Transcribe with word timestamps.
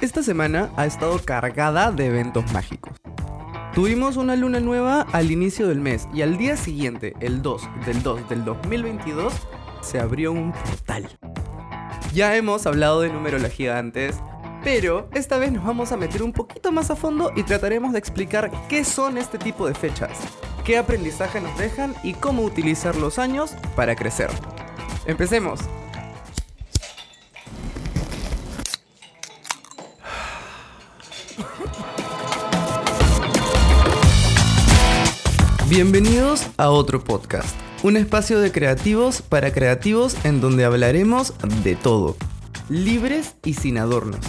Esta 0.00 0.22
semana 0.22 0.70
ha 0.76 0.86
estado 0.86 1.18
cargada 1.18 1.90
de 1.90 2.06
eventos 2.06 2.52
mágicos. 2.52 2.92
Tuvimos 3.74 4.16
una 4.16 4.36
luna 4.36 4.60
nueva 4.60 5.04
al 5.12 5.32
inicio 5.32 5.66
del 5.66 5.80
mes 5.80 6.06
y 6.14 6.22
al 6.22 6.38
día 6.38 6.56
siguiente, 6.56 7.14
el 7.18 7.42
2 7.42 7.62
del 7.84 8.02
2 8.04 8.28
del 8.28 8.44
2022, 8.44 9.32
se 9.80 9.98
abrió 9.98 10.30
un 10.30 10.52
portal. 10.52 11.08
Ya 12.14 12.36
hemos 12.36 12.64
hablado 12.66 13.00
de 13.00 13.08
numerología 13.08 13.76
antes, 13.76 14.20
pero 14.62 15.08
esta 15.14 15.36
vez 15.36 15.50
nos 15.50 15.64
vamos 15.64 15.90
a 15.90 15.96
meter 15.96 16.22
un 16.22 16.32
poquito 16.32 16.70
más 16.70 16.92
a 16.92 16.96
fondo 16.96 17.32
y 17.34 17.42
trataremos 17.42 17.92
de 17.92 17.98
explicar 17.98 18.52
qué 18.68 18.84
son 18.84 19.18
este 19.18 19.36
tipo 19.36 19.66
de 19.66 19.74
fechas, 19.74 20.16
qué 20.64 20.78
aprendizaje 20.78 21.40
nos 21.40 21.58
dejan 21.58 21.96
y 22.04 22.14
cómo 22.14 22.42
utilizar 22.42 22.94
los 22.94 23.18
años 23.18 23.56
para 23.74 23.96
crecer. 23.96 24.30
Empecemos. 25.06 25.58
Bienvenidos 35.68 36.46
a 36.56 36.70
otro 36.70 37.04
podcast, 37.04 37.54
un 37.82 37.98
espacio 37.98 38.40
de 38.40 38.50
creativos 38.50 39.20
para 39.20 39.52
creativos 39.52 40.16
en 40.24 40.40
donde 40.40 40.64
hablaremos 40.64 41.34
de 41.62 41.76
todo, 41.76 42.16
libres 42.70 43.34
y 43.44 43.52
sin 43.52 43.76
adornos. 43.76 44.20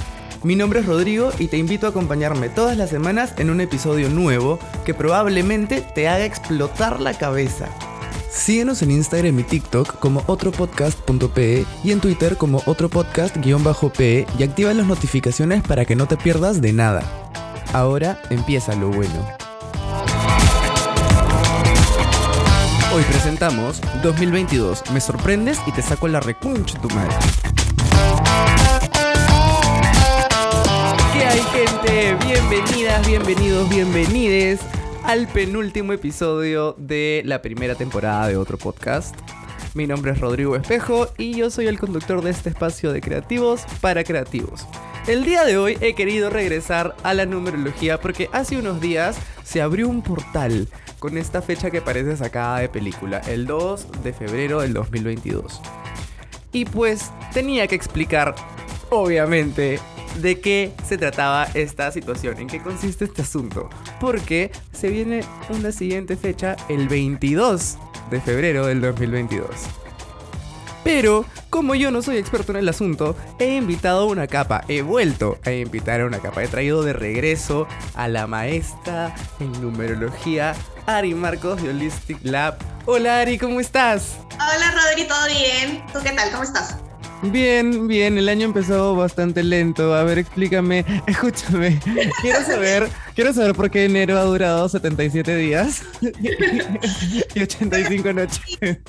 Mi 0.44 0.58
nombre 0.58 0.82
es 0.82 0.86
Rodrigo 0.86 1.32
y 1.40 1.48
te 1.48 1.56
invito 1.56 1.86
a 1.88 1.92
acompañarme 1.92 2.50
todas 2.50 2.76
las 2.76 2.90
semanas 2.90 3.36
en 3.38 3.50
un 3.50 3.62
episodio 3.62 4.10
nuevo 4.10 4.60
que 4.86 4.94
probablemente 4.94 5.82
te 5.96 6.10
haga 6.10 6.26
explotar 6.26 7.00
la 7.00 7.18
cabeza. 7.18 7.70
Síguenos 8.30 8.82
en 8.82 8.92
Instagram 8.92 9.40
y 9.40 9.44
TikTok 9.44 9.98
como 10.00 10.26
otropodcast.pe 10.28 11.66
y 11.86 11.92
en 11.94 12.02
Twitter 12.02 12.36
como 12.36 12.62
otropodcast-pe 12.66 14.28
y 14.38 14.44
activa 14.44 14.74
las 14.74 14.88
notificaciones 14.88 15.64
para 15.64 15.86
que 15.86 15.96
no 15.96 16.06
te 16.06 16.18
pierdas 16.18 16.60
de 16.60 16.74
nada. 16.74 17.02
Ahora 17.72 18.22
empieza 18.30 18.76
lo 18.76 18.90
bueno. 18.90 19.49
Hoy 22.92 23.04
presentamos 23.04 23.80
2022. 24.02 24.90
Me 24.92 25.00
sorprendes 25.00 25.60
y 25.68 25.72
te 25.72 25.84
saco 25.84 26.08
la 26.08 26.20
recuncha 26.22 26.82
tu 26.82 26.90
madre. 26.90 27.16
¿Qué 31.14 31.24
hay 31.24 31.40
gente? 31.40 32.16
Bienvenidas, 32.26 33.08
bienvenidos, 33.08 33.70
bienvenides 33.70 34.62
al 35.04 35.28
penúltimo 35.28 35.94
episodio 35.94 36.74
de 36.80 37.22
la 37.26 37.44
primera 37.44 37.76
temporada 37.76 38.28
de 38.28 38.38
otro 38.38 38.58
podcast. 38.58 39.16
Mi 39.76 39.86
nombre 39.86 40.14
es 40.14 40.20
Rodrigo 40.20 40.56
Espejo 40.56 41.10
y 41.16 41.36
yo 41.36 41.52
soy 41.52 41.68
el 41.68 41.78
conductor 41.78 42.24
de 42.24 42.32
este 42.32 42.50
espacio 42.50 42.92
de 42.92 43.02
creativos 43.02 43.66
para 43.82 44.04
creativos. 44.04 44.66
El 45.08 45.24
día 45.26 45.44
de 45.44 45.58
hoy 45.58 45.78
he 45.82 45.96
querido 45.96 46.30
regresar 46.30 46.96
a 47.04 47.14
la 47.14 47.26
numerología 47.26 48.00
porque 48.00 48.30
hace 48.32 48.58
unos 48.58 48.80
días 48.80 49.18
se 49.44 49.62
abrió 49.62 49.88
un 49.90 50.04
portal 50.04 50.68
con 51.00 51.18
esta 51.18 51.42
fecha 51.42 51.72
que 51.72 51.82
parece 51.82 52.16
sacada 52.18 52.60
de 52.60 52.70
película, 52.70 53.20
el 53.20 53.48
2 53.48 54.04
de 54.04 54.14
febrero 54.14 54.62
del 54.62 54.74
2022. 54.74 55.62
Y 56.52 56.66
pues 56.66 57.12
tenía 57.34 57.68
que 57.68 57.76
explicar, 57.76 58.36
obviamente, 58.90 59.80
de 60.22 60.40
qué 60.40 60.74
se 60.88 60.98
trataba 60.98 61.46
esta 61.54 61.92
situación, 61.92 62.38
en 62.38 62.48
qué 62.48 62.62
consiste 62.62 63.06
este 63.06 63.22
asunto. 63.22 63.70
Porque 64.00 64.52
se 64.72 64.90
viene 64.90 65.22
una 65.50 65.72
siguiente 65.72 66.18
fecha, 66.18 66.56
el 66.68 66.88
22 66.88 67.78
de 68.12 68.22
febrero 68.22 68.68
del 68.68 68.82
2022. 68.82 69.50
Pero, 70.92 71.24
como 71.52 71.76
yo 71.76 71.92
no 71.92 72.02
soy 72.02 72.18
experto 72.18 72.52
en 72.52 72.58
el 72.58 72.68
asunto, 72.68 73.16
he 73.38 73.58
invitado 73.58 74.02
a 74.02 74.06
una 74.08 74.26
capa, 74.26 74.66
he 74.68 74.82
vuelto 74.82 75.38
a 75.46 75.52
invitar 75.52 76.02
a 76.02 76.08
una 76.08 76.18
capa, 76.18 76.44
he 76.44 76.48
traído 76.48 76.82
de 76.82 76.94
regreso 76.94 77.68
a 77.94 78.08
la 78.08 78.26
maestra 78.26 79.14
en 79.40 79.52
numerología, 79.62 80.56
Ari 80.88 81.14
Marcos 81.14 81.62
de 81.62 81.70
Holistic 81.70 82.18
Lab. 82.24 82.58
Hola 82.88 83.20
Ari, 83.20 83.38
¿cómo 83.38 83.60
estás? 83.60 84.18
Hola 84.34 84.72
Rodri, 84.72 85.08
¿todo 85.08 85.28
bien? 85.28 85.84
¿Tú 85.94 86.00
qué 86.04 86.10
tal? 86.10 86.32
¿Cómo 86.32 86.42
estás? 86.44 86.78
Bien, 87.22 87.88
bien, 87.88 88.18
el 88.18 88.28
año 88.28 88.46
empezó 88.46 88.96
bastante 88.96 89.44
lento. 89.44 89.94
A 89.94 90.04
ver, 90.04 90.18
explícame, 90.18 90.86
escúchame. 91.06 91.80
Quiero 92.20 92.44
saber, 92.44 92.90
quiero 93.14 93.32
saber 93.32 93.54
por 93.54 93.70
qué 93.70 93.86
enero 93.86 94.18
ha 94.18 94.24
durado 94.24 94.68
77 94.68 95.36
días 95.36 95.84
y 96.02 97.42
85 97.44 98.12
noches. 98.12 98.80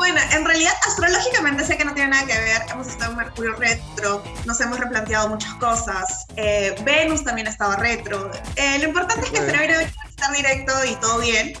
Bueno, 0.00 0.18
en 0.32 0.46
realidad 0.46 0.72
astrológicamente 0.88 1.62
sé 1.62 1.76
que 1.76 1.84
no 1.84 1.92
tiene 1.92 2.08
nada 2.08 2.26
que 2.26 2.32
ver. 2.32 2.62
Hemos 2.72 2.88
estado 2.88 3.10
en 3.10 3.18
Mercurio 3.18 3.54
retro, 3.56 4.24
nos 4.46 4.58
hemos 4.62 4.80
replanteado 4.80 5.28
muchas 5.28 5.52
cosas. 5.56 6.24
Eh, 6.36 6.74
Venus 6.86 7.22
también 7.22 7.46
estaba 7.46 7.76
retro. 7.76 8.30
Eh, 8.56 8.78
lo 8.78 8.84
importante 8.86 9.26
es 9.26 9.30
que 9.30 9.42
febrero 9.42 9.78
está 9.78 10.32
directo 10.32 10.72
y 10.86 10.94
todo 10.96 11.18
bien. 11.18 11.52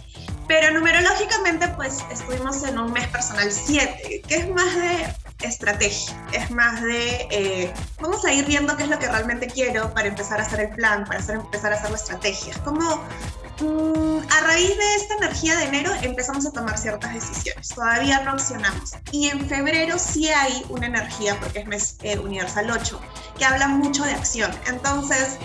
Pero 0.48 0.72
numerológicamente, 0.72 1.68
pues 1.76 1.98
estuvimos 2.10 2.62
en 2.62 2.78
un 2.78 2.90
mes 2.94 3.06
personal 3.08 3.52
7, 3.52 4.22
que 4.26 4.34
es 4.34 4.48
más 4.48 4.74
de 4.74 5.14
estrategia, 5.42 6.14
es 6.32 6.50
más 6.50 6.82
de 6.82 7.28
eh, 7.30 7.74
vamos 8.00 8.24
a 8.24 8.32
ir 8.32 8.44
viendo 8.46 8.76
qué 8.76 8.84
es 8.84 8.88
lo 8.88 8.98
que 8.98 9.08
realmente 9.08 9.46
quiero 9.46 9.92
para 9.94 10.08
empezar 10.08 10.40
a 10.40 10.44
hacer 10.44 10.60
el 10.60 10.70
plan, 10.70 11.04
para 11.04 11.20
empezar 11.20 11.72
a 11.72 11.76
hacer 11.76 11.90
la 11.90 11.96
estrategia. 11.96 12.52
Es 12.52 12.58
como 12.58 13.02
Mm, 13.60 14.20
a 14.30 14.40
raíz 14.46 14.70
de 14.70 14.94
esta 14.96 15.14
energía 15.16 15.54
de 15.58 15.64
enero 15.64 15.92
empezamos 16.00 16.46
a 16.46 16.50
tomar 16.50 16.78
ciertas 16.78 17.12
decisiones. 17.12 17.68
Todavía 17.68 18.22
no 18.22 18.32
accionamos. 18.32 18.92
Y 19.12 19.28
en 19.28 19.46
febrero 19.48 19.98
sí 19.98 20.28
hay 20.28 20.64
una 20.70 20.86
energía, 20.86 21.38
porque 21.38 21.60
es 21.60 21.66
mes 21.66 21.96
eh, 22.02 22.18
universal 22.18 22.70
8, 22.70 23.00
que 23.36 23.44
habla 23.44 23.68
mucho 23.68 24.04
de 24.04 24.12
acción. 24.12 24.50
Entonces, 24.66 25.36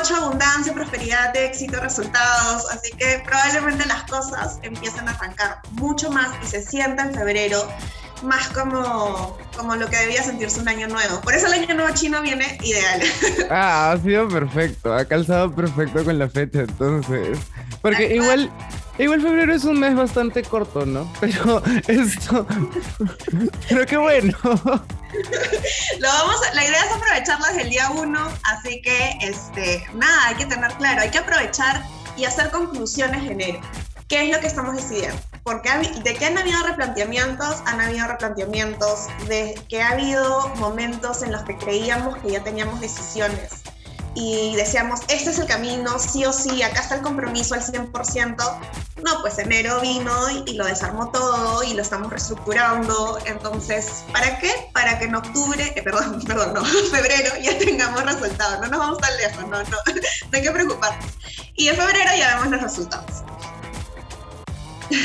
8, 0.00 0.16
abundancia, 0.16 0.74
prosperidad, 0.74 1.36
éxito, 1.36 1.78
resultados. 1.80 2.66
Así 2.72 2.90
que 2.92 3.22
probablemente 3.24 3.86
las 3.86 4.02
cosas 4.04 4.58
empiezan 4.62 5.06
a 5.08 5.12
arrancar 5.12 5.62
mucho 5.72 6.10
más 6.10 6.28
y 6.42 6.46
se 6.48 6.62
sienta 6.62 7.04
en 7.04 7.14
febrero 7.14 7.68
más 8.22 8.48
como, 8.48 9.38
como 9.56 9.76
lo 9.76 9.88
que 9.88 9.96
debía 9.96 10.22
sentirse 10.22 10.60
un 10.60 10.68
año 10.68 10.88
nuevo. 10.88 11.20
Por 11.20 11.34
eso 11.34 11.46
el 11.46 11.54
año 11.54 11.74
nuevo 11.74 11.94
chino 11.94 12.20
viene 12.22 12.58
ideal. 12.62 13.00
Ah, 13.50 13.92
ha 13.92 13.98
sido 13.98 14.28
perfecto, 14.28 14.94
ha 14.94 15.04
calzado 15.04 15.52
perfecto 15.52 16.04
con 16.04 16.18
la 16.18 16.28
fecha, 16.28 16.60
entonces. 16.60 17.38
Porque 17.82 18.14
igual, 18.14 18.50
igual 18.98 19.20
febrero 19.20 19.52
es 19.52 19.64
un 19.64 19.80
mes 19.80 19.94
bastante 19.96 20.42
corto, 20.42 20.86
¿no? 20.86 21.12
Pero 21.20 21.62
esto, 21.88 22.46
pero 23.68 23.86
qué 23.86 23.96
bueno. 23.96 24.36
Lo 24.44 26.08
vamos 26.08 26.36
la 26.54 26.64
idea 26.64 26.84
es 26.84 26.92
aprovecharlo 26.92 27.46
desde 27.46 27.62
el 27.62 27.70
día 27.70 27.90
uno, 27.90 28.28
así 28.44 28.80
que, 28.82 29.18
este, 29.20 29.84
nada, 29.94 30.28
hay 30.28 30.36
que 30.36 30.46
tener 30.46 30.72
claro, 30.74 31.02
hay 31.02 31.10
que 31.10 31.18
aprovechar 31.18 31.82
y 32.16 32.24
hacer 32.24 32.50
conclusiones 32.50 33.22
en 33.24 33.40
enero. 33.40 33.60
¿Qué 34.06 34.24
es 34.24 34.34
lo 34.34 34.40
que 34.40 34.46
estamos 34.46 34.76
decidiendo? 34.76 35.29
Porque 35.44 35.70
de 36.04 36.14
que 36.14 36.26
han 36.26 36.36
habido 36.36 36.62
replanteamientos, 36.62 37.62
han 37.66 37.80
habido 37.80 38.06
replanteamientos, 38.06 39.06
de 39.26 39.60
que 39.68 39.82
ha 39.82 39.90
habido 39.90 40.48
momentos 40.56 41.22
en 41.22 41.32
los 41.32 41.42
que 41.42 41.56
creíamos 41.56 42.18
que 42.18 42.32
ya 42.32 42.44
teníamos 42.44 42.80
decisiones 42.80 43.62
y 44.14 44.56
decíamos, 44.56 45.00
este 45.08 45.30
es 45.30 45.38
el 45.38 45.46
camino, 45.46 45.98
sí 45.98 46.24
o 46.24 46.32
sí, 46.32 46.62
acá 46.62 46.80
está 46.80 46.96
el 46.96 47.02
compromiso 47.02 47.54
al 47.54 47.62
100%. 47.62 48.60
No, 49.04 49.20
pues 49.22 49.38
enero 49.38 49.80
vino 49.80 50.12
y, 50.46 50.54
lo 50.54 50.66
desarmó 50.66 51.10
todo 51.10 51.62
y 51.62 51.74
lo 51.74 51.82
estamos 51.82 52.10
reestructurando. 52.10 53.18
Entonces, 53.26 54.04
¿para 54.12 54.38
qué? 54.38 54.52
Para 54.72 54.98
que 54.98 55.04
en 55.04 55.14
octubre, 55.14 55.72
eh, 55.76 55.82
perdón, 55.82 56.22
perdón, 56.26 56.54
no, 56.54 56.64
febrero 56.90 57.30
ya 57.40 57.56
tengamos 57.58 58.02
resultados. 58.04 58.60
No 58.60 58.66
nos 58.66 58.80
vamos 58.80 58.98
tan 58.98 59.16
lejos, 59.16 59.42
no, 59.42 59.62
no, 59.62 59.64
no 59.86 60.32
hay 60.32 60.42
que 60.42 60.50
preocuparnos. 60.50 61.12
Y 61.54 61.68
en 61.68 61.76
febrero 61.76 62.10
ya 62.18 62.34
vemos 62.34 62.50
los 62.50 62.62
resultados. 62.62 63.29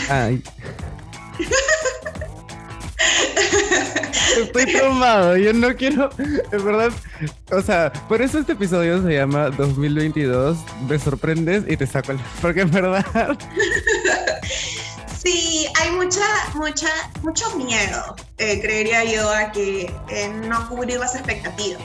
Ay. 0.09 0.41
Estoy 4.38 4.66
traumado, 4.66 5.38
yo 5.38 5.53
no 5.53 5.75
quiero, 5.75 6.09
es 6.51 6.63
verdad, 6.63 6.91
o 7.51 7.62
sea, 7.62 7.91
por 8.09 8.22
eso 8.22 8.38
este 8.40 8.51
episodio 8.53 9.01
se 9.01 9.13
llama 9.13 9.50
2022, 9.50 10.57
me 10.89 11.00
sorprendes 11.00 11.63
y 11.68 11.77
te 11.77 11.88
saco 11.88 12.12
el... 12.12 12.19
porque 12.42 12.62
en 12.62 12.71
verdad... 12.71 13.06
Sí, 15.25 15.65
hay 15.81 15.89
mucha, 15.92 16.25
mucha, 16.54 16.88
mucho 17.24 17.50
miedo, 17.56 18.15
eh, 18.38 18.62
creería 18.62 19.04
yo, 19.06 19.27
a 19.27 19.51
que 19.51 19.92
eh, 20.10 20.30
no 20.48 20.69
cubrir 20.69 21.00
las 21.00 21.15
expectativas. 21.15 21.81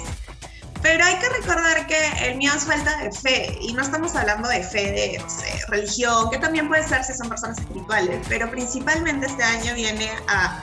Pero 0.82 1.04
hay 1.04 1.16
que 1.16 1.28
recordar 1.28 1.86
que 1.86 2.28
el 2.28 2.38
miedo 2.38 2.56
es 2.56 2.64
falta 2.64 2.96
de 2.98 3.12
fe, 3.12 3.58
y 3.60 3.72
no 3.74 3.82
estamos 3.82 4.16
hablando 4.16 4.48
de 4.48 4.62
fe 4.62 4.92
de 4.92 5.18
no 5.18 5.28
sé, 5.28 5.60
religión, 5.68 6.30
que 6.30 6.38
también 6.38 6.68
puede 6.68 6.86
ser 6.86 7.04
si 7.04 7.12
son 7.12 7.28
personas 7.28 7.58
espirituales, 7.58 8.24
pero 8.28 8.50
principalmente 8.50 9.26
este 9.26 9.42
año 9.42 9.74
viene 9.74 10.10
a, 10.28 10.58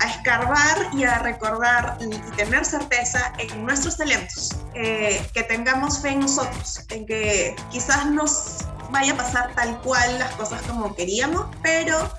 a 0.00 0.08
escarbar 0.08 0.88
y 0.94 1.04
a 1.04 1.18
recordar 1.18 1.98
y, 2.00 2.08
tener 2.36 2.64
certeza 2.64 3.32
en 3.38 3.64
nuestros 3.64 3.98
talentos, 3.98 4.56
eh, 4.74 5.24
que 5.34 5.42
tengamos 5.42 6.00
fe 6.00 6.10
en 6.10 6.20
nosotros, 6.20 6.80
en 6.88 7.06
que 7.06 7.54
quizás 7.70 8.06
nos 8.06 8.58
vaya 8.90 9.12
a 9.12 9.16
pasar 9.16 9.54
tal 9.54 9.80
cual 9.82 10.18
las 10.18 10.34
cosas 10.34 10.62
como 10.62 10.94
queríamos, 10.94 11.46
pero 11.62 12.10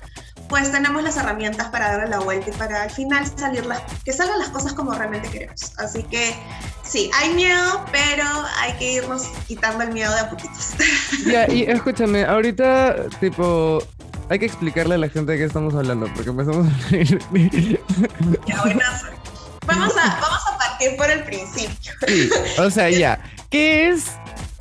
pues 0.53 0.71
tenemos 0.71 1.01
las 1.01 1.17
herramientas 1.17 1.69
para 1.69 1.93
darle 1.93 2.09
la 2.09 2.19
vuelta 2.19 2.51
y 2.51 2.53
para 2.53 2.83
al 2.83 2.91
final 2.91 3.25
salir 3.25 3.65
las, 3.65 3.81
que 4.05 4.13
salgan 4.13 4.37
las 4.37 4.49
cosas 4.49 4.73
como 4.73 4.93
realmente 4.93 5.27
queremos. 5.27 5.73
Así 5.79 6.03
que 6.03 6.35
Sí, 6.83 7.09
hay 7.19 7.33
miedo, 7.33 7.83
pero 7.91 8.23
hay 8.59 8.73
que 8.73 8.93
irnos 8.93 9.23
quitando 9.47 9.83
el 9.83 9.93
miedo 9.93 10.13
de 10.13 10.19
a 10.19 10.29
poquitos. 10.29 10.73
Ya, 11.25 11.49
y 11.49 11.63
escúchame, 11.63 12.23
ahorita, 12.23 13.07
tipo, 13.19 13.79
hay 14.29 14.37
que 14.37 14.45
explicarle 14.45 14.93
a 14.93 14.97
la 14.99 15.09
gente 15.09 15.31
de 15.31 15.39
qué 15.39 15.45
estamos 15.45 15.73
hablando, 15.73 16.05
porque 16.13 16.29
empezamos 16.29 16.67
a 16.67 16.89
reír. 16.91 17.19
Ya, 18.45 18.61
buenazo. 18.61 19.07
Vamos 19.65 19.97
a, 19.97 20.19
vamos 20.21 20.41
a 20.53 20.57
partir 20.59 20.95
por 20.97 21.09
el 21.09 21.23
principio. 21.23 21.93
Sí, 22.07 22.29
o 22.59 22.69
sea, 22.69 22.91
ya. 22.91 23.19
¿Qué 23.49 23.89
es 23.89 24.11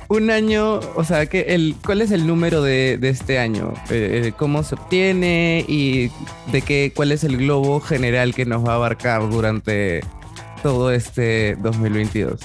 un 0.09 0.29
año, 0.29 0.79
o 0.95 1.03
sea, 1.03 1.25
¿qué, 1.25 1.45
el, 1.49 1.75
¿cuál 1.85 2.01
es 2.01 2.11
el 2.11 2.27
número 2.27 2.61
de, 2.61 2.97
de 2.97 3.09
este 3.09 3.39
año? 3.39 3.73
Eh, 3.89 4.23
eh, 4.25 4.33
¿Cómo 4.37 4.63
se 4.63 4.75
obtiene 4.75 5.65
y 5.67 6.11
de 6.51 6.61
qué, 6.61 6.91
cuál 6.95 7.11
es 7.11 7.23
el 7.23 7.37
globo 7.37 7.79
general 7.79 8.33
que 8.33 8.45
nos 8.45 8.65
va 8.65 8.73
a 8.73 8.75
abarcar 8.75 9.29
durante 9.29 10.01
todo 10.61 10.91
este 10.91 11.55
2022? 11.57 12.39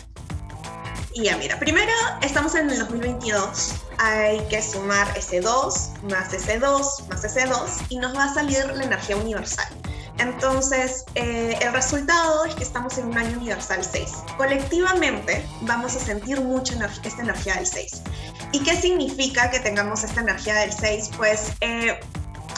Y 1.14 1.24
ya, 1.24 1.36
mira, 1.36 1.58
primero 1.58 1.92
estamos 2.22 2.54
en 2.54 2.70
el 2.70 2.78
2022, 2.78 3.74
hay 3.98 4.40
que 4.48 4.62
sumar 4.62 5.08
ese 5.16 5.40
2 5.40 5.90
más 6.10 6.32
ese 6.32 6.58
2 6.58 7.08
más 7.08 7.24
ese 7.24 7.46
2 7.46 7.58
y 7.88 7.96
nos 7.96 8.16
va 8.16 8.24
a 8.24 8.34
salir 8.34 8.64
la 8.74 8.84
energía 8.84 9.16
universal. 9.16 9.66
Entonces, 10.18 11.04
eh, 11.14 11.56
el 11.60 11.72
resultado 11.72 12.44
es 12.44 12.54
que 12.54 12.64
estamos 12.64 12.98
en 12.98 13.06
un 13.06 13.18
año 13.18 13.38
universal 13.38 13.84
6. 13.84 14.12
Colectivamente 14.36 15.44
vamos 15.62 15.94
a 15.94 16.00
sentir 16.00 16.40
energía, 16.74 17.08
esta 17.08 17.22
energía 17.22 17.54
del 17.54 17.66
6. 17.66 18.02
¿Y 18.52 18.60
qué 18.60 18.74
significa 18.80 19.50
que 19.50 19.60
tengamos 19.60 20.02
esta 20.02 20.20
energía 20.20 20.54
del 20.56 20.72
6? 20.72 21.10
Pues 21.16 21.52
eh, 21.60 22.00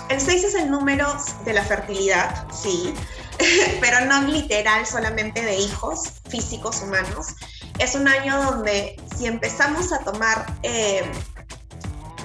el 0.08 0.20
6 0.20 0.44
es 0.44 0.54
el 0.54 0.70
número 0.70 1.06
de 1.44 1.52
la 1.52 1.62
fertilidad, 1.62 2.46
sí, 2.50 2.94
pero 3.80 4.04
no 4.06 4.22
literal 4.22 4.86
solamente 4.86 5.42
de 5.42 5.56
hijos 5.56 6.04
físicos 6.28 6.82
humanos. 6.82 7.28
Es 7.78 7.94
un 7.94 8.08
año 8.08 8.42
donde 8.42 8.96
si 9.16 9.26
empezamos 9.26 9.92
a 9.92 9.98
tomar 10.00 10.46
eh, 10.62 11.10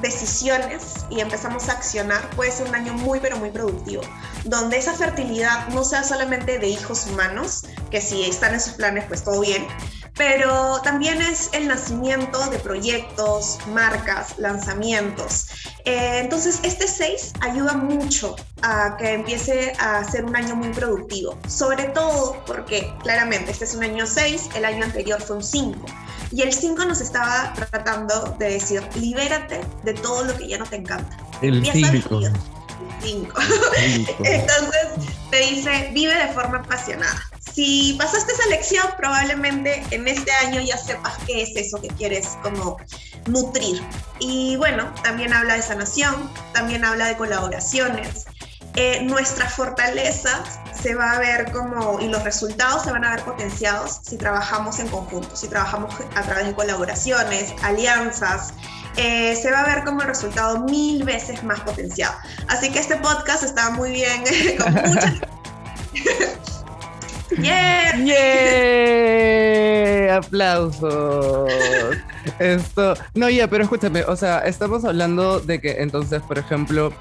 decisiones 0.01 1.06
y 1.09 1.19
empezamos 1.19 1.69
a 1.69 1.74
accionar, 1.74 2.30
puede 2.31 2.51
ser 2.51 2.68
un 2.68 2.75
año 2.75 2.94
muy, 2.94 3.19
pero 3.19 3.38
muy 3.38 3.51
productivo, 3.51 4.01
donde 4.44 4.77
esa 4.77 4.94
fertilidad 4.94 5.68
no 5.69 5.83
sea 5.83 6.03
solamente 6.03 6.59
de 6.59 6.68
hijos 6.68 7.07
humanos, 7.07 7.65
que 7.92 8.01
si 8.01 8.24
están 8.24 8.53
en 8.53 8.62
sus 8.62 8.74
planes, 8.74 9.06
pues 9.07 9.24
todo 9.24 9.42
bien, 9.42 9.65
pero 10.18 10.81
también 10.81 11.21
es 11.21 11.50
el 11.53 11.68
nacimiento 11.68 12.50
de 12.50 12.57
proyectos, 12.59 13.57
marcas, 13.68 14.38
lanzamientos. 14.38 15.47
Eh, 15.83 16.19
entonces, 16.19 16.59
este 16.63 16.88
6 16.88 17.33
ayuda 17.42 17.74
mucho 17.74 18.36
a 18.62 18.95
que 18.97 19.13
empiece 19.13 19.74
a 19.80 20.03
ser 20.09 20.25
un 20.25 20.36
año 20.36 20.56
muy 20.56 20.69
productivo, 20.69 21.38
sobre 21.47 21.86
todo 21.86 22.42
porque 22.45 22.94
claramente 23.03 23.51
este 23.51 23.65
es 23.65 23.75
un 23.75 23.83
año 23.83 24.07
6, 24.07 24.51
el 24.56 24.65
año 24.65 24.86
anterior 24.86 25.21
fue 25.21 25.36
un 25.36 25.44
5. 25.44 25.86
Y 26.36 26.42
el 26.42 26.52
5 26.52 26.84
nos 26.84 27.00
estaba 27.00 27.54
tratando 27.54 28.36
de 28.38 28.50
decir, 28.50 28.84
libérate 28.96 29.62
de 29.84 29.94
todo 29.94 30.26
lo 30.26 30.36
que 30.36 30.50
ya 30.50 30.58
no 30.58 30.66
te 30.66 30.76
encanta. 30.76 31.18
El 31.42 31.66
5. 31.66 32.20
El 32.20 32.34
5. 33.02 33.42
Entonces 34.26 34.88
te 35.32 35.38
dice, 35.38 35.92
vive 35.94 36.14
de 36.14 36.34
forma 36.34 36.58
apasionada. 36.58 37.24
Si 37.54 37.96
pasaste 37.98 38.34
esa 38.34 38.50
lección, 38.50 38.86
probablemente 38.98 39.82
en 39.92 40.10
este 40.10 40.30
año 40.46 40.60
ya 40.60 40.78
sepas 40.78 41.14
qué 41.26 41.42
es 41.42 41.56
eso 41.56 41.80
que 41.80 41.88
quieres 41.88 42.38
como 42.44 42.76
nutrir. 43.28 43.81
Y 44.20 44.58
bueno, 44.58 44.94
también 45.04 45.31
habla 45.31 45.54
de 45.54 45.62
sanación, 45.62 46.30
también 46.52 46.84
habla 46.84 47.08
de 47.08 47.16
colaboraciones. 47.16 48.26
Eh, 48.77 49.04
nuestra 49.04 49.50
fortaleza 49.50 50.44
se 50.74 50.95
va 50.95 51.13
a 51.13 51.19
ver 51.19 51.50
como, 51.54 52.01
y 52.01 52.10
los 52.10 52.22
resultados 52.24 52.83
se 52.83 52.92
van 52.92 53.06
a 53.06 53.16
ver 53.16 53.24
potenciados 53.24 54.01
si 54.04 54.18
trabajamos 54.18 54.80
en 54.80 54.89
conjunto, 54.89 55.33
si 55.33 55.48
trabajamos 55.48 55.95
a 56.16 56.22
través 56.24 56.48
de 56.48 56.54
colaboraciones, 56.54 57.54
alianzas, 57.63 58.54
eh, 58.98 59.33
se 59.42 59.50
va 59.50 59.62
a 59.62 59.66
ver 59.66 59.86
como 59.86 60.01
el 60.01 60.07
resultado 60.07 60.60
mil 60.60 61.04
veces 61.04 61.42
más 61.44 61.62
potenciado. 61.62 62.13
Así 62.48 62.72
que 62.72 62.80
este 62.80 62.98
podcast 62.98 63.44
está 63.44 63.72
muy 63.72 63.92
bien, 63.92 64.24
con. 64.57 64.75
¡Yeah! 67.42 67.95
¡Yeah! 68.04 70.18
¡Aplausos! 70.18 71.50
Esto. 72.39 72.95
No, 73.13 73.30
ya, 73.30 73.48
pero 73.48 73.63
escúchame, 73.63 74.04
o 74.04 74.16
sea, 74.16 74.39
estamos 74.39 74.86
hablando 74.86 75.39
de 75.39 75.60
que 75.60 75.81
entonces, 75.81 76.21
por 76.21 76.38
ejemplo, 76.38 76.94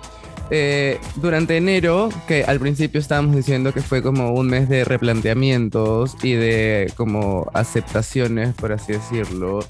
eh, 0.50 1.00
durante 1.17 1.56
enero, 1.56 2.11
que 2.29 2.44
al 2.44 2.61
principio 2.61 3.00
estábamos 3.00 3.35
diciendo 3.35 3.73
que 3.73 3.81
fue 3.81 4.02
como 4.02 4.32
un 4.32 4.49
mes 4.49 4.69
de 4.69 4.85
replanteamientos 4.85 6.17
y 6.23 6.35
de 6.35 6.93
como 6.96 7.50
aceptaciones, 7.55 8.55
por 8.55 8.73
así 8.73 8.93
decirlo, 8.93 9.61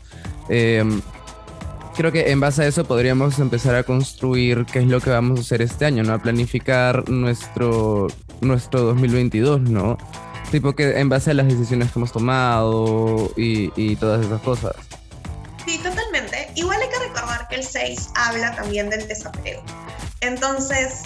em, 0.48 1.00
creo 1.96 2.10
que 2.10 2.30
en 2.30 2.40
base 2.40 2.62
a 2.62 2.66
eso 2.66 2.84
podríamos 2.84 3.38
empezar 3.38 3.76
a 3.76 3.84
construir 3.84 4.66
qué 4.66 4.80
es 4.80 4.86
lo 4.86 5.00
que 5.00 5.10
vamos 5.10 5.38
a 5.38 5.42
hacer 5.42 5.62
este 5.62 5.84
año, 5.84 6.02
¿no? 6.02 6.12
A 6.14 6.18
planificar 6.18 7.08
nuestro, 7.08 8.08
nuestro 8.40 8.80
2022, 8.80 9.60
¿no? 9.60 9.96
Tipo 10.50 10.74
que 10.74 10.98
en 10.98 11.08
base 11.08 11.30
a 11.30 11.34
las 11.34 11.46
decisiones 11.46 11.92
que 11.92 11.98
hemos 11.98 12.12
tomado 12.12 13.32
y, 13.36 13.72
y 13.76 13.96
todas 13.96 14.24
esas 14.24 14.40
cosas. 14.42 14.74
Sí, 15.64 15.78
totalmente. 15.78 16.50
Igual 16.56 16.80
hay 16.82 16.88
que 16.88 16.98
recordar 16.98 17.48
que 17.48 17.56
el 17.56 17.64
6 17.64 18.10
habla 18.14 18.54
también 18.54 18.90
del 18.90 19.08
desapego. 19.08 19.62
Entonces, 20.24 21.02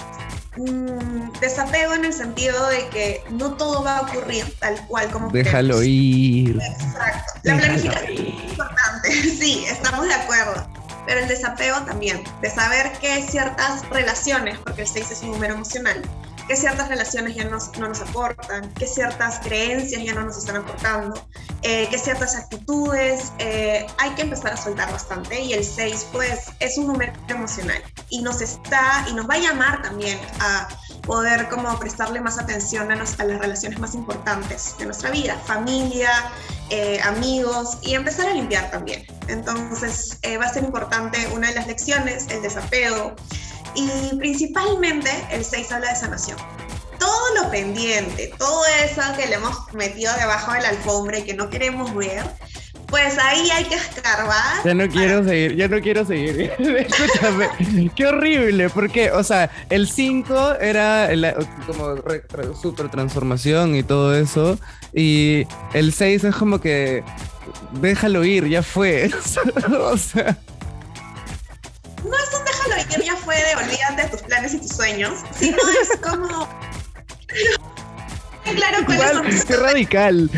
mm, 0.56 1.32
desapego 1.40 1.94
en 1.94 2.04
el 2.04 2.12
sentido 2.12 2.68
de 2.68 2.88
que 2.88 3.22
no 3.30 3.54
todo 3.54 3.82
va 3.82 3.98
a 3.98 4.00
ocurrir 4.02 4.44
tal 4.60 4.80
cual 4.86 5.10
como 5.10 5.30
Déjalo 5.30 5.82
ir. 5.82 6.58
Exacto. 6.60 7.32
La 7.42 7.56
planificación 7.56 8.12
es 8.12 8.50
importante, 8.50 9.12
sí, 9.38 9.64
estamos 9.68 10.06
de 10.06 10.14
acuerdo. 10.14 10.66
Pero 11.06 11.20
el 11.20 11.28
desapego 11.28 11.80
también, 11.86 12.22
de 12.42 12.50
saber 12.50 12.92
que 13.00 13.22
ciertas 13.22 13.88
relaciones, 13.88 14.58
porque 14.58 14.82
el 14.82 14.88
6 14.88 15.10
es 15.10 15.22
un 15.22 15.30
número 15.32 15.54
emocional, 15.54 16.02
que 16.48 16.56
ciertas 16.56 16.88
relaciones 16.88 17.36
ya 17.36 17.44
no 17.44 17.58
nos 17.88 18.00
aportan, 18.00 18.72
que 18.72 18.86
ciertas 18.86 19.38
creencias 19.40 20.02
ya 20.02 20.14
no 20.14 20.24
nos 20.24 20.38
están 20.38 20.56
aportando, 20.56 21.22
eh, 21.62 21.86
que 21.90 21.98
ciertas 21.98 22.34
actitudes 22.34 23.32
eh, 23.38 23.86
hay 23.98 24.10
que 24.10 24.22
empezar 24.22 24.54
a 24.54 24.56
soltar 24.56 24.90
bastante 24.90 25.40
y 25.40 25.52
el 25.52 25.62
6 25.62 26.08
pues 26.10 26.46
es 26.60 26.78
un 26.78 26.86
número 26.86 27.12
emocional 27.28 27.82
y 28.08 28.22
nos 28.22 28.40
está 28.40 29.04
y 29.10 29.12
nos 29.12 29.28
va 29.28 29.34
a 29.34 29.38
llamar 29.38 29.82
también 29.82 30.18
a 30.40 30.68
poder 31.02 31.48
como 31.48 31.78
prestarle 31.78 32.20
más 32.22 32.38
atención 32.38 32.90
a, 32.90 32.94
a 32.94 33.24
las 33.24 33.40
relaciones 33.40 33.78
más 33.78 33.94
importantes 33.94 34.74
de 34.78 34.86
nuestra 34.86 35.10
vida, 35.10 35.38
familia, 35.44 36.10
eh, 36.70 36.98
amigos 37.02 37.78
y 37.82 37.94
empezar 37.94 38.26
a 38.26 38.32
limpiar 38.32 38.70
también. 38.70 39.04
Entonces 39.26 40.18
va 40.40 40.46
a 40.46 40.52
ser 40.52 40.64
importante 40.64 41.28
una 41.34 41.48
de 41.48 41.54
las 41.54 41.66
lecciones, 41.66 42.26
el 42.28 42.40
desapego, 42.40 43.14
y 43.74 44.16
principalmente 44.16 45.10
el 45.30 45.44
6 45.44 45.72
habla 45.72 45.90
de 45.90 45.96
sanación. 45.96 46.38
Todo 46.98 47.34
lo 47.42 47.50
pendiente, 47.50 48.32
todo 48.38 48.62
eso 48.84 49.02
que 49.16 49.26
le 49.26 49.36
hemos 49.36 49.72
metido 49.72 50.12
debajo 50.14 50.52
de 50.52 50.60
la 50.60 50.70
alfombra 50.70 51.18
y 51.18 51.22
que 51.22 51.34
no 51.34 51.48
queremos 51.48 51.94
ver, 51.94 52.24
pues 52.88 53.16
ahí 53.18 53.48
hay 53.50 53.64
que 53.64 53.76
escarbar. 53.76 54.64
Ya 54.64 54.74
no 54.74 54.88
quiero 54.88 55.22
seguir, 55.22 55.54
ya 55.54 55.68
no 55.68 55.80
quiero 55.80 56.04
seguir. 56.04 56.52
Escúchame, 56.58 57.90
qué 57.94 58.06
horrible, 58.06 58.68
porque, 58.70 59.12
o 59.12 59.22
sea, 59.22 59.50
el 59.70 59.88
5 59.88 60.54
era 60.60 61.08
como 61.66 61.96
super 62.60 62.90
transformación 62.90 63.76
y 63.76 63.84
todo 63.84 64.16
eso, 64.16 64.58
y 64.92 65.46
el 65.74 65.92
6 65.92 66.24
es 66.24 66.34
como 66.34 66.60
que 66.60 67.04
déjalo 67.72 68.24
ir, 68.24 68.48
ya 68.48 68.62
fue. 68.62 69.10
o 69.80 69.96
sea. 69.96 70.38
No 72.04 72.16
es 72.16 72.34
un 72.38 72.44
ya 73.04 73.16
fue 73.16 73.36
de 73.36 73.56
olvídate 73.56 74.02
de 74.02 74.08
tus 74.08 74.22
planes 74.22 74.54
y 74.54 74.58
tus 74.58 74.70
sueños, 74.70 75.14
sino 75.38 75.56
es 75.56 75.98
como. 76.00 76.48
claro 78.44 78.86
cuáles 78.86 79.10
son 79.12 79.46
Qué 79.46 79.56
radical. 79.56 80.30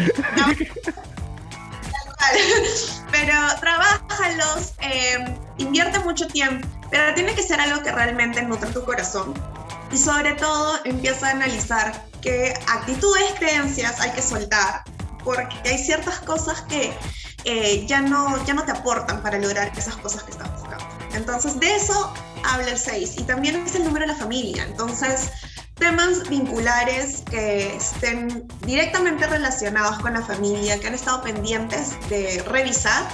Pero 3.11 3.35
trabájalos, 3.61 4.75
eh, 4.83 5.37
invierte 5.59 5.99
mucho 6.00 6.26
tiempo, 6.29 6.67
pero 6.90 7.14
tiene 7.14 7.35
que 7.35 7.43
ser 7.43 7.61
algo 7.61 7.83
que 7.83 7.90
realmente 7.93 8.43
nutre 8.43 8.71
tu 8.71 8.85
corazón. 8.85 9.35
Y 9.90 9.99
sobre 9.99 10.35
todo 10.35 10.79
empieza 10.85 11.29
a 11.29 11.31
analizar 11.33 12.05
qué 12.23 12.55
actitudes, 12.69 13.33
creencias 13.38 14.00
hay 14.00 14.12
que 14.12 14.23
soltar, 14.23 14.85
porque 15.25 15.57
hay 15.64 15.79
ciertas 15.79 16.21
cosas 16.21 16.62
que 16.62 16.93
eh, 17.45 17.85
ya, 17.87 18.00
no, 18.00 18.45
ya 18.45 18.55
no 18.55 18.64
te 18.64 18.73
aportan 18.73 19.23
para 19.23 19.38
lograr 19.38 19.73
esas 19.76 19.97
cosas 19.97 20.23
que 20.23 20.31
estás 20.31 20.52
buscando. 20.52 20.85
Entonces, 21.14 21.59
de 21.59 21.75
eso 21.75 22.12
habla 22.44 22.70
el 22.70 22.78
6 22.78 23.14
y 23.18 23.23
también 23.25 23.56
es 23.56 23.75
el 23.75 23.85
número 23.85 24.06
de 24.06 24.12
la 24.12 24.18
familia. 24.18 24.64
Entonces, 24.68 25.30
temas 25.75 26.28
vinculares 26.28 27.23
que 27.30 27.75
estén 27.75 28.47
directamente 28.66 29.26
relacionados 29.26 29.99
con 29.99 30.12
la 30.12 30.23
familia, 30.23 30.78
que 30.78 30.87
han 30.87 30.94
estado 30.94 31.23
pendientes 31.23 31.97
de 32.09 32.42
revisar, 32.47 33.09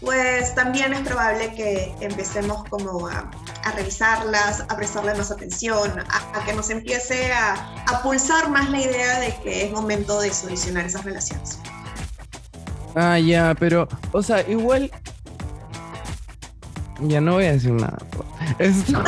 pues 0.00 0.54
también 0.54 0.94
es 0.94 1.00
probable 1.00 1.52
que 1.54 1.94
empecemos 2.00 2.64
como 2.68 3.08
a, 3.08 3.30
revisarlas, 3.76 4.64
a 4.68 4.76
prestarle 4.76 5.14
más 5.14 5.30
atención, 5.30 5.92
a, 6.00 6.44
que 6.44 6.52
nos 6.54 6.70
empiece 6.70 7.32
a, 7.32 8.00
pulsar 8.02 8.48
más 8.48 8.70
la 8.70 8.80
idea 8.80 9.20
de 9.20 9.34
que 9.42 9.66
es 9.66 9.72
momento 9.72 10.20
de 10.20 10.32
solucionar 10.32 10.86
esas 10.86 11.04
relaciones. 11.04 11.58
Ah, 12.94 13.18
ya, 13.18 13.54
pero, 13.58 13.88
o 14.12 14.22
sea, 14.22 14.48
igual. 14.48 14.90
Ya 17.00 17.20
no 17.20 17.34
voy 17.34 17.44
a 17.44 17.52
decir 17.52 17.72
nada. 17.72 17.98
Esto. 18.58 19.02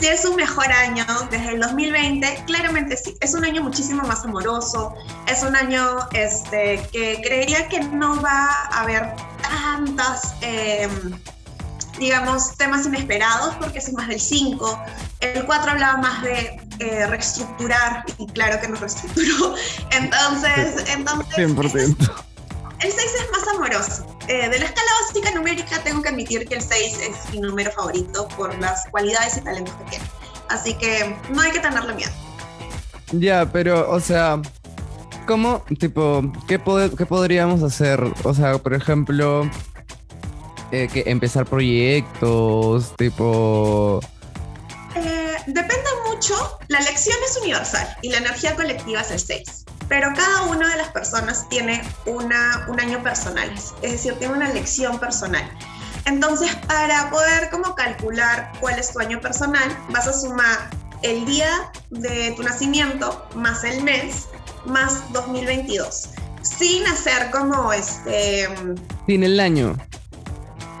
si 0.00 0.06
es 0.06 0.24
un 0.24 0.36
mejor 0.36 0.70
año 0.70 1.04
desde 1.30 1.54
el 1.54 1.60
2020, 1.60 2.44
claramente 2.46 2.96
sí. 2.96 3.16
Es 3.20 3.34
un 3.34 3.44
año 3.44 3.62
muchísimo 3.62 4.02
más 4.02 4.24
amoroso. 4.24 4.94
Es 5.26 5.42
un 5.42 5.56
año 5.56 5.98
este, 6.12 6.80
que 6.92 7.20
creería 7.22 7.68
que 7.68 7.80
no 7.80 8.20
va 8.22 8.50
a 8.70 8.82
haber 8.82 9.14
tantas. 9.42 10.34
Em, 10.42 11.12
digamos, 11.98 12.56
temas 12.56 12.86
inesperados, 12.86 13.54
porque 13.56 13.78
es 13.78 13.92
más 13.92 14.08
del 14.08 14.20
5. 14.20 14.82
El 15.20 15.44
4 15.44 15.70
hablaba 15.70 15.98
más 15.98 16.22
de 16.22 16.60
eh, 16.80 17.06
reestructurar, 17.06 18.04
y 18.18 18.26
claro 18.28 18.60
que 18.60 18.68
nos 18.68 18.80
reestructuró. 18.80 19.54
Entonces, 19.90 20.84
entonces 20.88 21.36
100%. 21.36 22.31
El 22.82 22.90
6 22.90 22.98
es 22.98 23.30
más 23.30 23.48
amoroso. 23.54 24.06
Eh, 24.26 24.48
de 24.48 24.58
la 24.58 24.64
escala 24.64 24.90
básica 25.00 25.30
numérica, 25.32 25.82
tengo 25.84 26.02
que 26.02 26.08
admitir 26.08 26.48
que 26.48 26.56
el 26.56 26.62
6 26.62 26.98
es 27.00 27.32
mi 27.32 27.40
número 27.40 27.70
favorito 27.70 28.26
por 28.36 28.58
las 28.58 28.86
cualidades 28.90 29.36
y 29.36 29.40
talentos 29.42 29.74
que 29.76 29.90
tiene. 29.90 30.04
Así 30.48 30.74
que 30.74 31.16
no 31.30 31.40
hay 31.42 31.52
que 31.52 31.60
tenerle 31.60 31.94
miedo. 31.94 32.10
Ya, 33.12 33.48
pero, 33.52 33.88
o 33.88 34.00
sea, 34.00 34.40
¿cómo, 35.26 35.64
tipo, 35.78 36.22
qué, 36.48 36.60
qué 36.98 37.06
podríamos 37.06 37.62
hacer? 37.62 38.02
O 38.24 38.34
sea, 38.34 38.58
por 38.58 38.74
ejemplo, 38.74 39.48
eh, 40.72 40.88
que 40.92 41.04
empezar 41.06 41.46
proyectos, 41.46 42.96
tipo... 42.96 44.00
Eh, 44.96 45.36
depende 45.46 45.90
mucho, 46.08 46.58
la 46.68 46.80
lección 46.80 47.16
es 47.28 47.36
universal 47.36 47.96
y 48.02 48.10
la 48.10 48.18
energía 48.18 48.56
colectiva 48.56 49.02
es 49.02 49.10
el 49.10 49.20
6, 49.20 49.61
pero 49.92 50.10
cada 50.16 50.44
una 50.44 50.70
de 50.70 50.78
las 50.78 50.88
personas 50.88 51.46
tiene 51.50 51.82
una, 52.06 52.64
un 52.66 52.80
año 52.80 53.02
personal, 53.02 53.52
es 53.82 53.92
decir, 53.92 54.14
tiene 54.14 54.32
una 54.32 54.48
lección 54.48 54.98
personal. 54.98 55.46
Entonces, 56.06 56.56
para 56.66 57.10
poder 57.10 57.50
como 57.50 57.74
calcular 57.74 58.52
cuál 58.58 58.78
es 58.78 58.90
tu 58.90 59.00
año 59.00 59.20
personal, 59.20 59.68
vas 59.90 60.08
a 60.08 60.14
sumar 60.14 60.70
el 61.02 61.26
día 61.26 61.70
de 61.90 62.32
tu 62.34 62.42
nacimiento 62.42 63.28
más 63.34 63.64
el 63.64 63.82
mes 63.82 64.28
más 64.64 65.12
2022, 65.12 66.08
sin 66.40 66.86
hacer 66.86 67.30
como 67.30 67.70
este... 67.74 68.48
Sin 69.06 69.24
el 69.24 69.38
año. 69.38 69.76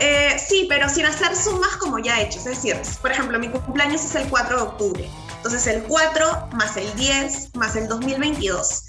Eh, 0.00 0.38
sí, 0.38 0.64
pero 0.70 0.88
sin 0.88 1.04
hacer 1.04 1.36
sumas 1.36 1.76
como 1.76 1.98
ya 1.98 2.18
he 2.18 2.28
hecho. 2.28 2.38
Es 2.38 2.46
decir, 2.46 2.80
por 3.02 3.12
ejemplo, 3.12 3.38
mi 3.38 3.50
cumpleaños 3.50 4.06
es 4.06 4.14
el 4.14 4.26
4 4.30 4.56
de 4.56 4.62
octubre. 4.62 5.10
Entonces 5.36 5.66
el 5.66 5.82
4 5.82 6.48
más 6.52 6.76
el 6.76 6.94
10 6.94 7.56
más 7.56 7.76
el 7.76 7.88
2022. 7.88 8.84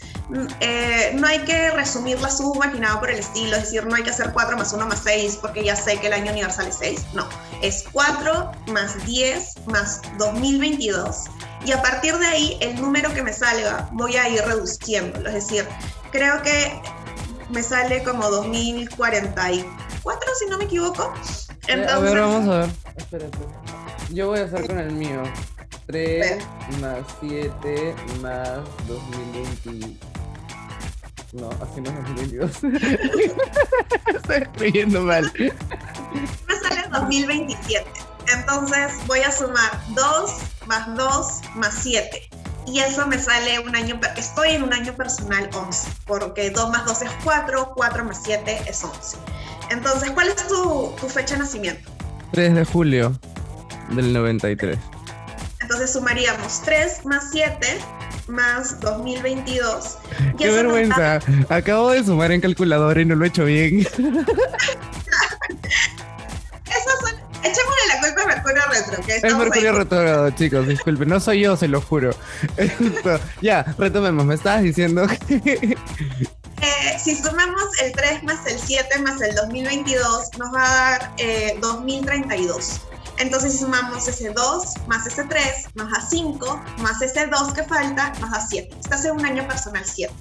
Eh, 0.62 1.12
no 1.16 1.28
hay 1.28 1.40
que 1.40 1.72
resumir 1.72 2.20
la 2.22 2.30
suma 2.30 2.68
ni 2.68 2.80
nada 2.80 3.00
por 3.00 3.10
el 3.10 3.20
estilo, 3.20 3.58
es 3.58 3.64
decir, 3.64 3.86
no 3.86 3.96
hay 3.96 4.04
que 4.04 4.10
hacer 4.10 4.32
4 4.32 4.58
más 4.58 4.72
1 4.72 4.88
más 4.88 5.02
6 5.04 5.40
porque 5.42 5.64
ya 5.64 5.76
sé 5.76 6.00
que 6.00 6.08
el 6.08 6.14
año 6.14 6.32
universal 6.32 6.68
es 6.68 6.78
6. 6.78 7.06
No, 7.14 7.28
es 7.62 7.84
4 7.92 8.52
más 8.68 9.06
10 9.06 9.68
más 9.68 10.02
2022. 10.18 11.26
Y 11.66 11.72
a 11.72 11.82
partir 11.82 12.18
de 12.18 12.26
ahí, 12.26 12.58
el 12.62 12.80
número 12.82 13.14
que 13.14 13.22
me 13.22 13.34
salga, 13.34 13.90
voy 13.94 14.16
a 14.18 14.30
ir 14.30 14.42
reduciéndolo. 14.44 15.28
Es 15.30 15.36
decir, 15.36 15.68
creo 16.12 16.42
que 16.42 16.82
me 17.50 17.62
sale 17.64 18.04
como 18.04 18.30
2044 18.30 19.84
4, 20.04 20.30
si 20.38 20.50
no 20.50 20.58
me 20.58 20.66
equivoco. 20.66 21.14
Entonces... 21.68 21.94
A 21.94 22.00
ver, 22.00 22.20
vamos 22.20 22.50
a 22.50 22.60
ver. 22.60 22.70
Espérate. 22.98 23.38
Yo 24.12 24.28
voy 24.28 24.40
a 24.40 24.44
hacer 24.44 24.68
con 24.68 24.80
el 24.80 24.92
mío. 24.92 25.24
3 25.88 26.44
más 26.82 27.00
7 27.20 27.96
más 28.22 28.60
2020. 28.88 29.98
No, 31.34 31.50
así 31.62 31.82
no 31.82 31.90
es 31.90 31.96
2022. 31.96 32.52
Estoy 34.16 34.36
escribiendo 34.36 35.02
mal. 35.02 35.32
Me 35.36 36.56
sale 36.56 36.88
2027. 36.92 37.86
Entonces 38.38 38.94
voy 39.08 39.20
a 39.20 39.32
sumar 39.32 39.72
2 39.96 40.32
más 40.68 40.96
2 40.96 41.42
más 41.56 41.74
7. 41.82 42.30
Y 42.66 42.80
eso 42.80 43.06
me 43.08 43.20
sale 43.20 43.60
un 43.60 43.76
año, 43.76 44.00
estoy 44.16 44.52
en 44.52 44.64
un 44.64 44.74
año 44.74 44.94
personal 44.96 45.50
11, 45.54 45.92
porque 46.06 46.50
2 46.50 46.70
más 46.70 46.86
2 46.86 47.02
es 47.02 47.12
4, 47.24 47.74
4 47.76 48.06
más 48.06 48.22
7 48.24 48.62
es 48.68 48.84
11. 48.84 49.18
Entonces, 49.70 50.12
¿cuál 50.12 50.30
es 50.30 50.48
tu, 50.48 50.96
fecha 51.10 51.36
de 51.36 51.42
nacimiento? 51.42 51.92
3 52.32 52.56
de 52.56 52.66
julio 52.66 53.20
del 53.90 54.14
93. 54.14 54.78
Entonces 55.64 55.94
sumaríamos 55.94 56.62
3 56.64 57.06
más 57.06 57.30
7 57.32 57.80
más 58.28 58.80
2022. 58.82 59.98
Qué 60.38 60.52
vergüenza. 60.52 61.20
Acabo 61.50 61.92
de 61.92 62.04
sumar 62.04 62.34
en 62.34 62.42
calculadora 62.42 63.02
y 63.02 63.06
no 63.06 63.16
lo 63.16 63.24
he 63.24 63.30
hecho 63.30 63.46
bien. 63.46 63.88
Son... 63.94 64.04
Echémosle 67.44 67.82
la 67.90 68.00
culpa 68.02 68.24
a 68.24 68.28
Mercurio 68.28 68.62
Retro. 68.70 69.04
Que 69.06 69.16
es 69.16 69.24
Mercurio 69.24 69.72
Retro, 69.74 70.30
chicos, 70.32 70.68
disculpen. 70.68 71.08
No 71.10 71.20
soy 71.20 71.42
yo, 71.42 71.56
se 71.56 71.68
lo 71.70 71.82
juro. 71.82 72.12
ya, 73.42 73.64
retomemos. 73.78 74.26
Me 74.26 74.36
estabas 74.36 74.64
diciendo 74.64 75.08
que 75.28 75.78
si 77.04 77.16
sumamos 77.16 77.64
el 77.82 77.92
3 77.92 78.24
más 78.24 78.46
el 78.48 78.60
7 78.60 79.00
más 79.00 79.22
el 79.22 79.36
2022, 79.36 80.38
nos 80.38 80.54
va 80.54 80.64
a 80.64 80.92
dar 80.92 81.16
2032. 81.60 82.82
Entonces, 83.24 83.58
sumamos 83.58 84.06
ese 84.06 84.32
2 84.32 84.74
más 84.88 85.08
ese 85.08 85.24
3, 85.24 85.76
nos 85.76 85.90
da 85.90 86.06
5, 86.10 86.62
más 86.80 87.02
ese 87.02 87.26
2 87.28 87.54
que 87.54 87.64
falta, 87.64 88.12
nos 88.20 88.32
da 88.32 88.46
7. 88.46 88.76
Este 88.78 88.94
hace 88.94 89.12
un 89.14 89.26
año 89.26 89.48
personal 89.48 89.82
7. 89.86 90.14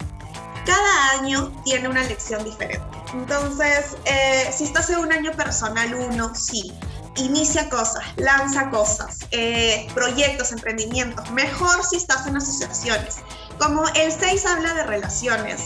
Cada 0.64 1.11
año 1.18 1.52
tiene 1.64 1.88
una 1.88 2.04
lección 2.04 2.44
diferente. 2.44 2.87
Entonces, 3.12 3.97
eh, 4.04 4.49
si 4.56 4.62
estás 4.62 4.88
en 4.90 5.00
un 5.00 5.12
año 5.12 5.32
personal 5.32 5.92
1, 5.92 6.35
sí, 6.37 6.73
inicia 7.16 7.68
cosas, 7.68 8.04
lanza 8.14 8.71
cosas, 8.71 9.18
eh, 9.32 9.88
proyectos, 9.94 10.52
emprendimientos. 10.52 11.28
Mejor 11.32 11.85
si 11.85 11.97
estás 11.97 12.28
en 12.28 12.37
asociaciones. 12.37 13.16
Como 13.59 13.82
el 13.97 14.12
6 14.12 14.47
habla 14.47 14.75
de 14.75 14.85
relaciones, 14.85 15.62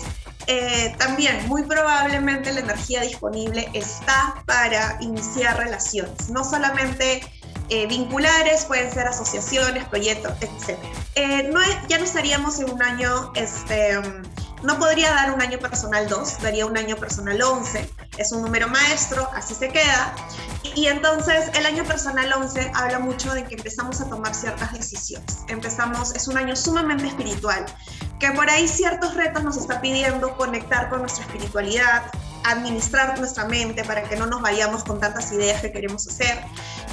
eh, 0.46 0.94
también 0.98 1.46
muy 1.48 1.64
probablemente 1.64 2.52
la 2.52 2.60
energía 2.60 3.00
disponible 3.02 3.68
está 3.72 4.42
para 4.46 4.96
iniciar 5.00 5.56
relaciones, 5.56 6.28
no 6.30 6.44
solamente 6.44 7.22
eh, 7.68 7.86
vinculares, 7.86 8.64
pueden 8.64 8.92
ser 8.92 9.08
asociaciones, 9.08 9.84
proyectos, 9.86 10.32
etc. 10.40 10.78
Eh, 11.16 11.50
no, 11.52 11.60
ya 11.88 11.98
no 11.98 12.04
estaríamos 12.04 12.60
en 12.60 12.70
un 12.70 12.80
año, 12.80 13.32
este, 13.34 13.98
no 14.62 14.78
podría 14.78 15.10
dar 15.10 15.32
un 15.32 15.42
año 15.42 15.58
personal 15.58 16.08
2, 16.08 16.42
daría 16.42 16.66
un 16.66 16.76
año 16.76 16.96
personal 16.96 17.40
11, 17.40 17.90
es 18.18 18.32
un 18.32 18.42
número 18.42 18.68
maestro, 18.68 19.28
así 19.34 19.54
se 19.54 19.68
queda. 19.68 20.14
Y 20.74 20.86
entonces 20.86 21.50
el 21.54 21.66
año 21.66 21.84
personal 21.84 22.32
11 22.32 22.72
habla 22.74 22.98
mucho 22.98 23.32
de 23.32 23.44
que 23.44 23.54
empezamos 23.54 24.00
a 24.00 24.08
tomar 24.08 24.34
ciertas 24.34 24.72
decisiones. 24.72 25.38
Empezamos, 25.48 26.14
es 26.14 26.28
un 26.28 26.36
año 26.36 26.56
sumamente 26.56 27.06
espiritual 27.06 27.64
que 28.18 28.30
por 28.32 28.48
ahí 28.48 28.66
ciertos 28.66 29.14
retos 29.14 29.44
nos 29.44 29.56
está 29.56 29.80
pidiendo 29.80 30.36
conectar 30.36 30.88
con 30.88 31.00
nuestra 31.00 31.24
espiritualidad, 31.24 32.02
administrar 32.44 33.18
nuestra 33.18 33.44
mente 33.44 33.84
para 33.84 34.02
que 34.04 34.16
no 34.16 34.26
nos 34.26 34.40
vayamos 34.40 34.84
con 34.84 35.00
tantas 35.00 35.32
ideas 35.32 35.60
que 35.60 35.72
queremos 35.72 36.06
hacer 36.06 36.44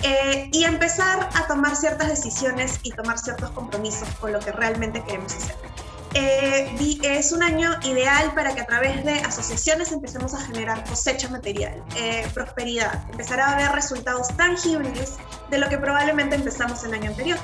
eh, 0.02 0.50
y 0.52 0.64
empezar 0.66 1.30
a 1.34 1.48
tomar 1.48 1.76
ciertas 1.76 2.10
decisiones 2.10 2.80
y 2.84 2.92
tomar 2.92 3.18
ciertos 3.18 3.52
compromisos 3.52 4.08
con 4.20 4.34
lo 4.34 4.40
que 4.40 4.52
realmente 4.52 5.04
queremos 5.04 5.34
hacer. 5.36 5.73
Eh, 6.16 6.76
es 7.04 7.32
un 7.32 7.44
año 7.44 7.72
ideal 7.84 8.34
para 8.36 8.54
que 8.54 8.62
a 8.62 8.66
través 8.66 9.04
de 9.04 9.14
asociaciones 9.14 9.92
empecemos 9.92 10.34
a 10.34 10.42
generar 10.42 10.84
cosecha 10.86 11.30
material, 11.30 11.84
eh, 11.96 12.28
prosperidad, 12.34 13.10
empezar 13.10 13.40
a 13.40 13.56
ver 13.56 13.72
resultados 13.72 14.28
tangibles 14.38 15.14
de 15.50 15.58
lo 15.58 15.70
que 15.70 15.78
probablemente 15.78 16.36
empezamos 16.36 16.84
el 16.84 16.94
año 16.94 17.12
anterior. 17.12 17.38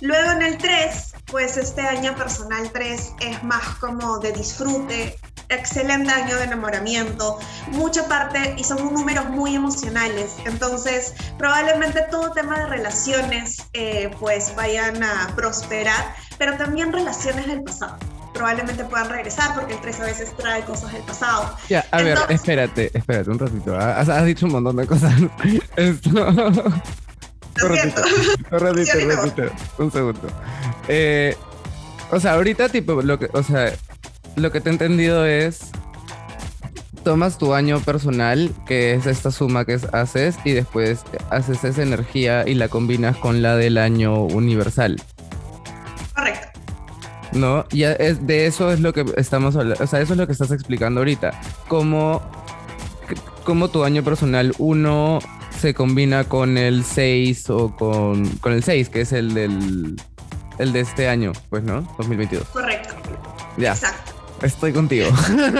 Luego 0.00 0.32
en 0.32 0.42
el 0.42 0.56
3, 0.56 1.12
pues 1.26 1.56
este 1.56 1.82
año 1.82 2.14
personal 2.16 2.70
3 2.72 3.12
es 3.20 3.42
más 3.44 3.76
como 3.80 4.18
de 4.18 4.32
disfrute, 4.32 5.18
excelente 5.50 6.10
año 6.10 6.36
de 6.36 6.44
enamoramiento, 6.44 7.38
mucha 7.68 8.06
parte 8.08 8.54
y 8.56 8.64
son 8.64 8.92
números 8.92 9.28
muy 9.28 9.54
emocionales. 9.54 10.36
Entonces, 10.44 11.14
probablemente 11.38 12.02
todo 12.10 12.32
tema 12.32 12.58
de 12.60 12.66
relaciones 12.66 13.58
eh, 13.72 14.10
pues 14.18 14.54
vayan 14.56 15.02
a 15.02 15.32
prosperar, 15.36 16.14
pero 16.38 16.56
también 16.56 16.92
relaciones 16.92 17.46
del 17.46 17.62
pasado. 17.62 17.98
Probablemente 18.32 18.84
puedan 18.84 19.10
regresar 19.10 19.54
porque 19.54 19.74
el 19.74 19.80
3 19.80 20.00
a 20.00 20.04
veces 20.04 20.36
trae 20.36 20.62
cosas 20.64 20.92
del 20.92 21.02
pasado. 21.02 21.56
Ya, 21.68 21.84
a 21.90 22.00
ver, 22.00 22.16
espérate, 22.28 22.90
espérate 22.94 23.28
un 23.28 23.38
ratito. 23.38 23.76
¿ah? 23.76 23.98
Has, 23.98 24.08
has, 24.08 24.24
dicho 24.24 24.46
un 24.46 24.52
montón 24.52 24.76
de 24.76 24.86
cosas. 24.86 25.12
Esto. 25.76 26.10
Un 27.62 27.68
ratito, 27.68 28.02
un 28.52 28.60
ratito, 28.60 29.42
un 29.76 29.92
segundo. 29.92 30.28
Eh, 30.88 31.36
o 32.10 32.18
sea, 32.18 32.32
ahorita, 32.34 32.68
tipo, 32.70 33.02
lo 33.02 33.18
que, 33.18 33.28
o 33.32 33.42
sea, 33.42 33.72
lo 34.40 34.52
que 34.52 34.60
te 34.60 34.70
he 34.70 34.72
entendido 34.72 35.24
es. 35.24 35.70
Tomas 37.04 37.38
tu 37.38 37.54
año 37.54 37.80
personal, 37.80 38.50
que 38.66 38.92
es 38.92 39.06
esta 39.06 39.30
suma 39.30 39.64
que 39.64 39.78
haces, 39.92 40.36
y 40.44 40.52
después 40.52 41.02
haces 41.30 41.64
esa 41.64 41.82
energía 41.82 42.46
y 42.46 42.54
la 42.54 42.68
combinas 42.68 43.16
con 43.16 43.40
la 43.40 43.56
del 43.56 43.78
año 43.78 44.24
universal. 44.24 45.00
Correcto. 46.14 46.60
¿no? 47.32 47.64
Y 47.70 47.84
es, 47.84 48.26
de 48.26 48.46
eso 48.46 48.70
es 48.70 48.80
lo 48.80 48.92
que 48.92 49.06
estamos 49.16 49.56
hablando, 49.56 49.82
o 49.82 49.86
sea, 49.86 50.00
eso 50.02 50.12
es 50.12 50.18
lo 50.18 50.26
que 50.26 50.32
estás 50.32 50.50
explicando 50.50 51.00
ahorita. 51.00 51.40
Cómo, 51.68 52.20
cómo 53.44 53.68
tu 53.68 53.84
año 53.84 54.02
personal 54.04 54.52
1 54.58 55.20
se 55.58 55.72
combina 55.72 56.24
con 56.24 56.58
el 56.58 56.84
6 56.84 57.48
o 57.48 57.74
con, 57.76 58.28
con 58.38 58.52
el 58.52 58.62
6, 58.62 58.90
que 58.90 59.00
es 59.02 59.12
el 59.12 59.32
del 59.32 59.96
el 60.60 60.74
de 60.74 60.80
este 60.80 61.08
año, 61.08 61.32
pues, 61.48 61.62
¿no? 61.64 61.80
2022. 61.96 62.44
Correcto. 62.48 62.94
Ya. 63.56 63.72
Exacto. 63.72 64.09
Estoy 64.42 64.72
contigo. 64.72 65.10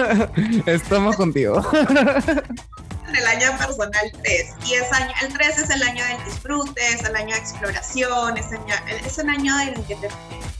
Estamos 0.65 1.15
contigo. 1.15 1.61
el 3.13 3.27
año 3.27 3.57
personal 3.57 4.11
3. 4.23 4.53
Y 4.65 4.73
es 4.73 4.91
año, 4.91 5.13
el 5.21 5.33
3 5.33 5.57
es 5.59 5.69
el 5.69 5.83
año 5.83 6.03
del 6.05 6.25
disfrute, 6.25 6.87
es 6.87 7.03
el 7.03 7.15
año 7.15 7.35
de 7.35 7.41
exploración, 7.41 8.37
es, 8.37 8.47
es 9.05 9.17
un 9.17 9.29
año 9.29 9.59
en 9.59 9.69
el 9.69 9.83
que 9.85 9.95
te, 9.95 10.09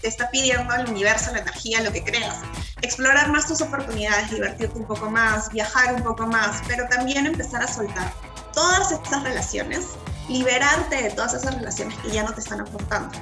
te, 0.02 0.08
está 0.08 0.30
pidiendo 0.30 0.74
el 0.76 0.90
universo, 0.90 1.32
la 1.32 1.40
energía, 1.40 1.82
lo 1.82 1.92
que 1.92 2.04
creas. 2.04 2.38
Explorar 2.82 3.32
más 3.32 3.48
tus 3.48 3.62
oportunidades, 3.62 4.30
divertirte 4.32 4.78
un 4.78 4.86
poco 4.86 5.10
más, 5.10 5.50
viajar 5.52 5.96
un 5.96 6.04
poco 6.04 6.28
más, 6.28 6.62
pero 6.68 6.88
también 6.90 7.26
empezar 7.26 7.64
a 7.64 7.68
soltar 7.68 8.12
todas 8.54 8.92
estas 8.92 9.24
relaciones 9.24 9.88
liberarte 10.32 11.04
de 11.04 11.12
todas 11.12 11.34
esas 11.34 11.56
relaciones 11.56 11.98
que 12.00 12.12
ya 12.12 12.24
no 12.24 12.34
te 12.34 12.40
están 12.40 12.62
aportando. 12.62 13.18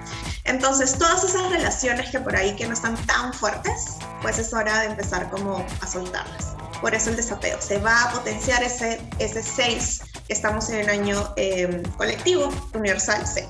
Entonces, 0.50 0.98
todas 0.98 1.24
esas 1.24 1.48
relaciones 1.52 2.10
que 2.10 2.20
por 2.20 2.36
ahí 2.36 2.56
que 2.56 2.66
no 2.66 2.74
están 2.74 2.96
tan 3.06 3.32
fuertes, 3.34 3.98
pues 4.24 4.40
es 4.40 4.52
hora 4.52 4.80
de 4.80 4.88
empezar 4.88 5.30
como 5.30 5.64
a 5.80 5.88
soltarlas. 5.88 6.56
Por 6.82 6.96
eso 6.96 7.12
el 7.12 7.18
desapego. 7.18 7.62
Se 7.62 7.78
va 7.78 8.06
a 8.06 8.12
potenciar 8.12 8.64
ese, 8.64 9.00
ese 9.20 9.44
6 9.44 10.02
que 10.28 10.34
estamos 10.34 10.70
en 10.72 10.80
el 10.80 10.90
año 10.90 11.34
eh, 11.36 11.84
colectivo, 11.98 12.50
universal 12.74 13.28
6. 13.28 13.46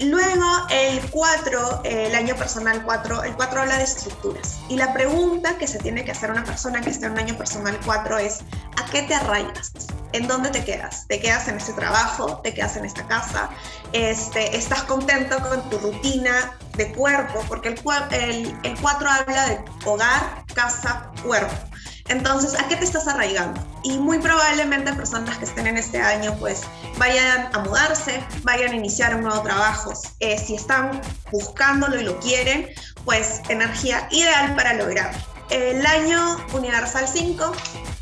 Luego 0.00 0.66
el 0.70 1.00
4, 1.10 1.82
el 1.84 2.14
año 2.16 2.34
personal 2.34 2.82
4, 2.84 3.22
el 3.22 3.34
4 3.34 3.60
habla 3.60 3.78
de 3.78 3.84
estructuras. 3.84 4.58
Y 4.68 4.76
la 4.76 4.92
pregunta 4.92 5.56
que 5.58 5.68
se 5.68 5.78
tiene 5.78 6.04
que 6.04 6.10
hacer 6.10 6.32
una 6.32 6.42
persona 6.42 6.80
que 6.80 6.90
esté 6.90 7.06
en 7.06 7.12
un 7.12 7.18
año 7.20 7.38
personal 7.38 7.78
4 7.84 8.18
es, 8.18 8.40
¿a 8.76 8.90
qué 8.90 9.02
te 9.02 9.14
arraigas? 9.14 9.72
¿En 10.12 10.26
dónde 10.26 10.50
te 10.50 10.64
quedas? 10.64 11.06
¿Te 11.08 11.20
quedas 11.20 11.48
en 11.48 11.56
ese 11.56 11.72
trabajo? 11.72 12.38
¿Te 12.42 12.54
quedas 12.54 12.76
en 12.76 12.84
esta 12.84 13.06
casa? 13.06 13.50
Este, 13.92 14.56
¿Estás 14.56 14.82
contento 14.84 15.38
con 15.40 15.68
tu 15.68 15.78
rutina 15.78 16.56
de 16.76 16.92
cuerpo? 16.92 17.44
Porque 17.48 17.68
el, 17.68 17.80
el, 18.12 18.58
el 18.62 18.80
4 18.80 19.08
habla 19.08 19.46
de 19.46 19.64
hogar, 19.84 20.44
casa, 20.54 21.10
cuerpo. 21.22 21.54
Entonces, 22.08 22.58
¿a 22.58 22.68
qué 22.68 22.76
te 22.76 22.84
estás 22.84 23.08
arraigando? 23.08 23.60
Y 23.82 23.98
muy 23.98 24.18
probablemente 24.18 24.92
personas 24.92 25.38
que 25.38 25.44
estén 25.44 25.66
en 25.66 25.76
este 25.76 26.00
año, 26.00 26.36
pues 26.38 26.62
vayan 26.98 27.50
a 27.52 27.58
mudarse, 27.60 28.22
vayan 28.42 28.72
a 28.72 28.76
iniciar 28.76 29.16
un 29.16 29.22
nuevo 29.22 29.42
trabajo. 29.42 29.92
Eh, 30.20 30.38
si 30.38 30.54
están 30.54 31.00
buscándolo 31.32 31.98
y 31.98 32.04
lo 32.04 32.18
quieren, 32.20 32.68
pues 33.04 33.40
energía 33.48 34.06
ideal 34.10 34.54
para 34.54 34.74
lograr. 34.74 35.12
El 35.50 35.84
año 35.86 36.38
Universal 36.52 37.06
5, 37.06 37.52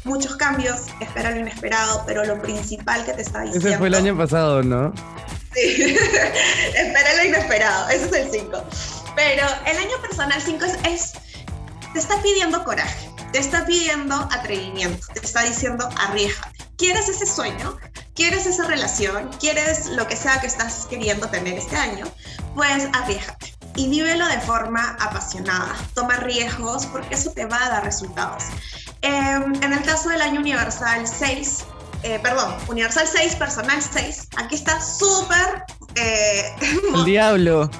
muchos 0.04 0.36
cambios, 0.36 0.86
espera 1.00 1.30
lo 1.30 1.40
inesperado, 1.40 2.02
pero 2.06 2.24
lo 2.24 2.40
principal 2.40 3.04
que 3.04 3.12
te 3.12 3.22
está 3.22 3.42
diciendo... 3.42 3.68
Ese 3.68 3.78
fue 3.78 3.88
el 3.88 3.94
año 3.94 4.16
pasado, 4.16 4.62
¿no? 4.62 4.92
Sí, 5.54 5.96
espera 6.74 7.14
lo 7.16 7.24
inesperado, 7.24 7.88
ese 7.90 8.06
es 8.06 8.12
el 8.12 8.30
5. 8.30 8.64
Pero 9.14 9.46
el 9.66 9.76
año 9.76 10.00
personal 10.00 10.40
5 10.40 10.64
es, 10.88 11.12
te 11.92 11.98
está 11.98 12.20
pidiendo 12.22 12.64
coraje 12.64 13.14
te 13.34 13.40
está 13.40 13.66
pidiendo 13.66 14.14
atrevimiento, 14.30 15.08
te 15.12 15.18
está 15.26 15.42
diciendo 15.42 15.88
arriesgate. 15.98 16.56
¿Quieres 16.78 17.08
ese 17.08 17.26
sueño? 17.26 17.76
¿Quieres 18.14 18.46
esa 18.46 18.64
relación? 18.68 19.28
¿Quieres 19.40 19.86
lo 19.86 20.06
que 20.06 20.14
sea 20.14 20.40
que 20.40 20.46
estás 20.46 20.86
queriendo 20.88 21.28
tener 21.28 21.58
este 21.58 21.74
año? 21.74 22.06
Pues 22.54 22.88
arriesgate 22.92 23.53
y 23.76 23.88
vívelo 23.88 24.26
de 24.28 24.40
forma 24.40 24.96
apasionada. 25.00 25.74
Toma 25.94 26.16
riesgos 26.16 26.86
porque 26.86 27.14
eso 27.14 27.30
te 27.32 27.46
va 27.46 27.64
a 27.64 27.68
dar 27.70 27.84
resultados. 27.84 28.44
Em, 29.02 29.54
en 29.62 29.72
el 29.72 29.82
caso 29.82 30.08
del 30.08 30.22
año 30.22 30.40
universal 30.40 31.06
6, 31.06 31.64
eh, 32.02 32.18
perdón, 32.22 32.54
universal 32.68 33.06
6, 33.06 33.36
personal 33.36 33.82
6, 33.82 34.28
aquí 34.36 34.54
está 34.54 34.80
súper... 34.80 35.64
Eh, 35.96 36.54
el 36.94 37.04
diablo. 37.04 37.70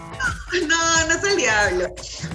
No, 0.69 1.07
no 1.07 1.15
es 1.15 1.25
el 1.25 1.37
diablo. 1.37 1.87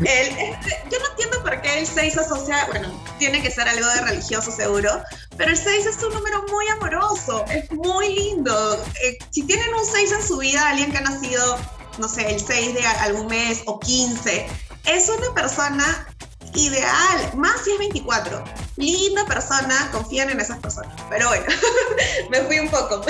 Este, 0.04 0.58
yo 0.92 1.00
no 1.00 1.10
entiendo 1.12 1.42
por 1.42 1.62
qué 1.62 1.80
el 1.80 1.88
6 1.88 2.18
asocia, 2.18 2.66
bueno, 2.68 3.02
tiene 3.18 3.42
que 3.42 3.50
ser 3.50 3.68
algo 3.68 3.88
de 3.88 4.02
religioso 4.02 4.52
seguro, 4.52 5.02
pero 5.38 5.52
el 5.52 5.58
6 5.58 5.86
es 5.86 6.04
un 6.04 6.14
número 6.14 6.44
muy 6.52 6.68
amoroso, 6.68 7.46
es 7.50 7.72
muy 7.72 8.14
lindo. 8.14 8.84
Eh, 9.04 9.18
si 9.32 9.44
tienen 9.44 9.74
un 9.74 9.86
6 9.86 10.12
en 10.12 10.28
su 10.28 10.38
vida, 10.38 10.70
alguien 10.70 10.92
que 10.92 10.98
ha 10.98 11.02
nacido, 11.02 11.58
no 12.00 12.08
sé, 12.08 12.34
el 12.34 12.40
6 12.40 12.74
de 12.74 12.86
algún 12.86 13.28
mes 13.28 13.64
o 13.66 13.80
15, 13.80 14.48
es 14.86 15.10
una 15.10 15.34
persona 15.34 16.08
ideal, 16.56 17.32
más 17.36 17.62
si 17.64 17.72
es 17.72 17.80
24. 17.80 18.44
Linda 18.78 19.26
persona, 19.26 19.90
confían 19.92 20.30
en 20.30 20.40
esas 20.40 20.60
personas. 20.60 20.94
Pero 21.10 21.28
bueno, 21.28 21.46
me 22.32 22.42
fui 22.42 22.60
un 22.60 22.70
poco. 22.70 23.02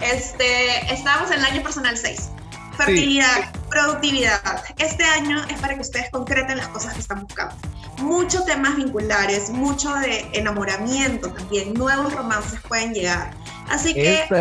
Este, 0.00 0.92
estamos 0.92 1.30
en 1.30 1.38
el 1.38 1.44
año 1.44 1.62
personal 1.62 1.96
6 1.96 2.30
fertilidad, 2.78 3.52
productividad. 3.68 4.62
Este 4.78 5.04
año 5.04 5.44
es 5.50 5.58
para 5.60 5.74
que 5.74 5.80
ustedes 5.80 6.10
concreten 6.10 6.56
las 6.56 6.68
cosas 6.68 6.94
que 6.94 7.00
están 7.00 7.24
buscando. 7.24 7.54
Muchos 7.98 8.44
temas 8.46 8.76
vinculares, 8.76 9.50
mucho 9.50 9.92
de 9.96 10.30
enamoramiento 10.32 11.32
también, 11.32 11.74
nuevos 11.74 12.12
romances 12.14 12.60
pueden 12.60 12.94
llegar. 12.94 13.34
Así 13.68 13.94
que... 13.94 14.26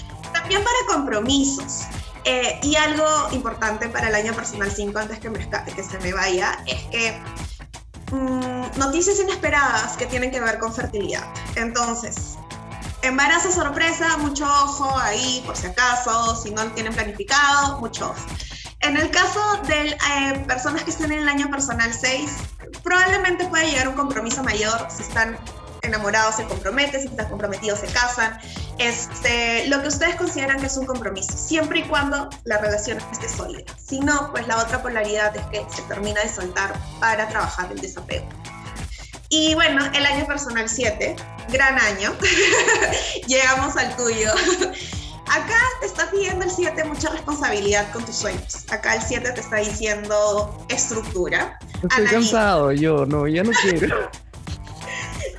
también 0.32 0.64
para 0.64 0.78
compromisos. 0.88 1.84
Eh, 2.24 2.58
y 2.62 2.76
algo 2.76 3.06
importante 3.32 3.88
para 3.88 4.08
el 4.08 4.14
año 4.14 4.34
personal 4.34 4.70
5, 4.70 4.98
antes 4.98 5.18
que, 5.20 5.30
me, 5.30 5.38
que 5.38 5.82
se 5.82 5.98
me 6.00 6.12
vaya, 6.12 6.62
es 6.66 6.82
que 6.84 7.18
mm, 8.12 8.78
noticias 8.78 9.18
inesperadas 9.20 9.96
que 9.96 10.04
tienen 10.06 10.30
que 10.30 10.40
ver 10.40 10.58
con 10.58 10.74
fertilidad. 10.74 11.24
Entonces, 11.56 12.36
Embarazo 13.02 13.50
sorpresa, 13.50 14.18
mucho 14.18 14.44
ojo 14.44 14.98
ahí, 14.98 15.42
por 15.46 15.56
si 15.56 15.68
acaso, 15.68 16.36
si 16.36 16.50
no 16.50 16.64
lo 16.64 16.72
tienen 16.72 16.92
planificado, 16.92 17.78
mucho 17.78 18.10
ojo. 18.10 18.26
En 18.82 18.96
el 18.96 19.10
caso 19.10 19.40
de 19.66 19.88
eh, 19.88 20.44
personas 20.46 20.84
que 20.84 20.90
estén 20.90 21.12
en 21.12 21.20
el 21.20 21.28
año 21.28 21.50
personal 21.50 21.92
6, 21.92 22.30
probablemente 22.82 23.46
puede 23.46 23.70
llegar 23.70 23.88
un 23.88 23.94
compromiso 23.94 24.42
mayor 24.42 24.86
si 24.90 25.02
están 25.02 25.36
enamorados 25.82 26.36
se 26.36 26.44
comprometen, 26.44 27.00
si 27.00 27.08
están 27.08 27.28
comprometidos 27.28 27.80
se 27.80 27.86
casan, 27.86 28.38
este, 28.78 29.66
lo 29.68 29.80
que 29.82 29.88
ustedes 29.88 30.16
consideran 30.16 30.60
que 30.60 30.66
es 30.66 30.76
un 30.76 30.86
compromiso, 30.86 31.32
siempre 31.32 31.80
y 31.80 31.82
cuando 31.84 32.28
la 32.44 32.58
relación 32.58 32.98
esté 33.12 33.28
sólida. 33.28 33.64
Si 33.78 34.00
no, 34.00 34.30
pues 34.30 34.46
la 34.46 34.58
otra 34.58 34.82
polaridad 34.82 35.34
es 35.36 35.44
que 35.46 35.64
se 35.74 35.82
termina 35.82 36.22
de 36.22 36.28
soltar 36.28 36.74
para 37.00 37.28
trabajar 37.28 37.70
el 37.72 37.80
desapego. 37.80 38.26
Y 39.28 39.54
bueno, 39.54 39.84
el 39.94 40.04
año 40.04 40.26
personal 40.26 40.68
7, 40.68 41.14
gran 41.50 41.78
año. 41.78 42.12
Llegamos 43.26 43.76
al 43.76 43.94
tuyo. 43.96 44.32
Acá 45.26 45.60
te 45.80 45.86
está 45.86 46.10
pidiendo 46.10 46.44
el 46.44 46.50
7 46.50 46.84
mucha 46.84 47.10
responsabilidad 47.10 47.92
con 47.92 48.04
tus 48.04 48.16
sueños. 48.16 48.64
Acá 48.70 48.96
el 48.96 49.02
7 49.02 49.32
te 49.32 49.40
está 49.40 49.56
diciendo 49.56 50.66
estructura. 50.68 51.58
Estoy 51.82 52.06
cansado 52.06 52.72
yo, 52.72 53.06
no, 53.06 53.28
ya 53.28 53.42
no 53.42 53.50
quiero. 53.62 53.88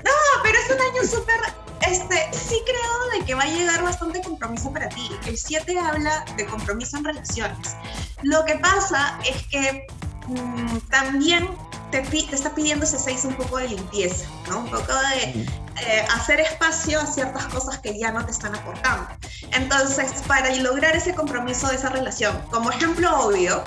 no, 0.03 0.11
pero 0.43 0.57
es 0.57 0.71
un 0.71 0.81
año 0.81 1.03
súper 1.03 1.61
este, 1.87 2.29
sí 2.31 2.61
creo 2.65 3.19
de 3.19 3.25
que 3.25 3.33
va 3.33 3.41
a 3.41 3.47
llegar 3.47 3.83
bastante 3.83 4.21
compromiso 4.21 4.71
para 4.71 4.87
ti. 4.89 5.09
El 5.25 5.37
7 5.37 5.77
habla 5.79 6.25
de 6.37 6.45
compromiso 6.45 6.97
en 6.97 7.05
relaciones. 7.05 7.75
Lo 8.21 8.45
que 8.45 8.55
pasa 8.59 9.19
es 9.27 9.47
que 9.47 9.87
mm, 10.27 10.77
también 10.89 11.49
te, 11.91 11.99
está 12.34 12.56
pidiendo 12.56 12.86
ese 12.86 12.97
6 12.97 13.25
un 13.25 13.36
poco 13.36 13.58
de 13.58 13.69
limpieza, 13.69 14.25
¿no? 14.49 14.60
Un 14.60 14.69
poco 14.69 14.93
de 14.93 15.45
eh, 15.82 16.06
hacer 16.13 16.39
espacio 16.39 16.99
a 16.99 17.06
ciertas 17.06 17.45
cosas 17.47 17.80
que 17.80 17.97
ya 17.97 18.12
no 18.12 18.25
te 18.25 18.32
están 18.32 18.56
aportando. 18.56 19.08
Entonces, 19.51 20.12
para 20.27 20.54
lograr 20.56 20.95
ese 20.95 21.13
compromiso 21.13 21.67
de 21.67 21.75
esa 21.75 21.89
relación, 21.89 22.39
como 22.49 22.71
ejemplo 22.71 23.10
obvio, 23.19 23.63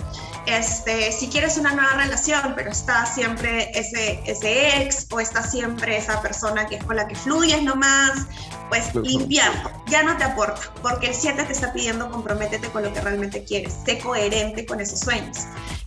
este, 0.47 1.11
si 1.13 1.29
quieres 1.29 1.57
una 1.57 1.73
nueva 1.73 1.93
relación, 1.95 2.55
pero 2.55 2.71
está 2.71 3.07
siempre 3.07 3.71
ese, 3.79 4.21
ese 4.27 4.83
ex 4.83 5.07
o 5.11 5.21
está 5.21 5.43
siempre 5.43 5.97
esa 5.97 6.21
persona 6.21 6.67
que 6.67 6.77
es 6.77 6.85
con 6.85 6.97
la 6.97 7.09
que 7.09 7.15
fluyes 7.15 7.63
nomás, 7.63 8.27
pues 8.69 8.95
limpiar, 8.95 9.53
ya 9.87 10.03
no 10.03 10.17
te 10.17 10.25
aporta, 10.25 10.61
porque 10.83 11.09
el 11.09 11.15
7 11.15 11.45
te 11.45 11.53
está 11.53 11.73
pidiendo 11.73 12.11
comprométete 12.11 12.69
con 12.69 12.83
lo 12.83 12.93
que 12.93 13.01
realmente 13.01 13.45
quieres, 13.45 13.75
sé 13.85 13.99
coherente 13.99 14.67
con 14.67 14.81
esos 14.81 15.01
sueños. 15.01 15.39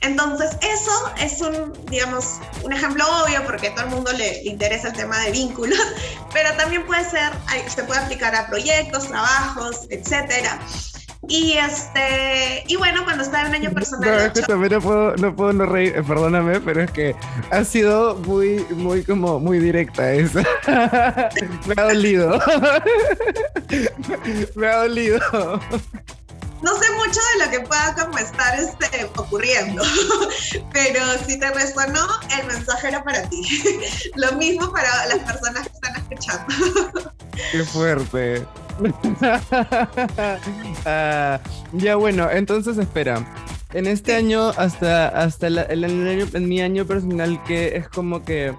Entonces, 0.02 0.58
eso 0.62 1.13
es 1.20 1.41
un, 1.41 1.74
digamos, 1.88 2.39
un 2.63 2.74
ejemplo 2.74 3.04
obvio 3.24 3.43
porque 3.46 3.70
a 3.70 3.76
todo 3.76 3.86
el 3.86 3.91
mundo 3.91 4.12
le, 4.13 4.43
interesa 4.43 4.89
el 4.89 4.93
tema 4.93 5.20
de 5.20 5.32
vínculos, 5.32 5.80
pero 6.34 6.54
también 6.56 6.86
puede 6.86 7.08
ser, 7.10 7.32
se 7.67 7.84
puede 7.84 8.00
aplicar 8.00 8.36
a 8.36 8.48
proyectos, 8.48 9.08
trabajos, 9.08 9.88
etcétera. 9.89 10.60
Y 11.27 11.53
este, 11.53 12.63
y 12.67 12.75
bueno, 12.75 13.03
cuando 13.03 13.23
estaba 13.23 13.43
en 13.43 13.49
un 13.49 13.56
año 13.56 13.71
personal. 13.71 14.10
No, 14.10 14.17
es 14.17 14.32
que 14.32 14.41
también 14.41 14.73
no 14.73 14.82
puedo, 14.82 15.15
no 15.17 15.36
puedo 15.36 15.53
no 15.53 15.65
reír, 15.65 15.93
eh, 15.95 16.03
perdóname, 16.03 16.60
pero 16.62 16.82
es 16.82 16.91
que 16.91 17.15
ha 17.51 17.63
sido 17.63 18.15
muy, 18.15 18.65
muy 18.71 19.03
como 19.03 19.39
muy 19.39 19.60
directa 19.60 20.13
esa. 20.13 20.43
Me 21.65 21.73
ha 21.75 21.84
dolido. 21.84 22.39
Me 24.56 24.67
ha 24.67 24.77
dolido. 24.77 25.19
No 26.62 26.75
sé 26.75 26.91
mucho 26.91 27.19
de 27.34 27.45
lo 27.45 27.51
que 27.51 27.60
pueda 27.62 27.93
como 27.93 28.17
estar 28.17 28.60
este, 28.60 29.06
ocurriendo, 29.15 29.84
pero 30.73 31.01
si 31.25 31.39
te 31.39 31.51
resonó, 31.51 32.08
el 32.39 32.47
mensaje 32.47 32.88
era 32.88 33.03
para 33.03 33.30
ti. 33.30 33.43
Lo 34.15 34.32
mismo 34.34 34.71
para 34.71 35.06
las 35.06 35.19
personas 35.19 35.67
que 35.67 35.73
están 35.73 35.95
escuchando. 35.95 37.13
Qué 37.51 37.63
fuerte. 37.63 38.45
Ah, 40.85 41.39
ya 41.73 41.95
bueno, 41.95 42.29
entonces 42.31 42.77
espera. 42.77 43.25
En 43.73 43.87
este 43.87 44.15
año, 44.15 44.49
hasta, 44.49 45.09
hasta 45.09 45.47
el, 45.47 45.83
año, 45.83 46.25
en 46.33 46.47
mi 46.47 46.61
año 46.61 46.85
personal, 46.85 47.43
que 47.43 47.75
es 47.75 47.89
como 47.89 48.23
que 48.23 48.53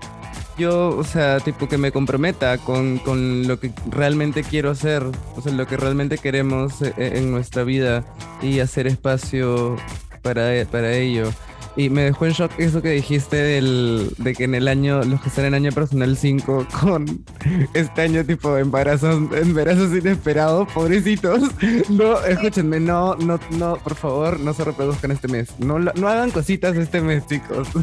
yo, 0.58 0.88
o 0.88 1.04
sea, 1.04 1.40
tipo 1.40 1.68
que 1.68 1.78
me 1.78 1.92
comprometa 1.92 2.58
con, 2.58 2.98
con, 2.98 3.48
lo 3.48 3.58
que 3.58 3.72
realmente 3.88 4.42
quiero 4.42 4.70
hacer, 4.70 5.02
o 5.36 5.40
sea, 5.40 5.52
lo 5.52 5.66
que 5.66 5.76
realmente 5.76 6.18
queremos 6.18 6.82
eh, 6.82 6.92
en 6.98 7.30
nuestra 7.30 7.64
vida 7.64 8.04
y 8.42 8.60
hacer 8.60 8.86
espacio 8.86 9.76
para, 10.22 10.50
para 10.70 10.92
ello. 10.92 11.30
Y 11.78 11.90
me 11.90 12.02
dejó 12.02 12.26
en 12.26 12.32
shock 12.32 12.50
eso 12.58 12.82
que 12.82 12.90
dijiste 12.90 13.36
del, 13.36 14.12
de 14.18 14.34
que 14.34 14.44
en 14.44 14.56
el 14.56 14.66
año, 14.66 15.00
los 15.04 15.20
que 15.20 15.28
están 15.28 15.44
en 15.44 15.54
año 15.54 15.70
personal 15.70 16.16
5 16.16 16.66
con 16.80 17.24
este 17.72 18.02
año 18.02 18.24
tipo 18.24 18.56
embarazos, 18.58 19.30
embarazos 19.32 19.92
inesperados, 19.92 20.66
pobrecitos. 20.72 21.40
No, 21.88 22.20
escúchenme, 22.24 22.80
no, 22.80 23.14
no, 23.14 23.38
no, 23.50 23.76
por 23.76 23.94
favor, 23.94 24.40
no 24.40 24.52
se 24.54 24.64
reproduzcan 24.64 25.12
este 25.12 25.28
mes. 25.28 25.50
No, 25.58 25.78
no 25.78 26.08
hagan 26.08 26.32
cositas 26.32 26.76
este 26.76 27.00
mes, 27.00 27.24
chicos. 27.28 27.68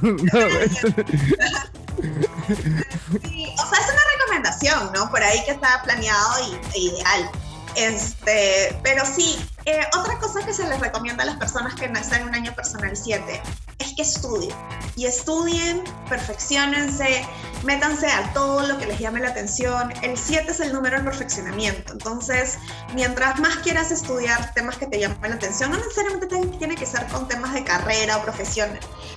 Sí, 3.23 3.47
o 3.53 3.69
sea, 3.69 3.79
es 3.79 3.93
una 3.93 4.01
recomendación, 4.17 4.91
¿no? 4.93 5.09
Por 5.09 5.23
ahí 5.23 5.43
que 5.45 5.51
está 5.51 5.81
planeado 5.83 6.29
y, 6.49 6.77
e 6.77 6.81
ideal. 6.81 7.29
Este, 7.75 8.77
pero 8.83 9.05
sí, 9.05 9.37
eh, 9.65 9.81
otra 9.99 10.17
cosa 10.19 10.45
que 10.45 10.53
se 10.53 10.67
les 10.67 10.79
recomienda 10.79 11.23
a 11.23 11.25
las 11.25 11.37
personas 11.37 11.75
que 11.75 11.89
nacen 11.89 12.21
en 12.21 12.27
un 12.29 12.35
año 12.35 12.55
personal 12.55 12.95
7 12.95 13.41
es 13.79 13.93
que 13.95 14.01
estudien. 14.01 14.55
Y 14.95 15.05
estudien, 15.07 15.83
perfeccionense, 16.07 17.25
métanse 17.63 18.07
a 18.07 18.31
todo 18.33 18.65
lo 18.65 18.77
que 18.77 18.85
les 18.85 18.99
llame 18.99 19.19
la 19.19 19.29
atención. 19.29 19.91
El 20.01 20.17
7 20.17 20.51
es 20.51 20.59
el 20.61 20.71
número 20.71 20.95
del 20.95 21.05
perfeccionamiento. 21.05 21.93
Entonces, 21.93 22.57
mientras 22.93 23.39
más 23.39 23.57
quieras 23.57 23.91
estudiar 23.91 24.53
temas 24.53 24.77
que 24.77 24.87
te 24.87 24.99
llamen 24.99 25.31
la 25.31 25.35
atención, 25.35 25.71
no 25.71 25.77
necesariamente 25.77 26.27
tiene 26.57 26.75
que 26.75 26.85
ser 26.85 27.05
con 27.07 27.27
temas 27.27 27.53
de 27.53 27.63
carrera 27.63 28.17
o 28.17 28.21
profesión, 28.21 28.69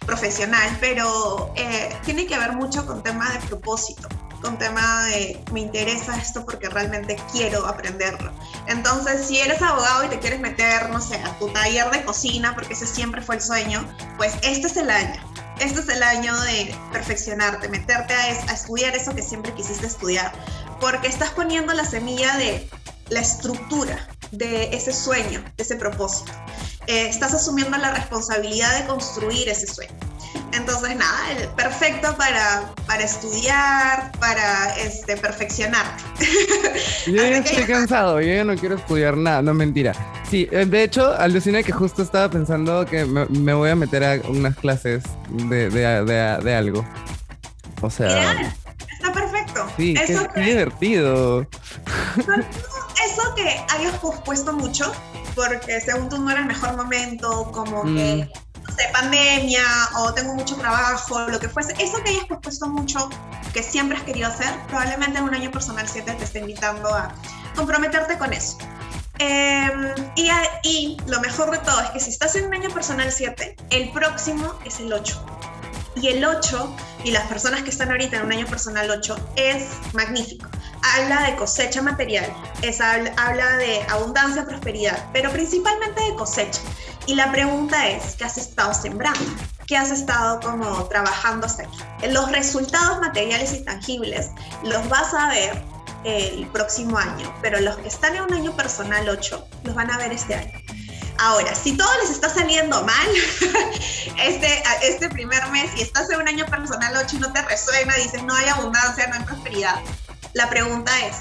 profesional, 0.05 0.77
pero 0.81 1.53
eh, 1.55 1.94
tiene 2.05 2.27
que 2.27 2.38
ver 2.38 2.53
mucho 2.53 2.87
con 2.87 3.03
temas 3.03 3.35
de 3.35 3.47
propósito 3.47 4.09
con 4.40 4.59
tema 4.59 5.05
de 5.07 5.42
me 5.53 5.61
interesa 5.61 6.16
esto 6.16 6.44
porque 6.44 6.68
realmente 6.68 7.16
quiero 7.33 7.66
aprenderlo. 7.66 8.33
Entonces, 8.66 9.27
si 9.27 9.38
eres 9.38 9.61
abogado 9.62 10.05
y 10.05 10.09
te 10.09 10.18
quieres 10.18 10.40
meter, 10.40 10.90
no 10.90 11.01
sé, 11.01 11.16
a 11.16 11.38
tu 11.38 11.48
taller 11.48 11.90
de 11.90 12.05
cocina, 12.05 12.55
porque 12.55 12.74
ese 12.74 12.87
siempre 12.87 13.22
fue 13.22 13.37
el 13.37 13.42
sueño, 13.42 13.87
pues 14.16 14.35
este 14.42 14.66
es 14.68 14.77
el 14.77 14.90
año. 14.90 15.20
Este 15.61 15.81
es 15.81 15.88
el 15.88 16.03
año 16.03 16.38
de 16.42 16.74
perfeccionarte, 16.92 17.68
meterte 17.68 18.14
a, 18.14 18.53
estudiar 18.53 18.94
eso 18.94 19.14
que 19.14 19.22
siempre 19.22 19.53
quisiste 19.55 19.87
estudiar, 19.87 20.33
porque 20.81 21.09
estás 21.09 21.31
poniendo 21.31 21.72
la 21.72 21.85
semilla 21.85 22.37
de 22.37 22.68
la 23.09 23.20
estructura 23.20 24.09
de 24.31 24.74
ese 24.74 24.92
sueño, 24.92 25.42
de 25.57 25.62
ese 25.62 25.74
propósito. 25.74 26.31
Eh, 26.87 27.09
estás 27.09 27.35
asumiendo 27.35 27.77
la 27.77 27.90
responsabilidad 27.90 28.79
de 28.79 28.87
construir 28.87 29.48
ese 29.48 29.66
sueño. 29.66 29.94
Entonces, 30.53 30.97
nada, 30.97 31.55
perfecto 31.57 32.17
para, 32.17 32.73
para 32.87 33.05
estudiar, 33.05 34.13
para 34.19 34.75
este, 34.77 35.17
perfeccionarte. 35.17 36.03
Yo 37.07 37.13
ya 37.17 37.39
estoy 37.39 37.65
cansado, 37.65 38.21
yo 38.21 38.29
ya 38.29 38.45
no 38.45 38.57
quiero 38.57 38.77
estudiar 38.77 39.17
nada, 39.17 39.43
no 39.43 39.53
mentira. 39.55 39.93
Sí, 40.31 40.49
eh, 40.51 40.65
de 40.65 40.85
hecho, 40.85 41.15
alucina 41.15 41.63
que 41.63 41.73
justo 41.73 42.03
estaba 42.03 42.31
pensando 42.31 42.87
que 42.87 43.05
me, 43.05 43.55
voy 43.55 43.71
a 43.71 43.77
meter 43.77 44.05
a 44.05 44.21
unas 44.29 44.57
clases 44.57 45.05
de, 45.31 45.69
de, 45.71 46.05
de, 46.05 46.55
algo. 46.55 46.85
O 47.83 47.91
sea... 47.91 48.33
está 48.91 49.13
perfecto. 49.13 49.67
Sí, 49.77 49.95
Eso 50.01 50.27
qué, 50.35 50.41
divertido. 50.41 51.47
Eso 52.19 53.35
que 53.37 53.61
hayas 53.71 53.99
pospuesto 54.01 54.53
mucho, 54.55 54.93
porque 55.35 55.81
según 55.81 56.09
tú 56.09 56.19
no 56.19 56.31
era 56.31 56.41
el 56.41 56.47
mejor 56.47 56.77
momento, 56.77 57.51
como 57.53 57.85
que 57.85 58.29
de 58.79 58.88
pandemia 58.93 59.62
o 59.97 60.14
tengo 60.14 60.35
mucho 60.35 60.57
trabajo, 60.57 61.21
lo 61.29 61.38
que 61.38 61.49
fuese, 61.49 61.75
eso 61.79 62.03
que 62.03 62.11
hayas 62.11 62.25
propuesto 62.25 62.67
mucho, 62.69 63.11
que 63.53 63.62
siempre 63.62 63.99
has 63.99 64.05
querido 64.05 64.29
hacer, 64.29 64.49
probablemente 64.69 65.19
en 65.19 65.25
un 65.25 65.35
año 65.35 65.51
personal 65.51 65.88
7 65.88 66.12
te 66.12 66.25
esté 66.25 66.38
invitando 66.38 66.88
a 66.88 67.12
comprometerte 67.55 68.17
con 68.17 68.33
eso. 68.33 68.57
Em, 69.19 69.95
y, 70.14 70.31
y 70.62 70.97
lo 71.07 71.21
mejor 71.21 71.51
de 71.51 71.59
todo 71.59 71.81
es 71.81 71.91
que 71.91 72.01
si 72.01 72.11
estás 72.11 72.37
en 72.37 72.47
un 72.47 72.55
año 72.55 72.71
personal 72.71 73.11
7, 73.11 73.57
el 73.71 73.91
próximo 73.91 74.55
es 74.64 74.79
el 74.79 74.93
8. 74.93 75.27
Y 76.01 76.09
el 76.09 76.25
8, 76.25 76.77
y 77.03 77.11
las 77.11 77.27
personas 77.27 77.62
que 77.62 77.71
están 77.71 77.91
ahorita 77.91 78.19
en 78.19 78.27
un 78.27 78.33
año 78.33 78.47
personal 78.47 78.88
8, 78.88 79.33
es 79.35 79.64
magnífico. 79.93 80.49
Habla 80.95 81.23
de 81.23 81.37
cosecha 81.37 81.83
material, 81.83 82.33
es, 82.62 82.81
habla 82.81 83.57
de 83.57 83.83
abundancia, 83.91 84.45
prosperidad, 84.45 85.07
pero 85.12 85.33
principalmente 85.33 86.01
de 86.01 86.14
cosecha. 86.14 86.61
Y 87.09 87.14
la 87.14 87.33
pregunta 87.33 87.88
es, 87.88 88.16
¿qué 88.16 88.25
has 88.25 88.37
estado 88.37 88.75
sembrando? 88.75 89.25
¿Qué 89.66 89.79
has 89.79 89.90
estado 89.90 90.40
como 90.40 90.85
trabajando 90.88 91.47
hasta 91.47 91.62
aquí? 91.62 91.79
Los 92.11 92.31
resultados 92.31 93.01
materiales 93.01 93.55
y 93.55 93.64
tangibles 93.64 94.33
los 94.62 94.87
vas 94.90 95.14
a 95.14 95.29
ver 95.31 95.64
el 96.05 96.47
próximo 96.49 96.99
año, 96.99 97.35
pero 97.40 97.61
los 97.61 97.79
que 97.79 97.88
están 97.88 98.14
en 98.14 98.25
un 98.25 98.35
año 98.35 98.55
personal 98.55 99.09
8 99.09 99.49
los 99.64 99.75
van 99.75 99.90
a 99.90 99.97
ver 99.97 100.12
este 100.12 100.35
año. 100.35 100.53
Ahora, 101.18 101.55
si 101.55 101.79
todo 101.79 101.88
les 102.03 102.11
está 102.11 102.29
saliendo 102.29 102.85
mal 102.85 103.09
este, 104.23 104.62
este 104.83 105.09
primer 105.09 105.47
mes 105.49 105.71
y 105.79 105.81
estás 105.81 106.11
en 106.11 106.21
un 106.21 106.29
año 106.29 106.44
personal 106.44 106.94
8 106.94 107.16
y 107.16 107.21
no 107.21 107.33
te 107.33 107.40
resuena, 107.40 107.94
dices 107.94 108.23
no 108.23 108.35
hay 108.35 108.49
abundancia, 108.51 109.07
no 109.07 109.14
hay 109.14 109.25
prosperidad, 109.25 109.77
la 110.35 110.51
pregunta 110.51 110.92
es, 111.07 111.16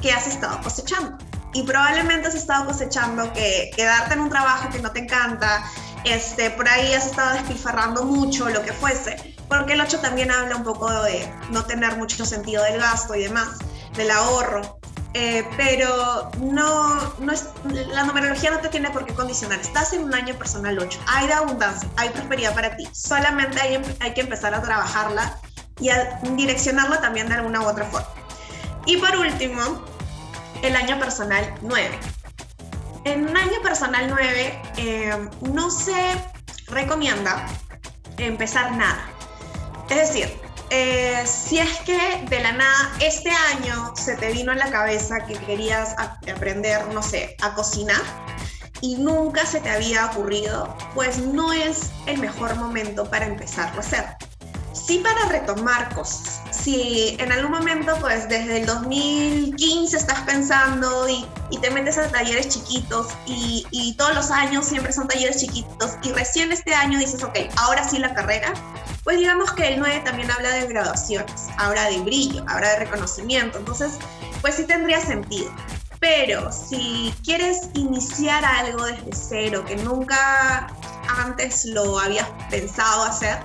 ¿qué 0.00 0.10
has 0.10 0.26
estado 0.26 0.58
cosechando? 0.62 1.18
Y 1.54 1.62
probablemente 1.62 2.28
has 2.28 2.34
estado 2.34 2.66
cosechando 2.66 3.32
que 3.32 3.70
quedarte 3.76 4.14
en 4.14 4.20
un 4.20 4.30
trabajo 4.30 4.70
que 4.70 4.78
no 4.80 4.90
te 4.90 5.00
encanta, 5.00 5.64
este, 6.04 6.50
por 6.50 6.68
ahí 6.68 6.92
has 6.94 7.06
estado 7.06 7.34
despilfarrando 7.34 8.04
mucho, 8.04 8.48
lo 8.48 8.62
que 8.62 8.72
fuese, 8.72 9.36
porque 9.48 9.74
el 9.74 9.80
8 9.80 10.00
también 10.00 10.30
habla 10.30 10.56
un 10.56 10.64
poco 10.64 10.90
de 11.02 11.32
no 11.50 11.64
tener 11.64 11.96
mucho 11.96 12.24
sentido 12.24 12.62
del 12.64 12.78
gasto 12.78 13.14
y 13.14 13.24
demás, 13.24 13.58
del 13.94 14.10
ahorro. 14.10 14.78
Eh, 15.14 15.46
pero 15.58 16.30
no, 16.40 17.14
no 17.18 17.32
es, 17.32 17.50
la 17.64 18.04
numerología 18.04 18.50
no 18.50 18.60
te 18.60 18.70
tiene 18.70 18.90
por 18.90 19.04
qué 19.04 19.12
condicionar. 19.12 19.60
Estás 19.60 19.92
en 19.92 20.04
un 20.04 20.14
año 20.14 20.34
personal 20.36 20.78
8. 20.78 20.98
Hay 21.06 21.26
de 21.26 21.34
abundancia, 21.34 21.86
hay 21.96 22.08
prosperidad 22.08 22.54
para 22.54 22.74
ti. 22.76 22.88
Solamente 22.92 23.60
hay, 23.60 23.82
hay 24.00 24.14
que 24.14 24.22
empezar 24.22 24.54
a 24.54 24.62
trabajarla 24.62 25.38
y 25.80 25.90
a 25.90 26.18
direccionarla 26.34 27.02
también 27.02 27.28
de 27.28 27.34
alguna 27.34 27.60
u 27.60 27.64
otra 27.66 27.84
forma. 27.84 28.08
Y 28.86 28.96
por 28.96 29.14
último, 29.16 29.84
el 30.62 30.76
año 30.76 30.98
personal 30.98 31.54
9. 31.62 31.90
En 33.04 33.28
un 33.28 33.36
año 33.36 33.60
personal 33.62 34.06
9 34.08 34.62
eh, 34.76 35.28
no 35.42 35.70
se 35.70 36.14
recomienda 36.68 37.46
empezar 38.16 38.72
nada. 38.72 39.04
Es 39.90 40.08
decir, 40.08 40.40
eh, 40.70 41.22
si 41.26 41.58
es 41.58 41.80
que 41.80 42.24
de 42.28 42.40
la 42.40 42.52
nada 42.52 42.92
este 43.00 43.30
año 43.30 43.94
se 43.96 44.16
te 44.16 44.32
vino 44.32 44.52
en 44.52 44.58
la 44.58 44.70
cabeza 44.70 45.26
que 45.26 45.34
querías 45.34 45.94
aprender, 45.98 46.86
no 46.94 47.02
sé, 47.02 47.36
a 47.42 47.54
cocinar 47.54 48.00
y 48.80 48.96
nunca 48.96 49.44
se 49.44 49.60
te 49.60 49.68
había 49.68 50.06
ocurrido, 50.06 50.74
pues 50.94 51.18
no 51.18 51.52
es 51.52 51.90
el 52.06 52.18
mejor 52.18 52.54
momento 52.56 53.08
para 53.10 53.26
empezarlo 53.26 53.78
a 53.78 53.84
hacer 53.84 54.16
sí 54.72 54.98
para 54.98 55.26
retomar 55.28 55.94
cosas. 55.94 56.42
Si 56.62 57.16
en 57.18 57.32
algún 57.32 57.50
momento, 57.50 57.96
pues 58.00 58.28
desde 58.28 58.60
el 58.60 58.66
2015 58.66 59.96
estás 59.96 60.20
pensando 60.20 61.08
y, 61.08 61.26
te 61.60 61.70
metes 61.70 61.98
a 61.98 62.08
talleres 62.08 62.48
chiquitos 62.48 63.08
y, 63.26 63.66
y, 63.70 63.94
todos 63.94 64.14
los 64.14 64.30
años 64.30 64.66
siempre 64.66 64.92
son 64.92 65.06
talleres 65.06 65.36
chiquitos 65.36 65.92
y 66.02 66.10
recién 66.12 66.50
este 66.50 66.74
año 66.74 66.98
dices, 66.98 67.22
ok, 67.22 67.38
ahora 67.56 67.86
sí 67.88 67.98
la 67.98 68.14
carrera, 68.14 68.52
pues 69.04 69.18
digamos 69.18 69.52
que 69.52 69.68
el 69.68 69.78
9 69.78 70.02
también 70.04 70.30
habla 70.30 70.50
de 70.50 70.66
graduaciones, 70.66 71.48
habla 71.58 71.88
de 71.90 72.00
brillo, 72.00 72.44
habla 72.48 72.70
de 72.70 72.76
reconocimiento, 72.80 73.58
entonces 73.58 73.98
pues 74.40 74.56
sí 74.56 74.64
tendría 74.64 75.00
sentido. 75.00 75.50
Pero 76.00 76.50
si 76.50 77.14
quieres 77.22 77.68
iniciar 77.74 78.44
algo 78.44 78.84
desde 78.84 79.12
cero 79.12 79.64
que 79.64 79.76
nunca 79.76 80.68
antes 81.08 81.64
lo 81.64 81.98
habías 81.98 82.28
pensado 82.50 83.04
hacer, 83.04 83.38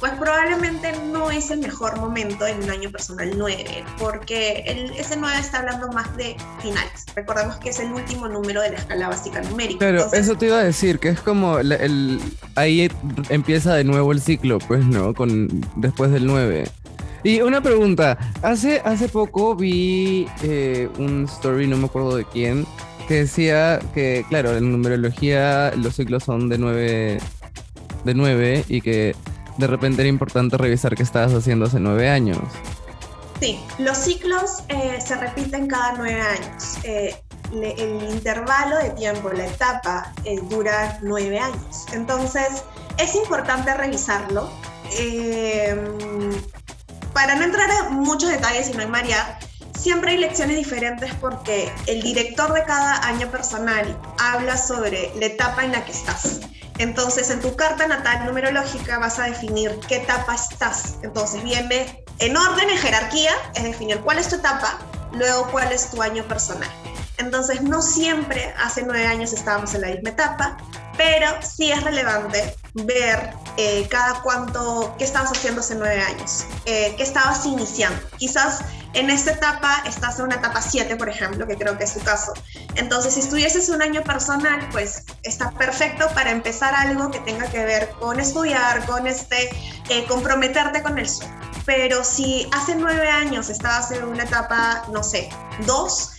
pues 0.00 0.12
probablemente 0.12 0.92
no 1.12 1.30
es 1.30 1.50
el 1.50 1.60
mejor 1.60 1.98
momento 1.98 2.46
en 2.46 2.62
un 2.62 2.70
año 2.70 2.90
personal 2.90 3.30
9, 3.36 3.84
porque 3.98 4.64
el, 4.66 4.90
ese 4.92 5.16
9 5.16 5.36
está 5.38 5.58
hablando 5.60 5.88
más 5.88 6.16
de 6.16 6.36
finales. 6.60 7.06
Recordemos 7.14 7.56
que 7.56 7.70
es 7.70 7.78
el 7.80 7.92
último 7.92 8.28
número 8.28 8.60
de 8.62 8.70
la 8.70 8.78
escala 8.78 9.08
básica 9.08 9.40
numérica. 9.42 9.78
Pero 9.80 10.12
eso 10.12 10.36
te 10.36 10.46
iba 10.46 10.58
a 10.58 10.64
decir, 10.64 10.98
que 10.98 11.08
es 11.08 11.20
como 11.20 11.58
el, 11.58 12.20
ahí 12.54 12.90
empieza 13.28 13.74
de 13.74 13.84
nuevo 13.84 14.12
el 14.12 14.20
ciclo, 14.20 14.58
pues, 14.58 14.84
¿no? 14.84 15.14
Con, 15.14 15.48
después 15.76 16.10
del 16.10 16.26
9. 16.26 16.64
Y 17.24 17.40
una 17.40 17.62
pregunta, 17.62 18.18
hace, 18.42 18.82
hace 18.84 19.08
poco 19.08 19.56
vi 19.56 20.26
eh, 20.42 20.90
un 20.98 21.24
story, 21.24 21.66
no 21.66 21.78
me 21.78 21.86
acuerdo 21.86 22.16
de 22.16 22.26
quién, 22.26 22.66
que 23.08 23.14
decía 23.14 23.80
que, 23.94 24.26
claro, 24.28 24.56
en 24.56 24.70
numerología 24.70 25.72
los 25.76 25.96
ciclos 25.96 26.24
son 26.24 26.50
de 26.50 26.58
nueve, 26.58 27.18
de 28.04 28.14
nueve 28.14 28.64
y 28.68 28.82
que 28.82 29.14
de 29.56 29.66
repente 29.66 30.02
era 30.02 30.08
importante 30.08 30.56
revisar 30.56 30.94
qué 30.94 31.02
estabas 31.02 31.32
haciendo 31.32 31.66
hace 31.66 31.80
nueve 31.80 32.08
años. 32.08 32.38
Sí, 33.40 33.60
los 33.78 33.98
ciclos 33.98 34.62
eh, 34.68 34.98
se 35.04 35.16
repiten 35.16 35.66
cada 35.66 35.92
nueve 35.92 36.20
años. 36.20 36.78
Eh, 36.84 37.14
el 37.52 38.02
intervalo 38.10 38.78
de 38.78 38.90
tiempo, 38.90 39.30
la 39.30 39.46
etapa, 39.46 40.12
eh, 40.24 40.40
dura 40.48 40.98
nueve 41.02 41.38
años. 41.38 41.86
Entonces, 41.92 42.64
es 42.98 43.14
importante 43.14 43.74
revisarlo. 43.74 44.50
para 47.12 47.36
no 47.36 47.44
entrar 47.44 47.70
a 47.70 47.90
muchos 47.90 48.28
detalles 48.30 48.70
y 48.70 48.72
no 48.76 48.88
María, 48.88 49.38
siempre 49.84 50.12
hay 50.12 50.16
lecciones 50.16 50.56
diferentes 50.56 51.12
porque 51.20 51.70
el 51.86 52.00
director 52.00 52.54
de 52.54 52.64
cada 52.64 53.06
año 53.06 53.30
personal 53.30 54.00
habla 54.18 54.56
sobre 54.56 55.12
la 55.16 55.26
etapa 55.26 55.62
en 55.62 55.72
la 55.72 55.84
que 55.84 55.92
estás. 55.92 56.40
Entonces, 56.78 57.28
en 57.28 57.40
tu 57.40 57.54
carta 57.54 57.86
natal 57.86 58.24
numerológica 58.24 58.98
vas 58.98 59.18
a 59.18 59.24
definir 59.24 59.78
qué 59.86 59.96
etapa 59.96 60.34
estás. 60.34 60.94
Entonces, 61.02 61.42
viene 61.44 62.02
en 62.18 62.34
orden, 62.34 62.70
en 62.70 62.78
jerarquía, 62.78 63.32
es 63.54 63.64
definir 63.64 64.00
cuál 64.00 64.18
es 64.18 64.30
tu 64.30 64.36
etapa, 64.36 64.78
luego 65.12 65.48
cuál 65.52 65.70
es 65.70 65.90
tu 65.90 66.00
año 66.00 66.24
personal. 66.24 66.70
Entonces, 67.18 67.60
no 67.60 67.82
siempre 67.82 68.54
hace 68.64 68.82
nueve 68.84 69.06
años 69.06 69.34
estábamos 69.34 69.74
en 69.74 69.82
la 69.82 69.88
misma 69.88 70.10
etapa, 70.10 70.56
pero 70.96 71.26
sí 71.42 71.70
es 71.70 71.84
relevante 71.84 72.56
ver 72.72 73.34
eh, 73.58 73.86
cada 73.90 74.22
cuánto, 74.22 74.94
qué 74.98 75.04
estabas 75.04 75.30
haciendo 75.30 75.60
hace 75.60 75.74
nueve 75.74 76.00
años, 76.00 76.46
eh, 76.64 76.94
qué 76.96 77.02
estabas 77.02 77.44
iniciando. 77.44 78.00
Quizás 78.16 78.62
en 78.94 79.10
esta 79.10 79.32
etapa 79.32 79.82
estás 79.86 80.18
en 80.18 80.26
una 80.26 80.36
etapa 80.36 80.62
7, 80.62 80.96
por 80.96 81.08
ejemplo, 81.08 81.46
que 81.46 81.56
creo 81.56 81.76
que 81.76 81.84
es 81.84 81.94
tu 81.94 82.00
caso. 82.00 82.32
Entonces, 82.76 83.14
si 83.14 83.20
estuvieses 83.20 83.68
un 83.68 83.82
año 83.82 84.02
personal, 84.02 84.66
pues 84.72 85.04
está 85.22 85.50
perfecto 85.52 86.08
para 86.14 86.30
empezar 86.30 86.74
algo 86.74 87.10
que 87.10 87.20
tenga 87.20 87.46
que 87.50 87.64
ver 87.64 87.90
con 88.00 88.20
estudiar, 88.20 88.86
con 88.86 89.06
este, 89.06 89.50
eh, 89.88 90.04
comprometerte 90.08 90.82
con 90.82 90.98
el 90.98 91.08
sueño. 91.08 91.34
Pero 91.66 92.04
si 92.04 92.48
hace 92.52 92.74
nueve 92.76 93.08
años 93.08 93.48
estabas 93.48 93.90
en 93.90 94.04
una 94.04 94.24
etapa, 94.24 94.84
no 94.92 95.02
sé, 95.02 95.28
2, 95.66 96.13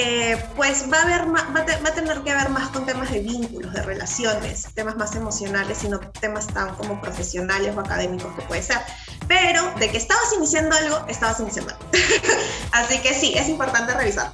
eh, 0.00 0.40
pues 0.54 0.86
va 0.92 0.98
a, 0.98 1.02
haber 1.02 1.26
va, 1.34 1.60
a 1.60 1.92
tener 1.92 2.20
que 2.20 2.32
ver 2.32 2.48
más 2.50 2.68
con 2.68 2.86
temas 2.86 3.10
de 3.10 3.18
vínculos, 3.18 3.72
de 3.72 3.82
relaciones, 3.82 4.68
temas 4.72 4.96
más 4.96 5.16
emocionales, 5.16 5.78
sino 5.78 5.98
temas 5.98 6.46
tan 6.46 6.72
como 6.76 7.00
profesionales 7.00 7.76
o 7.76 7.80
académicos 7.80 8.32
que 8.34 8.42
puede 8.42 8.62
ser. 8.62 8.78
Pero 9.26 9.60
de 9.80 9.90
que 9.90 9.96
estabas 9.96 10.32
iniciando 10.36 10.76
algo, 10.76 11.04
estabas 11.08 11.40
iniciando 11.40 11.72
algo. 11.72 11.84
Así 12.72 12.98
que 13.00 13.12
sí, 13.12 13.34
es 13.36 13.48
importante 13.48 13.92
revisar. 13.92 14.32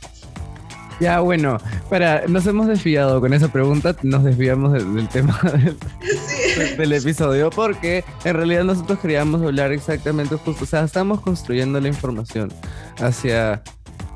Ya, 1.01 1.21
bueno, 1.21 1.59
para, 1.89 2.27
nos 2.29 2.47
hemos 2.47 2.67
desviado 2.67 3.21
con 3.23 3.33
esa 3.33 3.49
pregunta, 3.49 3.97
nos 4.03 4.23
desviamos 4.23 4.73
del, 4.73 5.09
tema 5.09 5.41
del, 6.77 6.93
episodio, 6.93 7.49
porque 7.49 8.05
en 8.25 8.37
realidad 8.37 8.65
nosotros 8.65 8.99
queríamos 9.01 9.43
hablar 9.43 9.73
exactamente 9.73 10.37
justo, 10.37 10.65
o 10.65 10.67
sea, 10.67 10.85
estamos 10.85 11.21
construyendo 11.21 11.81
la 11.81 11.89
información 11.89 12.53
hacia 13.01 13.63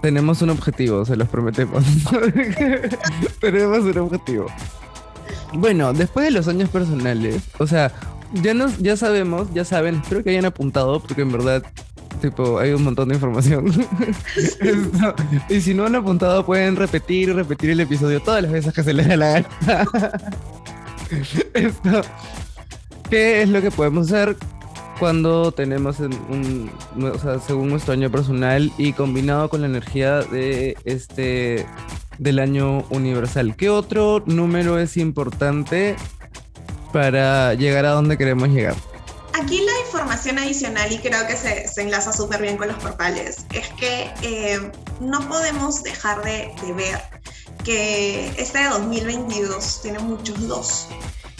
tenemos 0.00 0.42
un 0.42 0.50
objetivo, 0.50 1.04
se 1.04 1.16
los 1.16 1.28
prometemos. 1.28 1.84
Tenemos 3.40 3.78
un 3.78 3.98
objetivo. 3.98 4.46
Bueno, 5.52 5.92
después 5.92 6.26
de 6.26 6.30
los 6.30 6.48
años 6.48 6.68
personales, 6.68 7.42
o 7.58 7.66
sea, 7.66 7.92
ya 8.34 8.54
nos, 8.54 8.78
ya 8.78 8.96
sabemos, 8.96 9.52
ya 9.54 9.64
saben, 9.64 9.96
espero 9.96 10.22
que 10.22 10.30
hayan 10.30 10.44
apuntado, 10.44 11.00
porque 11.00 11.22
en 11.22 11.32
verdad, 11.32 11.62
tipo, 12.20 12.58
hay 12.58 12.72
un 12.72 12.84
montón 12.84 13.08
de 13.08 13.14
información. 13.14 13.66
y 15.48 15.60
si 15.60 15.74
no 15.74 15.86
han 15.86 15.96
apuntado, 15.96 16.44
pueden 16.44 16.76
repetir 16.76 17.30
y 17.30 17.32
repetir 17.32 17.70
el 17.70 17.80
episodio 17.80 18.20
todas 18.20 18.42
las 18.42 18.52
veces 18.52 18.72
que 18.72 18.82
se 18.82 18.92
les 18.92 19.08
dé 19.08 19.16
la 19.16 19.28
gana. 19.28 19.48
Esto, 21.54 22.02
¿Qué 23.08 23.42
es 23.42 23.48
lo 23.48 23.62
que 23.62 23.70
podemos 23.70 24.12
hacer? 24.12 24.36
Cuando 24.98 25.52
tenemos 25.52 26.00
un, 26.00 26.70
o 27.00 27.18
sea, 27.18 27.38
según 27.40 27.70
nuestro 27.70 27.92
año 27.92 28.10
personal 28.10 28.72
y 28.78 28.92
combinado 28.92 29.48
con 29.48 29.60
la 29.60 29.66
energía 29.66 30.20
de 30.20 30.76
este 30.84 31.66
del 32.18 32.40
año 32.40 32.84
universal. 32.90 33.54
¿Qué 33.56 33.70
otro 33.70 34.22
número 34.26 34.78
es 34.78 34.96
importante 34.96 35.96
para 36.92 37.54
llegar 37.54 37.86
a 37.86 37.90
donde 37.90 38.18
queremos 38.18 38.48
llegar? 38.48 38.74
Aquí 39.34 39.60
la 39.60 39.86
información 39.86 40.38
adicional, 40.38 40.90
y 40.90 40.98
creo 40.98 41.26
que 41.28 41.36
se, 41.36 41.68
se 41.68 41.82
enlaza 41.82 42.12
súper 42.12 42.42
bien 42.42 42.56
con 42.56 42.68
los 42.68 42.76
portales, 42.78 43.46
es 43.52 43.68
que 43.78 44.10
eh, 44.22 44.72
no 45.00 45.28
podemos 45.28 45.84
dejar 45.84 46.24
de, 46.24 46.52
de 46.60 46.72
ver 46.72 47.00
que 47.64 48.26
este 48.36 48.64
2022 48.64 49.82
tiene 49.82 50.00
muchos 50.00 50.48
dos. 50.48 50.88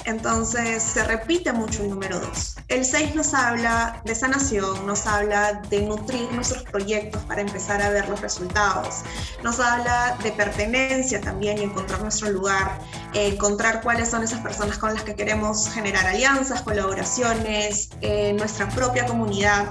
Entonces 0.09 0.83
se 0.83 1.05
repite 1.05 1.53
mucho 1.53 1.83
el 1.83 1.91
número 1.91 2.19
2. 2.19 2.57
El 2.69 2.83
6 2.83 3.15
nos 3.15 3.35
habla 3.35 4.01
de 4.07 4.15
sanación, 4.15 4.87
nos 4.87 5.07
habla 5.07 5.61
de 5.69 5.83
nutrir 5.83 6.33
nuestros 6.33 6.63
proyectos 6.63 7.23
para 7.25 7.43
empezar 7.43 7.83
a 7.83 7.91
ver 7.91 8.09
los 8.09 8.19
resultados, 8.23 9.03
nos 9.43 9.61
habla 9.61 10.17
de 10.23 10.33
pertenencia 10.33 11.21
también 11.21 11.59
y 11.59 11.65
encontrar 11.65 12.01
nuestro 12.01 12.31
lugar, 12.31 12.79
eh, 13.13 13.35
encontrar 13.35 13.83
cuáles 13.83 14.09
son 14.09 14.23
esas 14.23 14.41
personas 14.41 14.79
con 14.79 14.95
las 14.95 15.03
que 15.03 15.15
queremos 15.15 15.69
generar 15.69 16.07
alianzas, 16.07 16.63
colaboraciones, 16.63 17.91
eh, 18.01 18.33
nuestra 18.33 18.67
propia 18.71 19.05
comunidad, 19.05 19.67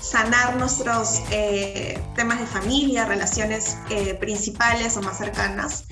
sanar 0.00 0.54
nuestros 0.54 1.20
eh, 1.32 2.00
temas 2.14 2.38
de 2.38 2.46
familia, 2.46 3.06
relaciones 3.06 3.76
principales 4.20 4.96
o 4.96 5.02
más 5.02 5.18
cercanas. 5.18 5.86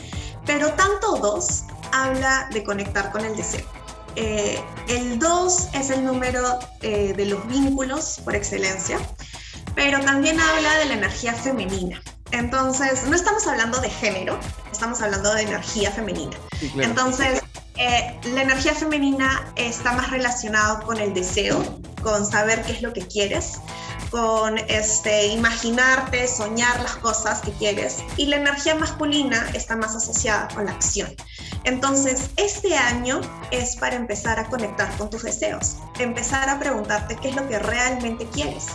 Pero 0.46 0.72
tanto 0.74 1.16
2 1.16 1.64
habla 1.90 2.48
de 2.52 2.62
conectar 2.62 3.10
con 3.10 3.24
el 3.24 3.34
deseo. 3.34 3.77
Eh, 4.20 4.60
el 4.88 5.20
2 5.20 5.68
es 5.74 5.90
el 5.90 6.04
número 6.04 6.58
eh, 6.82 7.12
de 7.16 7.24
los 7.26 7.46
vínculos 7.46 8.20
por 8.24 8.34
excelencia, 8.34 8.98
pero 9.76 10.00
también 10.00 10.40
habla 10.40 10.76
de 10.78 10.86
la 10.86 10.94
energía 10.94 11.32
femenina. 11.34 12.02
Entonces, 12.32 13.04
no 13.04 13.14
estamos 13.14 13.46
hablando 13.46 13.80
de 13.80 13.88
género, 13.88 14.40
estamos 14.72 15.00
hablando 15.02 15.32
de 15.34 15.42
energía 15.42 15.92
femenina. 15.92 16.36
Entonces, 16.80 17.44
eh, 17.76 18.18
la 18.34 18.42
energía 18.42 18.74
femenina 18.74 19.52
está 19.54 19.92
más 19.92 20.10
relacionado 20.10 20.84
con 20.84 20.98
el 20.98 21.14
deseo, 21.14 21.62
con 22.02 22.26
saber 22.26 22.62
qué 22.62 22.72
es 22.72 22.82
lo 22.82 22.92
que 22.92 23.06
quieres, 23.06 23.60
con 24.10 24.58
este, 24.58 25.28
imaginarte, 25.28 26.26
soñar 26.26 26.80
las 26.80 26.96
cosas 26.96 27.40
que 27.40 27.52
quieres. 27.52 27.98
Y 28.16 28.26
la 28.26 28.34
energía 28.34 28.74
masculina 28.74 29.48
está 29.54 29.76
más 29.76 29.94
asociada 29.94 30.48
con 30.52 30.64
la 30.64 30.72
acción. 30.72 31.14
Entonces, 31.68 32.30
este 32.38 32.74
año 32.74 33.20
es 33.50 33.76
para 33.76 33.94
empezar 33.94 34.40
a 34.40 34.48
conectar 34.48 34.90
con 34.96 35.10
tus 35.10 35.22
deseos, 35.22 35.76
empezar 35.98 36.48
a 36.48 36.58
preguntarte 36.58 37.14
qué 37.16 37.28
es 37.28 37.36
lo 37.36 37.46
que 37.46 37.58
realmente 37.58 38.26
quieres, 38.32 38.68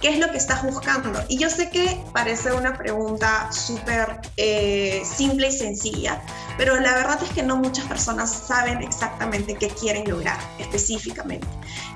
qué 0.00 0.10
es 0.10 0.20
lo 0.20 0.30
que 0.30 0.36
estás 0.36 0.62
buscando. 0.62 1.20
Y 1.26 1.38
yo 1.38 1.50
sé 1.50 1.70
que 1.70 2.00
parece 2.12 2.52
una 2.52 2.78
pregunta 2.78 3.50
súper 3.50 4.20
eh, 4.36 5.02
simple 5.04 5.48
y 5.48 5.52
sencilla, 5.58 6.22
pero 6.56 6.78
la 6.78 6.94
verdad 6.94 7.18
es 7.20 7.30
que 7.30 7.42
no 7.42 7.56
muchas 7.56 7.86
personas 7.86 8.30
saben 8.30 8.80
exactamente 8.80 9.56
qué 9.56 9.68
quieren 9.68 10.08
lograr 10.08 10.38
específicamente. 10.60 11.48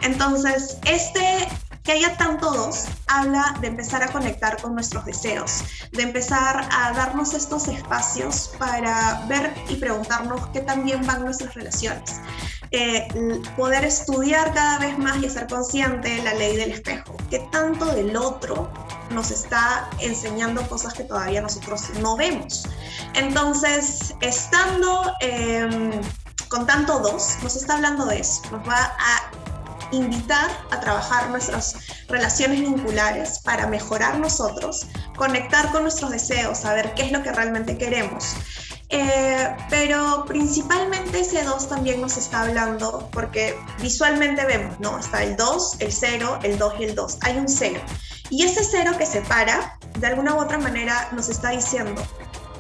Entonces, 0.03 0.79
este 0.85 1.47
que 1.83 1.93
haya 1.93 2.17
tanto 2.17 2.51
dos 2.53 2.85
habla 3.07 3.57
de 3.61 3.69
empezar 3.69 4.03
a 4.03 4.09
conectar 4.09 4.61
con 4.61 4.75
nuestros 4.75 5.05
deseos, 5.05 5.65
de 5.93 6.03
empezar 6.03 6.69
a 6.71 6.93
darnos 6.93 7.35
estos 7.35 7.69
espacios 7.69 8.53
para 8.59 9.25
ver 9.29 9.55
y 9.69 9.77
preguntarnos 9.77 10.47
qué 10.49 10.61
también 10.61 11.07
van 11.07 11.25
nuestras 11.25 11.55
relaciones. 11.55 12.21
Eh, 12.73 13.09
poder 13.57 13.85
estudiar 13.85 14.55
cada 14.55 14.79
vez 14.79 14.97
más 14.97 15.21
y 15.23 15.29
ser 15.29 15.49
consciente 15.49 16.09
de 16.09 16.23
la 16.23 16.35
ley 16.35 16.57
del 16.57 16.71
espejo, 16.71 17.17
qué 17.29 17.41
tanto 17.51 17.87
del 17.87 18.17
otro 18.17 18.71
nos 19.11 19.33
está 19.33 19.91
enseñando 19.99 20.63
cosas 20.69 20.95
que 20.95 21.03
todavía 21.03 21.43
nosotros 21.43 21.91
no 22.01 22.17
vemos. 22.17 22.69
Entonces, 23.15 24.15
estando 24.21 25.03
em, 25.21 26.01
con 26.49 26.65
tanto 26.65 27.01
dos, 27.01 27.39
nos 27.43 27.57
está 27.57 27.75
hablando 27.75 28.07
de 28.07 28.21
eso, 28.21 28.43
nos 28.53 28.69
va 28.69 28.95
a 28.99 29.40
invitar 29.93 30.51
a 30.71 30.81
trabajar 30.81 31.31
nuestras 31.31 31.77
relaciones 32.09 32.61
vinculares 32.61 33.41
para 33.41 33.67
mejorar 33.67 34.19
nosotros, 34.19 34.87
conectar 35.17 35.71
con 35.71 35.83
nuestros 35.83 36.11
deseos, 36.11 36.59
saber 36.59 36.95
qué 36.95 37.03
es 37.03 37.13
lo 37.13 37.23
que 37.23 37.33
realmente 37.33 37.79
queremos. 37.79 38.35
Eh, 38.93 39.57
pero 39.69 40.25
principalmente 40.27 41.21
ese 41.21 41.45
2 41.45 41.69
también 41.69 42.01
nos 42.01 42.17
está 42.17 42.43
hablando 42.43 43.09
porque 43.13 43.57
visualmente 43.81 44.45
vemos, 44.45 44.81
¿no? 44.81 44.99
Está 44.99 45.23
el 45.23 45.37
2, 45.37 45.77
el 45.79 45.93
0, 45.93 46.41
el 46.43 46.59
2 46.59 46.75
y 46.81 46.85
el 46.85 46.95
2. 46.97 47.19
Hay 47.23 47.37
un 47.37 47.49
0. 47.49 47.81
Y 48.31 48.45
ese 48.45 48.65
0 48.65 48.93
que 48.99 49.07
separa, 49.07 49.79
de 49.99 50.07
alguna 50.09 50.35
u 50.35 50.41
otra 50.41 50.59
manera, 50.59 51.09
nos 51.13 51.29
está 51.29 51.51
diciendo, 51.51 52.03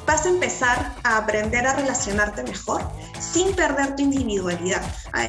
vas 0.06 0.26
a 0.26 0.28
empezar 0.28 0.94
a 1.02 1.18
aprender 1.18 1.66
a 1.66 1.74
relacionarte 1.74 2.42
mejor 2.42 2.82
sin 3.18 3.54
perder 3.54 3.96
tu 3.96 4.02
individualidad. 4.02 4.82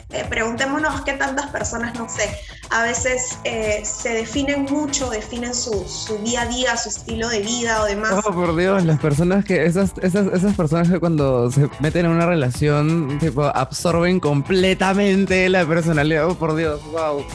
Eh, 0.10 0.25
preguntémonos 0.29 1.01
qué 1.01 1.13
tantas 1.13 1.47
personas, 1.47 1.97
no 1.97 2.07
sé, 2.10 2.29
a 2.69 2.84
veces 2.84 3.38
eh, 3.43 3.81
se 3.84 4.10
definen 4.10 4.63
mucho, 4.63 5.10
definen 5.10 5.53
su, 5.53 5.86
su, 5.88 6.17
día 6.19 6.43
a 6.43 6.45
día, 6.45 6.77
su 6.77 6.89
estilo 6.89 7.27
de 7.29 7.41
vida 7.41 7.81
o 7.81 7.86
demás. 7.86 8.13
Oh, 8.25 8.31
por 8.31 8.55
Dios, 8.55 8.84
las 8.86 8.99
personas 8.99 9.43
que, 9.43 9.65
esas, 9.65 9.93
esas, 10.01 10.27
esas 10.34 10.55
personas 10.55 10.89
que 10.89 10.99
cuando 10.99 11.51
se 11.51 11.69
meten 11.79 12.05
en 12.05 12.12
una 12.12 12.25
relación, 12.25 13.19
tipo, 13.19 13.43
absorben 13.43 14.19
completamente 14.19 15.49
la 15.49 15.65
personalidad. 15.65 16.27
Oh, 16.27 16.36
por 16.36 16.55
Dios, 16.55 16.81
wow. 16.91 17.25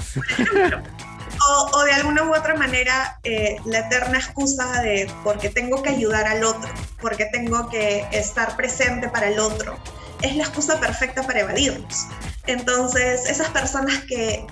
O, 1.49 1.85
de 1.85 1.93
alguna 1.93 2.25
u 2.25 2.35
otra 2.35 2.55
manera 2.55 3.19
eh, 3.23 3.57
la 3.65 3.81
eterna 3.81 4.19
excusa 4.19 4.81
de 4.83 5.11
porque 5.23 5.49
tengo 5.49 5.83
que 5.83 5.91
ayudar 5.91 6.27
al 6.27 6.43
otro, 6.45 6.69
porque 7.01 7.27
tengo 7.27 7.69
que 7.69 8.07
estar 8.11 8.57
presente 8.57 9.09
para 9.09 9.29
el 9.29 9.39
otro, 9.39 9.79
es 10.23 10.35
la 10.37 10.45
excusa 10.45 10.81
perfecta 10.81 11.23
para 11.23 11.41
evadirnos. 11.41 12.07
Entonces, 12.47 13.29
esas 13.29 13.49
personas 13.51 14.01
que, 14.09 14.47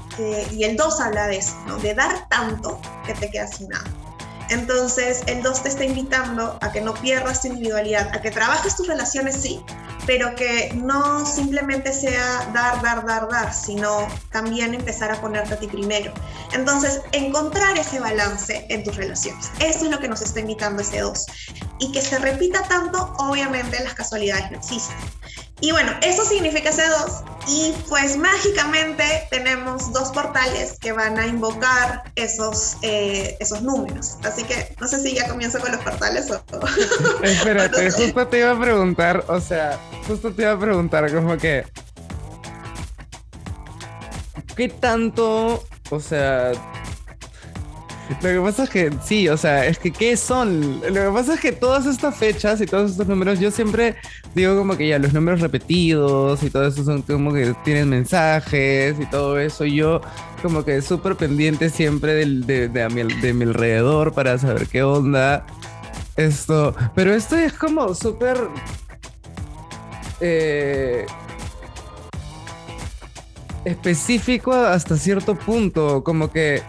y 0.50 0.64
el 0.64 0.76
2 0.76 1.00
habla 1.00 1.26
de 1.26 1.38
eso, 1.38 1.56
de 1.82 1.94
dar 1.94 2.28
tanto 2.28 2.80
que 3.06 3.14
te 3.14 3.30
quedas 3.30 3.56
sin 3.56 3.68
nada. 3.68 3.84
Entonces, 4.50 5.22
el 5.26 5.42
2 5.42 5.62
te 5.62 5.68
está 5.68 5.84
invitando 5.84 6.58
a 6.60 6.72
que 6.72 6.80
no 6.80 6.94
pierdas 6.94 7.42
tu 7.42 7.48
individualidad, 7.48 8.08
a 8.12 8.20
que 8.20 8.30
trabajes 8.30 8.76
tus 8.76 8.86
relaciones, 8.86 9.36
sí, 9.36 9.64
pero 10.06 10.34
que 10.34 10.72
no 10.74 11.24
simplemente 11.24 11.92
sea 11.92 12.50
dar, 12.52 12.82
dar, 12.82 13.06
dar, 13.06 13.28
dar, 13.28 13.54
sino 13.54 14.06
también 14.30 14.74
empezar 14.74 15.10
a 15.10 15.20
ponerte 15.20 15.54
a 15.54 15.58
ti 15.58 15.66
primero. 15.66 16.12
Entonces, 16.52 17.00
encontrar 17.12 17.78
ese 17.78 18.00
balance 18.00 18.66
en 18.68 18.84
tus 18.84 18.96
relaciones. 18.96 19.50
Eso 19.60 19.84
es 19.84 19.90
lo 19.90 19.98
que 19.98 20.08
nos 20.08 20.20
está 20.22 20.40
invitando 20.40 20.82
ese 20.82 21.00
2. 21.00 21.26
Y 21.78 21.92
que 21.92 22.02
se 22.02 22.18
repita 22.18 22.62
tanto, 22.64 23.14
obviamente 23.18 23.82
las 23.82 23.94
casualidades 23.94 24.50
no 24.50 24.58
existen. 24.58 24.96
Y 25.64 25.72
bueno, 25.72 25.92
eso 26.02 26.26
significa 26.26 26.70
C2 26.70 27.24
y 27.48 27.72
pues 27.88 28.18
mágicamente 28.18 29.02
tenemos 29.30 29.94
dos 29.94 30.10
portales 30.10 30.78
que 30.78 30.92
van 30.92 31.18
a 31.18 31.26
invocar 31.26 32.02
esos, 32.16 32.76
eh, 32.82 33.34
esos 33.40 33.62
números. 33.62 34.18
Así 34.24 34.44
que 34.44 34.76
no 34.78 34.86
sé 34.86 35.00
si 35.00 35.14
ya 35.14 35.26
comienzo 35.26 35.58
con 35.60 35.72
los 35.72 35.80
portales 35.80 36.30
o... 36.30 36.44
Espérate, 37.22 37.90
justo 37.92 38.26
te 38.26 38.40
iba 38.40 38.50
a 38.50 38.60
preguntar, 38.60 39.24
o 39.26 39.40
sea, 39.40 39.80
justo 40.06 40.34
te 40.34 40.42
iba 40.42 40.52
a 40.52 40.58
preguntar 40.58 41.10
como 41.10 41.38
que... 41.38 41.64
¿Qué 44.54 44.68
tanto, 44.68 45.64
o 45.88 46.00
sea, 46.00 46.52
lo 48.10 48.16
que 48.20 48.40
pasa 48.40 48.64
es 48.64 48.70
que 48.70 48.90
sí, 49.02 49.28
o 49.28 49.36
sea, 49.36 49.66
es 49.66 49.78
que 49.78 49.90
¿qué 49.90 50.16
son? 50.16 50.80
Lo 50.80 50.92
que 50.92 51.10
pasa 51.12 51.34
es 51.34 51.40
que 51.40 51.52
todas 51.52 51.86
estas 51.86 52.16
fechas 52.16 52.60
y 52.60 52.66
todos 52.66 52.92
estos 52.92 53.06
números, 53.06 53.40
yo 53.40 53.50
siempre 53.50 53.96
digo 54.34 54.56
como 54.56 54.76
que 54.76 54.88
ya 54.88 54.98
los 54.98 55.12
números 55.12 55.40
repetidos 55.40 56.42
y 56.42 56.50
todo 56.50 56.66
eso 56.66 56.84
son 56.84 57.02
como 57.02 57.32
que 57.32 57.54
tienen 57.64 57.88
mensajes 57.88 58.96
y 59.00 59.06
todo 59.06 59.38
eso. 59.38 59.64
Yo 59.64 60.00
como 60.42 60.64
que 60.64 60.82
súper 60.82 61.16
pendiente 61.16 61.70
siempre 61.70 62.14
de, 62.14 62.68
de, 62.68 62.88
mi, 62.90 63.02
de 63.20 63.32
mi 63.32 63.44
alrededor 63.44 64.12
para 64.12 64.36
saber 64.38 64.66
qué 64.66 64.82
onda. 64.82 65.46
Esto, 66.16 66.74
pero 66.94 67.14
esto 67.14 67.36
es 67.36 67.52
como 67.54 67.94
súper... 67.94 68.36
Eh, 70.20 71.06
específico 73.64 74.52
hasta 74.52 74.96
cierto 74.96 75.34
punto, 75.34 76.04
como 76.04 76.30
que 76.30 76.62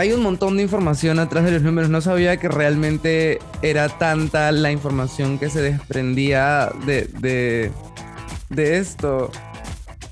hay 0.00 0.12
un 0.14 0.22
montón 0.22 0.56
de 0.56 0.62
información 0.62 1.18
atrás 1.18 1.44
de 1.44 1.52
los 1.52 1.62
números. 1.62 1.90
No 1.90 2.00
sabía 2.00 2.38
que 2.38 2.48
realmente 2.48 3.38
era 3.60 3.88
tanta 3.88 4.50
la 4.50 4.72
información 4.72 5.38
que 5.38 5.50
se 5.50 5.60
desprendía 5.60 6.72
de, 6.86 7.70
de, 8.48 8.78
esto. 8.78 9.30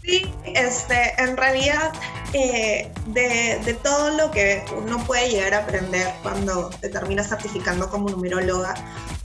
Sí, 0.02 0.30
este, 0.44 1.14
en 1.16 1.38
realidad, 1.38 1.92
eh, 2.34 2.92
de, 3.06 3.60
de, 3.64 3.74
todo 3.82 4.10
lo 4.16 4.30
que 4.30 4.62
uno 4.76 5.02
puede 5.06 5.30
llegar 5.30 5.54
a 5.54 5.58
aprender 5.60 6.06
cuando 6.22 6.68
te 6.80 6.90
terminas 6.90 7.28
certificando 7.30 7.88
como 7.88 8.10
numeróloga, 8.10 8.74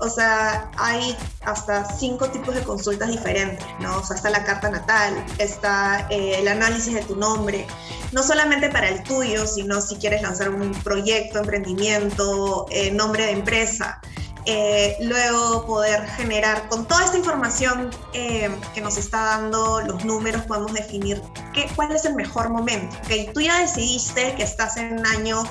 o 0.04 0.10
sea, 0.10 0.70
hay 0.78 1.16
hasta 1.46 1.86
cinco 1.98 2.30
tipos 2.30 2.54
de 2.54 2.62
consultas 2.62 3.10
diferentes, 3.10 3.66
¿no? 3.80 4.00
O 4.00 4.04
sea, 4.04 4.18
está 4.18 4.30
la 4.30 4.44
carta 4.44 4.70
natal, 4.70 5.26
está 5.38 6.08
eh, 6.10 6.40
el 6.40 6.48
análisis 6.50 6.94
de 6.94 7.02
tu 7.04 7.16
nombre, 7.16 7.66
no 8.12 8.22
solamente 8.22 8.70
para 8.70 8.90
el 8.90 9.02
tuyo, 9.04 9.48
sino 9.48 9.80
si 9.80 9.96
quieres 9.96 10.22
lanzar 10.22 10.50
un 10.50 10.74
proyecto, 10.84 11.40
emprendimiento, 11.40 12.66
eh, 12.70 12.92
nombre 12.92 13.26
de 13.26 13.32
empresa. 13.32 14.02
Eh, 14.46 14.98
luego 15.00 15.66
poder 15.66 16.06
generar 16.18 16.68
con 16.68 16.86
toda 16.86 17.06
esta 17.06 17.18
información 17.18 17.90
que 18.12 18.82
nos 18.82 18.98
está 18.98 19.24
dando 19.24 19.80
los 19.80 20.04
números 20.04 20.42
podemos 20.42 20.74
definir 20.74 21.22
qué, 21.54 21.66
cuál 21.78 21.96
es 21.96 22.04
el 22.04 22.14
mejor 22.16 22.50
momento. 22.50 22.94
¿okay? 23.06 23.32
Tú 23.34 23.40
ya 23.40 23.62
decidiste 23.62 24.36
que 24.36 24.44
estás 24.44 24.76
en 24.76 25.00
un 25.00 25.06
año 25.06 25.44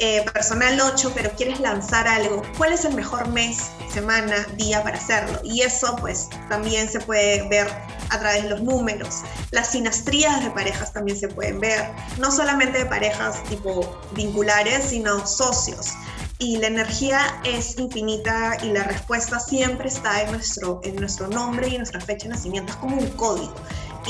eh, 0.00 0.24
personal 0.32 0.80
8, 0.80 1.12
pero 1.14 1.30
quieres 1.32 1.58
lanzar 1.60 2.06
algo, 2.06 2.42
¿cuál 2.56 2.72
es 2.72 2.84
el 2.84 2.94
mejor 2.94 3.28
mes, 3.28 3.70
semana, 3.92 4.46
día 4.56 4.82
para 4.82 4.96
hacerlo? 4.96 5.40
Y 5.42 5.62
eso 5.62 5.96
pues 6.00 6.28
también 6.48 6.88
se 6.88 7.00
puede 7.00 7.48
ver 7.48 7.66
a 8.10 8.18
través 8.18 8.44
de 8.44 8.50
los 8.50 8.62
números. 8.62 9.22
Las 9.50 9.72
sinastrías 9.72 10.44
de 10.44 10.50
parejas 10.50 10.92
también 10.92 11.18
se 11.18 11.28
pueden 11.28 11.58
ver, 11.60 11.90
no 12.18 12.30
solamente 12.30 12.78
de 12.78 12.86
parejas 12.86 13.42
tipo 13.44 13.98
vinculares, 14.12 14.84
sino 14.84 15.26
socios. 15.26 15.94
Y 16.40 16.58
la 16.58 16.68
energía 16.68 17.40
es 17.42 17.76
infinita 17.78 18.56
y 18.62 18.66
la 18.68 18.84
respuesta 18.84 19.40
siempre 19.40 19.88
está 19.88 20.22
en 20.22 20.30
nuestro, 20.30 20.80
en 20.84 20.94
nuestro 20.94 21.26
nombre 21.26 21.66
y 21.66 21.72
en 21.72 21.78
nuestra 21.78 22.00
fecha 22.00 22.28
de 22.28 22.34
nacimiento, 22.34 22.72
es 22.72 22.78
como 22.78 22.96
un 22.96 23.08
código. 23.10 23.54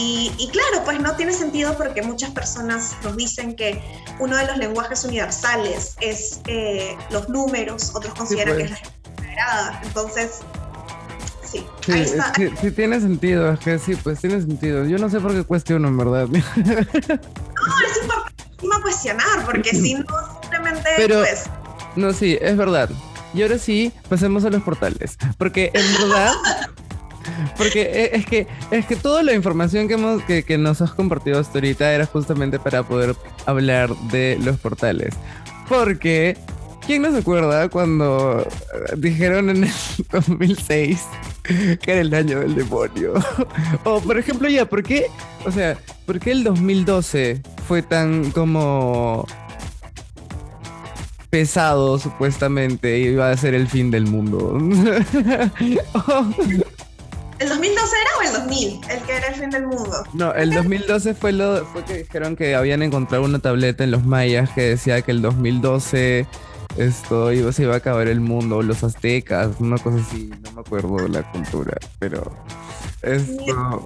Y, 0.01 0.49
claro, 0.53 0.85
pues 0.85 1.01
no 1.01 1.17
tiene 1.17 1.33
sentido 1.33 1.77
porque 1.77 2.03
muchas 2.03 2.31
personas 2.31 2.95
nos 3.03 3.17
dicen 3.17 3.57
que 3.57 3.83
uno 4.21 4.37
de 4.37 4.47
los 4.47 4.57
lenguajes 4.57 5.05
universales 5.05 5.97
es 6.01 6.41
eh, 6.47 6.97
los 7.11 7.29
números, 7.29 7.91
otros 7.95 8.15
consideran 8.15 8.57
que 8.57 8.63
es 8.63 8.71
pues. 8.71 8.81
la 8.81 9.25
sagrada. 9.25 9.81
Entonces, 9.83 10.31
sí, 11.45 11.67
ahí 11.93 12.03
está. 12.03 12.33
Sí, 12.61 12.71
tiene 12.71 13.01
sentido, 13.01 13.53
es 13.53 13.59
que 13.59 13.79
sí, 13.81 13.97
pues 13.97 14.21
tiene 14.21 14.41
sentido. 14.41 14.85
Yo 14.85 14.99
no 14.99 15.11
sé 15.11 15.19
por 15.19 15.35
qué 15.35 15.43
cuestiono, 15.43 15.89
en 15.89 15.99
verdad. 15.99 16.29
no, 16.29 16.39
es 16.39 18.03
importante 18.03 18.39
cuestionar, 18.83 19.45
porque 19.45 19.71
si 19.71 19.95
no, 19.95 20.05
simplemente, 20.41 20.89
Pero, 20.97 21.21
pues... 21.21 21.45
No, 21.97 22.13
sí, 22.13 22.39
es 22.41 22.57
verdad. 22.57 22.89
Y 23.35 23.43
ahora 23.43 23.59
sí, 23.59 23.93
pasemos 24.09 24.45
a 24.45 24.51
los 24.51 24.63
portales. 24.63 25.19
Porque 25.37 25.71
en 25.75 25.93
verdad, 25.95 26.33
porque 27.57 27.83
e, 27.83 28.17
es 28.17 28.27
que, 28.27 28.47
es 28.71 28.87
que 28.87 28.97
toda 28.97 29.23
la 29.23 29.35
información 29.35 29.89
que, 29.89 29.95
hemos, 29.95 30.23
que, 30.25 30.43
que 30.43 30.59
nos 30.59 30.81
has 30.81 30.93
compartido 30.93 31.39
hasta 31.39 31.59
ahorita 31.59 31.93
era 31.93 32.07
justamente 32.07 32.59
para 32.59 32.83
poder 32.83 33.15
hablar 33.47 33.95
de 34.11 34.39
los 34.43 34.59
portales. 34.59 35.15
Porque, 35.69 36.37
¿quién 36.87 37.03
no 37.03 37.13
se 37.13 37.19
acuerda 37.19 37.69
cuando 37.69 38.41
eh, 38.41 38.95
dijeron 38.97 39.51
en 39.51 39.65
el 39.65 39.73
2006 40.13 41.01
que 41.81 41.93
era 41.93 42.01
el 42.01 42.15
año 42.15 42.41
del 42.41 42.55
demonio? 42.55 43.15
o, 43.85 44.01
por 44.01 44.19
ejemplo, 44.19 44.49
ya, 44.49 44.67
¿por 44.67 44.83
qué? 44.83 45.07
O 45.45 45.53
sea, 45.53 45.77
¿por 46.07 46.21
qué 46.21 46.33
el 46.33 46.45
2012 46.45 47.43
fue 47.67 47.83
tan 47.83 48.31
como 48.33 49.27
pesado 51.31 51.99
supuestamente 51.99 52.99
iba 52.99 53.31
a 53.31 53.37
ser 53.37 53.55
el 53.55 53.69
fin 53.69 53.91
del 53.91 54.07
mundo. 54.07 54.59
¿El 57.39 57.49
2012 57.49 57.97
era 57.97 58.11
o 58.19 58.23
el 58.23 58.47
2000? 58.47 58.81
El 58.91 59.03
que 59.03 59.13
era 59.13 59.29
el 59.29 59.35
fin 59.35 59.51
del 59.51 59.67
mundo. 59.67 60.05
No, 60.13 60.33
el 60.35 60.53
2012 60.53 61.15
fue 61.15 61.33
lo 61.33 61.65
fue 61.67 61.85
que 61.85 61.99
dijeron 61.99 62.37
que 62.37 62.55
habían 62.55 62.83
encontrado 62.83 63.25
una 63.25 63.39
tableta 63.39 63.85
en 63.85 63.93
los 63.93 64.05
mayas 64.05 64.51
que 64.51 64.63
decía 64.63 65.03
que 65.03 65.13
el 65.13 65.23
2012 65.23 66.27
esto 66.77 67.33
iba, 67.33 67.53
se 67.53 67.65
iba 67.65 67.75
a 67.75 67.79
acabar 67.79 68.09
el 68.09 68.21
mundo, 68.21 68.63
los 68.63 68.85
aztecas, 68.85 69.51
una 69.59 69.79
cosa 69.79 69.99
así, 69.99 70.31
no 70.43 70.53
me 70.53 70.61
acuerdo 70.61 70.97
de 70.97 71.09
la 71.09 71.31
cultura, 71.33 71.77
pero 71.99 72.33
esto... 73.03 73.85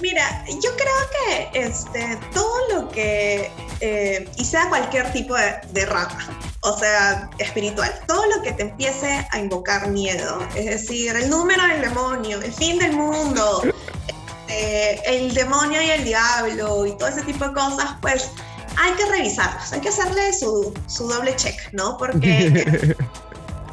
Mira, 0.00 0.44
yo 0.48 0.70
creo 0.76 1.50
que 1.52 1.60
este, 1.60 2.18
todo 2.32 2.58
lo 2.72 2.88
que, 2.88 3.50
eh, 3.80 4.28
y 4.36 4.44
sea 4.44 4.68
cualquier 4.68 5.12
tipo 5.12 5.34
de, 5.34 5.60
de 5.72 5.86
rama, 5.86 6.26
o 6.60 6.78
sea, 6.78 7.28
espiritual, 7.38 7.92
todo 8.06 8.24
lo 8.26 8.42
que 8.42 8.52
te 8.52 8.62
empiece 8.62 9.26
a 9.30 9.38
invocar 9.38 9.88
miedo, 9.88 10.40
es 10.54 10.66
decir, 10.66 11.14
el 11.16 11.28
número 11.28 11.66
del 11.66 11.80
demonio, 11.80 12.40
el 12.40 12.52
fin 12.52 12.78
del 12.78 12.92
mundo, 12.92 13.62
este, 14.50 15.16
el 15.16 15.34
demonio 15.34 15.80
y 15.80 15.90
el 15.90 16.04
diablo 16.04 16.86
y 16.86 16.96
todo 16.96 17.08
ese 17.08 17.22
tipo 17.22 17.46
de 17.46 17.54
cosas, 17.54 17.90
pues 18.00 18.30
hay 18.76 18.92
que 18.94 19.06
revisarlos, 19.06 19.72
hay 19.72 19.80
que 19.80 19.88
hacerle 19.88 20.32
su, 20.32 20.72
su 20.86 21.08
doble 21.08 21.36
check, 21.36 21.72
¿no? 21.72 21.96
Porque 21.96 22.96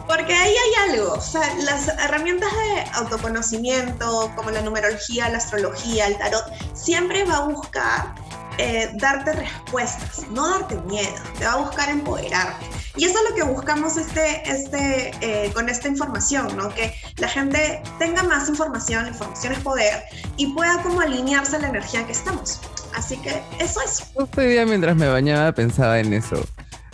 Porque 0.08 0.34
ahí 0.34 0.53
hay 0.53 0.91
algo, 0.91 1.14
o 1.14 1.22
sea, 1.22 1.53
las 1.55 1.88
herramientas 1.89 2.49
de 2.51 2.89
autoconocimiento, 2.93 4.32
como 4.36 4.51
la 4.51 4.62
numerología, 4.62 5.30
la 5.30 5.38
astrología, 5.38 6.08
el 6.08 6.18
tarot, 6.18 6.45
siempre 6.74 7.26
va 7.26 7.38
a 7.38 7.41
buscar 7.41 8.16
eh, 8.58 8.89
darte 8.95 9.34
respuestas, 9.34 10.28
no 10.32 10.49
darte 10.49 10.76
miedo, 10.88 11.14
te 11.38 11.45
va 11.45 11.53
a 11.53 11.58
buscar 11.58 11.89
empoderarte. 11.89 12.66
Y 12.95 13.05
eso 13.05 13.16
es 13.20 13.30
lo 13.30 13.36
que 13.36 13.43
buscamos 13.43 13.97
este, 13.97 14.49
este, 14.49 15.12
eh, 15.22 15.51
con 15.53 15.70
esta 15.70 15.88
información, 15.88 16.55
¿no? 16.58 16.70
que 16.70 16.95
la 17.18 17.28
gente 17.28 17.84
tenga 17.99 18.24
más 18.24 18.49
información, 18.49 19.03
la 19.03 19.10
información 19.10 19.53
es 19.53 19.60
poder, 19.60 20.03
y 20.38 20.53
pueda 20.53 20.82
como 20.82 21.01
alinearse 21.01 21.58
a 21.58 21.60
la 21.60 21.68
energía 21.68 22.05
que 22.08 22.14
estamos. 22.14 22.60
Así 22.95 23.18
que 23.18 23.39
eso 23.60 23.80
es. 23.82 24.03
Este 24.18 24.47
día 24.47 24.66
mientras 24.66 24.95
me 24.95 25.08
bañaba 25.08 25.51
pensaba 25.51 25.99
en 25.99 26.14
eso. 26.14 26.43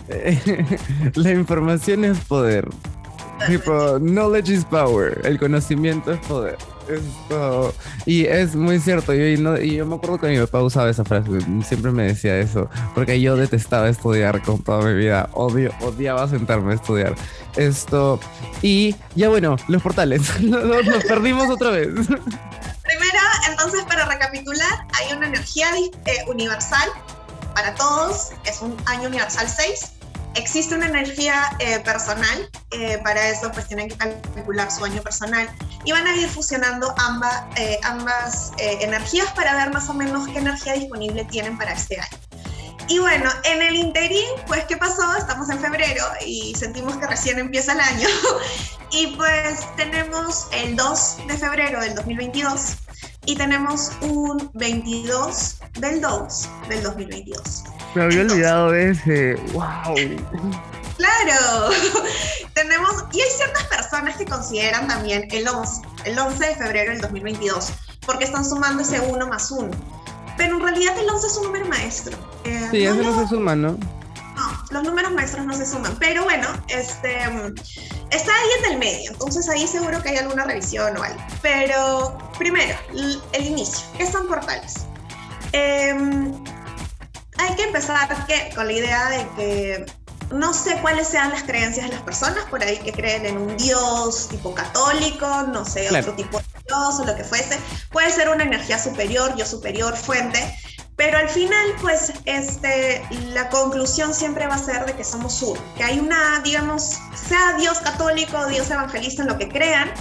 la 1.15 1.31
información 1.31 2.03
es 2.03 2.19
poder. 2.19 2.67
Tipo, 3.47 3.99
knowledge 3.99 4.49
is 4.49 4.65
power. 4.65 5.19
El 5.23 5.39
conocimiento 5.39 6.13
es 6.13 6.19
poder. 6.27 6.57
Esto. 6.87 7.73
Y 8.05 8.25
es 8.25 8.55
muy 8.55 8.79
cierto. 8.79 9.13
Yo, 9.13 9.25
y, 9.25 9.75
yo 9.75 9.85
me 9.85 9.95
acuerdo 9.95 10.19
que 10.19 10.27
mi 10.27 10.37
papá 10.37 10.61
usaba 10.61 10.89
esa 10.89 11.03
frase. 11.03 11.29
Siempre 11.65 11.91
me 11.91 12.03
decía 12.03 12.37
eso. 12.37 12.69
Porque 12.93 13.19
yo 13.21 13.35
detestaba 13.35 13.89
estudiar 13.89 14.41
con 14.41 14.61
toda 14.63 14.85
mi 14.85 14.93
vida. 14.93 15.29
Odio, 15.33 15.71
odiaba 15.81 16.27
sentarme 16.27 16.73
a 16.73 16.75
estudiar. 16.75 17.15
Esto. 17.55 18.19
Y 18.61 18.95
ya 19.15 19.29
bueno, 19.29 19.55
los 19.67 19.81
portales. 19.81 20.21
Nos, 20.41 21.03
perdimos 21.05 21.49
otra 21.49 21.71
vez. 21.71 21.87
Primero, 21.87 23.19
entonces, 23.49 23.83
para 23.85 24.05
recapitular, 24.05 24.85
hay 24.93 25.15
una 25.15 25.27
energía 25.27 25.67
eh, 26.05 26.25
universal 26.27 26.89
para 27.55 27.73
todos. 27.75 28.31
Es 28.45 28.61
un 28.61 28.75
año 28.85 29.07
universal 29.07 29.47
6 29.47 29.92
existe 30.35 30.75
una 30.75 30.87
energía 30.87 31.55
eh, 31.59 31.79
personal, 31.79 32.49
eh, 32.71 32.99
para 33.03 33.29
eso 33.29 33.51
pues 33.51 33.67
tienen 33.67 33.89
que 33.89 33.97
calcular 33.97 34.71
su 34.71 34.83
año 34.85 35.01
personal 35.01 35.49
y 35.85 35.91
van 35.91 36.07
a 36.07 36.15
ir 36.15 36.27
fusionando 36.27 36.93
ambas, 36.97 37.43
eh, 37.57 37.79
ambas 37.83 38.51
energías 38.57 39.31
para 39.33 39.55
ver 39.55 39.73
más 39.73 39.89
o 39.89 39.93
menos 39.93 40.27
qué 40.27 40.39
energía 40.39 40.73
disponible 40.73 41.25
tienen 41.25 41.57
para 41.57 41.73
este 41.73 41.99
año. 41.99 42.17
Y 42.89 42.99
bueno, 42.99 43.29
en 43.45 43.61
el 43.61 43.75
interín, 43.75 44.25
pues 44.45 44.65
¿qué 44.65 44.75
pasó? 44.75 45.15
Estamos 45.17 45.49
en 45.49 45.59
febrero 45.59 46.03
y 46.25 46.53
sentimos 46.55 46.97
que 46.97 47.07
recién 47.07 47.39
empieza 47.39 47.71
el 47.73 47.79
año 47.79 48.07
y 48.91 49.07
pues 49.15 49.65
tenemos 49.77 50.47
el 50.51 50.75
2 50.75 51.27
de 51.27 51.37
febrero 51.37 51.79
del 51.79 51.95
2022 51.95 52.75
y 53.25 53.35
tenemos 53.35 53.91
un 54.01 54.49
22 54.53 55.57
del 55.79 56.01
2 56.01 56.49
del 56.69 56.83
2022. 56.83 57.63
Me 57.95 58.03
había 58.03 58.21
olvidado 58.21 58.71
de 58.71 58.91
ese. 58.91 59.35
¡Wow! 59.53 59.95
Claro, 60.97 61.69
tenemos, 62.53 63.05
y 63.11 63.21
hay 63.21 63.29
ciertas 63.29 63.63
personas 63.63 64.15
que 64.17 64.25
consideran 64.25 64.87
también 64.87 65.27
el 65.31 65.47
11, 65.47 65.81
el 66.05 66.19
11 66.19 66.45
de 66.45 66.55
febrero 66.55 66.91
del 66.91 67.01
2022, 67.01 67.71
porque 68.05 68.25
están 68.25 68.45
sumando 68.45 68.83
ese 68.83 68.99
1 68.99 69.27
más 69.27 69.51
1. 69.51 69.71
Pero 70.37 70.57
en 70.57 70.63
realidad 70.63 70.97
el 70.97 71.09
11 71.09 71.27
es 71.27 71.37
un 71.37 71.43
número 71.43 71.65
maestro. 71.67 72.17
Eh, 72.43 72.67
sí, 72.71 72.83
eso 72.83 72.95
no 72.95 73.19
se 73.19 73.27
suma, 73.27 73.55
¿no? 73.55 73.71
No, 74.35 74.63
los 74.71 74.83
números 74.83 75.11
maestros 75.11 75.45
no 75.45 75.53
se 75.53 75.65
suman. 75.65 75.95
Pero 75.99 76.23
bueno, 76.23 76.47
este, 76.67 77.19
está 78.15 78.31
ahí 78.31 78.49
en 78.59 78.71
el 78.73 78.79
medio, 78.79 79.11
entonces 79.11 79.47
ahí 79.49 79.67
seguro 79.67 80.01
que 80.01 80.09
hay 80.09 80.17
alguna 80.17 80.45
revisión 80.45 80.95
o 80.97 81.03
algo. 81.03 81.19
Pero 81.41 82.17
primero, 82.37 82.77
el 83.33 83.45
inicio. 83.45 83.85
¿Qué 83.97 84.09
son 84.11 84.27
portales? 84.27 84.85
Eh, 85.51 85.95
hay 87.37 87.55
que 87.55 87.63
empezar 87.63 88.09
con 88.55 88.67
la 88.67 88.73
idea 88.73 89.09
de 89.09 89.27
que 89.35 89.85
no 90.31 90.53
sé 90.53 90.77
cuáles 90.81 91.07
sean 91.07 91.29
las 91.31 91.43
creencias 91.43 91.87
de 91.87 91.93
las 91.93 92.01
personas 92.01 92.43
por 92.49 92.63
ahí 92.63 92.77
que 92.77 92.91
creen 92.91 93.25
en 93.25 93.37
un 93.37 93.57
dios 93.57 94.27
tipo 94.29 94.53
católico, 94.53 95.27
no 95.43 95.65
sé, 95.65 95.87
otro 95.95 96.13
tipo 96.13 96.39
de 96.39 96.45
dios 96.67 96.99
o 96.99 97.05
lo 97.05 97.15
que 97.15 97.23
fuese. 97.23 97.59
Puede 97.91 98.09
ser 98.11 98.29
una 98.29 98.43
energía 98.43 98.79
superior, 98.79 99.35
yo 99.35 99.45
superior, 99.45 99.95
fuente, 99.95 100.57
pero 100.95 101.17
al 101.17 101.29
final, 101.29 101.65
pues, 101.81 102.13
este, 102.25 103.03
la 103.33 103.49
conclusión 103.49 104.13
siempre 104.13 104.47
va 104.47 104.55
a 104.55 104.59
ser 104.59 104.85
de 104.85 104.93
que 104.93 105.03
somos 105.03 105.41
uno, 105.41 105.59
que 105.75 105.83
hay 105.83 105.99
una, 105.99 106.39
digamos, 106.43 106.99
sea 107.15 107.53
Dios 107.57 107.79
católico, 107.79 108.45
Dios 108.47 108.69
evangelista, 108.69 109.23
en 109.23 109.29
lo 109.29 109.37
que 109.37 109.49
crean, 109.49 109.91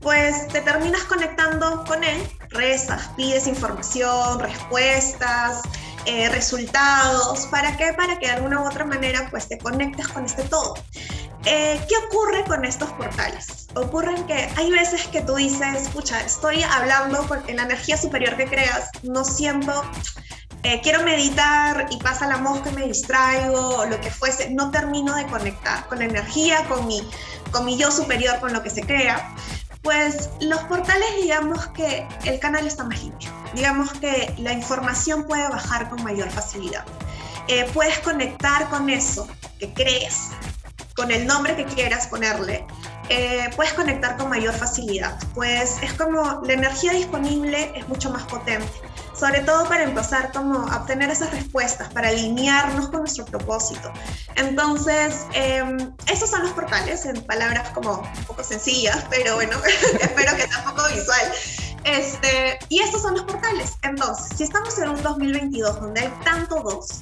pues 0.00 0.48
te 0.48 0.60
terminas 0.60 1.04
conectando 1.04 1.84
con 1.84 2.02
él, 2.02 2.20
rezas, 2.50 3.08
pides 3.16 3.46
información, 3.46 4.40
respuestas, 4.40 5.62
eh, 6.06 6.28
resultados. 6.30 7.46
¿Para 7.46 7.76
qué? 7.76 7.92
Para 7.96 8.18
que 8.18 8.26
de 8.26 8.32
alguna 8.32 8.60
u 8.60 8.66
otra 8.66 8.84
manera 8.84 9.28
pues 9.30 9.48
te 9.48 9.58
conectes 9.58 10.08
con 10.08 10.24
este 10.24 10.42
todo. 10.42 10.74
Eh, 11.44 11.80
¿Qué 11.88 11.94
ocurre 12.06 12.44
con 12.44 12.64
estos 12.64 12.90
portales? 12.92 13.68
Ocurren 13.74 14.24
que 14.26 14.48
hay 14.56 14.70
veces 14.70 15.06
que 15.08 15.22
tú 15.22 15.34
dices, 15.36 15.82
escucha, 15.82 16.20
estoy 16.20 16.62
hablando 16.62 17.26
en 17.46 17.56
la 17.56 17.62
energía 17.62 17.96
superior 17.96 18.36
que 18.36 18.46
creas, 18.46 18.90
no 19.02 19.24
siento, 19.24 19.82
eh, 20.62 20.80
quiero 20.82 21.02
meditar 21.02 21.86
y 21.90 21.96
pasa 21.98 22.26
la 22.26 22.38
mosca 22.38 22.70
y 22.70 22.74
me 22.74 22.86
distraigo 22.86 23.84
lo 23.86 24.00
que 24.00 24.10
fuese, 24.10 24.50
no 24.50 24.70
termino 24.70 25.14
de 25.14 25.26
conectar 25.26 25.86
con 25.86 25.98
la 25.98 26.04
energía, 26.04 26.64
con 26.68 26.86
mi, 26.86 27.00
con 27.50 27.64
mi 27.64 27.76
yo 27.76 27.90
superior, 27.90 28.38
con 28.40 28.52
lo 28.52 28.62
que 28.62 28.70
se 28.70 28.82
crea 28.82 29.34
pues 29.82 30.30
los 30.40 30.60
portales 30.62 31.08
digamos 31.20 31.66
que 31.68 32.06
el 32.24 32.38
canal 32.38 32.66
está 32.66 32.84
más 32.84 33.02
limpio, 33.02 33.30
digamos 33.54 33.92
que 33.94 34.32
la 34.38 34.52
información 34.52 35.24
puede 35.24 35.48
bajar 35.48 35.90
con 35.90 36.02
mayor 36.02 36.30
facilidad. 36.30 36.84
Eh, 37.48 37.68
puedes 37.74 37.98
conectar 37.98 38.68
con 38.70 38.88
eso 38.88 39.26
que 39.58 39.72
crees, 39.74 40.28
con 40.94 41.10
el 41.10 41.26
nombre 41.26 41.56
que 41.56 41.64
quieras 41.64 42.06
ponerle, 42.06 42.64
eh, 43.08 43.50
puedes 43.56 43.72
conectar 43.72 44.16
con 44.16 44.28
mayor 44.28 44.54
facilidad, 44.54 45.18
pues 45.34 45.82
es 45.82 45.92
como 45.94 46.40
la 46.44 46.52
energía 46.52 46.92
disponible 46.92 47.72
es 47.74 47.88
mucho 47.88 48.10
más 48.10 48.22
potente 48.24 48.70
sobre 49.22 49.42
todo 49.42 49.68
para 49.68 49.84
empezar 49.84 50.32
como 50.32 50.66
a 50.68 50.78
obtener 50.78 51.08
esas 51.08 51.30
respuestas, 51.30 51.88
para 51.92 52.08
alinearnos 52.08 52.88
con 52.88 53.02
nuestro 53.02 53.24
propósito. 53.24 53.92
Entonces, 54.34 55.26
em, 55.32 55.94
esos 56.08 56.28
son 56.28 56.42
los 56.42 56.50
portales, 56.50 57.06
en 57.06 57.22
palabras 57.22 57.68
como 57.68 58.00
un 58.00 58.24
poco 58.24 58.42
sencillas, 58.42 59.04
pero 59.10 59.36
bueno, 59.36 59.56
espero 60.00 60.34
que 60.34 60.48
sea 60.48 60.58
un 60.58 60.74
poco 60.74 60.88
visual. 60.88 61.32
Este, 61.84 62.58
y 62.68 62.80
estos 62.80 63.02
son 63.02 63.14
los 63.14 63.22
portales. 63.22 63.74
Entonces, 63.82 64.36
si 64.36 64.42
estamos 64.42 64.76
en 64.80 64.88
un 64.88 65.00
2022 65.00 65.80
donde 65.80 66.00
hay 66.00 66.12
tanto 66.24 66.60
dos, 66.60 67.00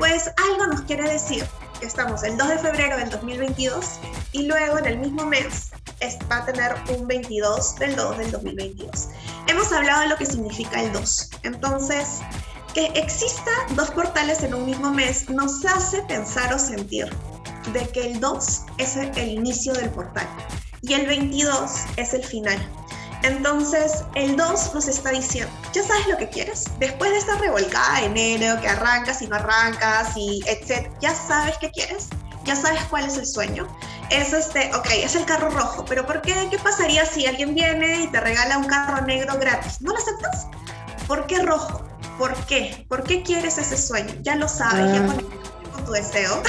pues 0.00 0.28
algo 0.48 0.66
nos 0.66 0.80
quiere 0.80 1.08
decir 1.08 1.46
que 1.78 1.86
estamos 1.86 2.24
el 2.24 2.36
2 2.36 2.48
de 2.48 2.58
febrero 2.58 2.96
del 2.96 3.10
2022 3.10 4.00
y 4.32 4.48
luego 4.48 4.80
en 4.80 4.86
el 4.86 4.98
mismo 4.98 5.24
mes 5.24 5.70
va 6.30 6.38
a 6.38 6.44
tener 6.44 6.74
un 6.96 7.06
22 7.06 7.76
del 7.76 7.96
2 7.96 8.18
del 8.18 8.30
2022. 8.30 9.08
Hemos 9.46 9.72
hablado 9.72 10.02
de 10.02 10.08
lo 10.08 10.16
que 10.16 10.26
significa 10.26 10.82
el 10.82 10.92
2. 10.92 11.30
Entonces, 11.42 12.20
que 12.74 12.86
exista 12.94 13.50
dos 13.70 13.90
portales 13.90 14.42
en 14.42 14.54
un 14.54 14.66
mismo 14.66 14.90
mes 14.90 15.28
nos 15.30 15.64
hace 15.64 16.02
pensar 16.02 16.52
o 16.52 16.58
sentir 16.58 17.08
de 17.72 17.88
que 17.88 18.12
el 18.12 18.20
2 18.20 18.62
es 18.78 18.96
el 18.96 19.28
inicio 19.28 19.72
del 19.72 19.90
portal 19.90 20.26
y 20.82 20.94
el 20.94 21.06
22 21.06 21.70
es 21.96 22.14
el 22.14 22.24
final. 22.24 22.58
Entonces, 23.22 24.04
el 24.16 24.36
2 24.36 24.74
nos 24.74 24.86
está 24.86 25.10
diciendo, 25.10 25.50
ya 25.72 25.82
sabes 25.82 26.06
lo 26.08 26.18
que 26.18 26.28
quieres. 26.28 26.64
Después 26.78 27.10
de 27.10 27.18
esta 27.18 27.38
revolcada 27.38 28.00
de 28.00 28.06
enero, 28.34 28.60
que 28.60 28.68
arrancas 28.68 29.22
y 29.22 29.28
no 29.28 29.36
arrancas, 29.36 30.14
y 30.14 30.42
etc., 30.46 30.90
ya 31.00 31.14
sabes 31.14 31.56
qué 31.58 31.70
quieres, 31.70 32.08
ya 32.44 32.54
sabes 32.54 32.82
cuál 32.90 33.06
es 33.06 33.16
el 33.16 33.26
sueño 33.26 33.66
es 34.14 34.32
este, 34.32 34.70
ok, 34.74 34.86
es 35.02 35.14
el 35.14 35.24
carro 35.24 35.50
rojo, 35.50 35.84
pero 35.84 36.06
¿por 36.06 36.20
qué? 36.22 36.34
¿Qué 36.50 36.58
pasaría 36.58 37.04
si 37.04 37.26
alguien 37.26 37.54
viene 37.54 38.02
y 38.02 38.06
te 38.08 38.20
regala 38.20 38.58
un 38.58 38.66
carro 38.66 39.04
negro 39.04 39.38
gratis? 39.38 39.80
¿No 39.80 39.92
lo 39.92 39.98
aceptas? 39.98 40.46
¿Por 41.06 41.26
qué 41.26 41.42
rojo? 41.42 41.84
¿Por 42.18 42.34
qué? 42.46 42.86
¿Por 42.88 43.02
qué 43.02 43.22
quieres 43.22 43.58
ese 43.58 43.76
sueño? 43.76 44.14
Ya 44.22 44.36
lo 44.36 44.48
sabes, 44.48 44.92
ya 44.92 45.04
ah. 45.04 45.14
con 45.72 45.84
tu 45.84 45.92
deseo. 45.92 46.42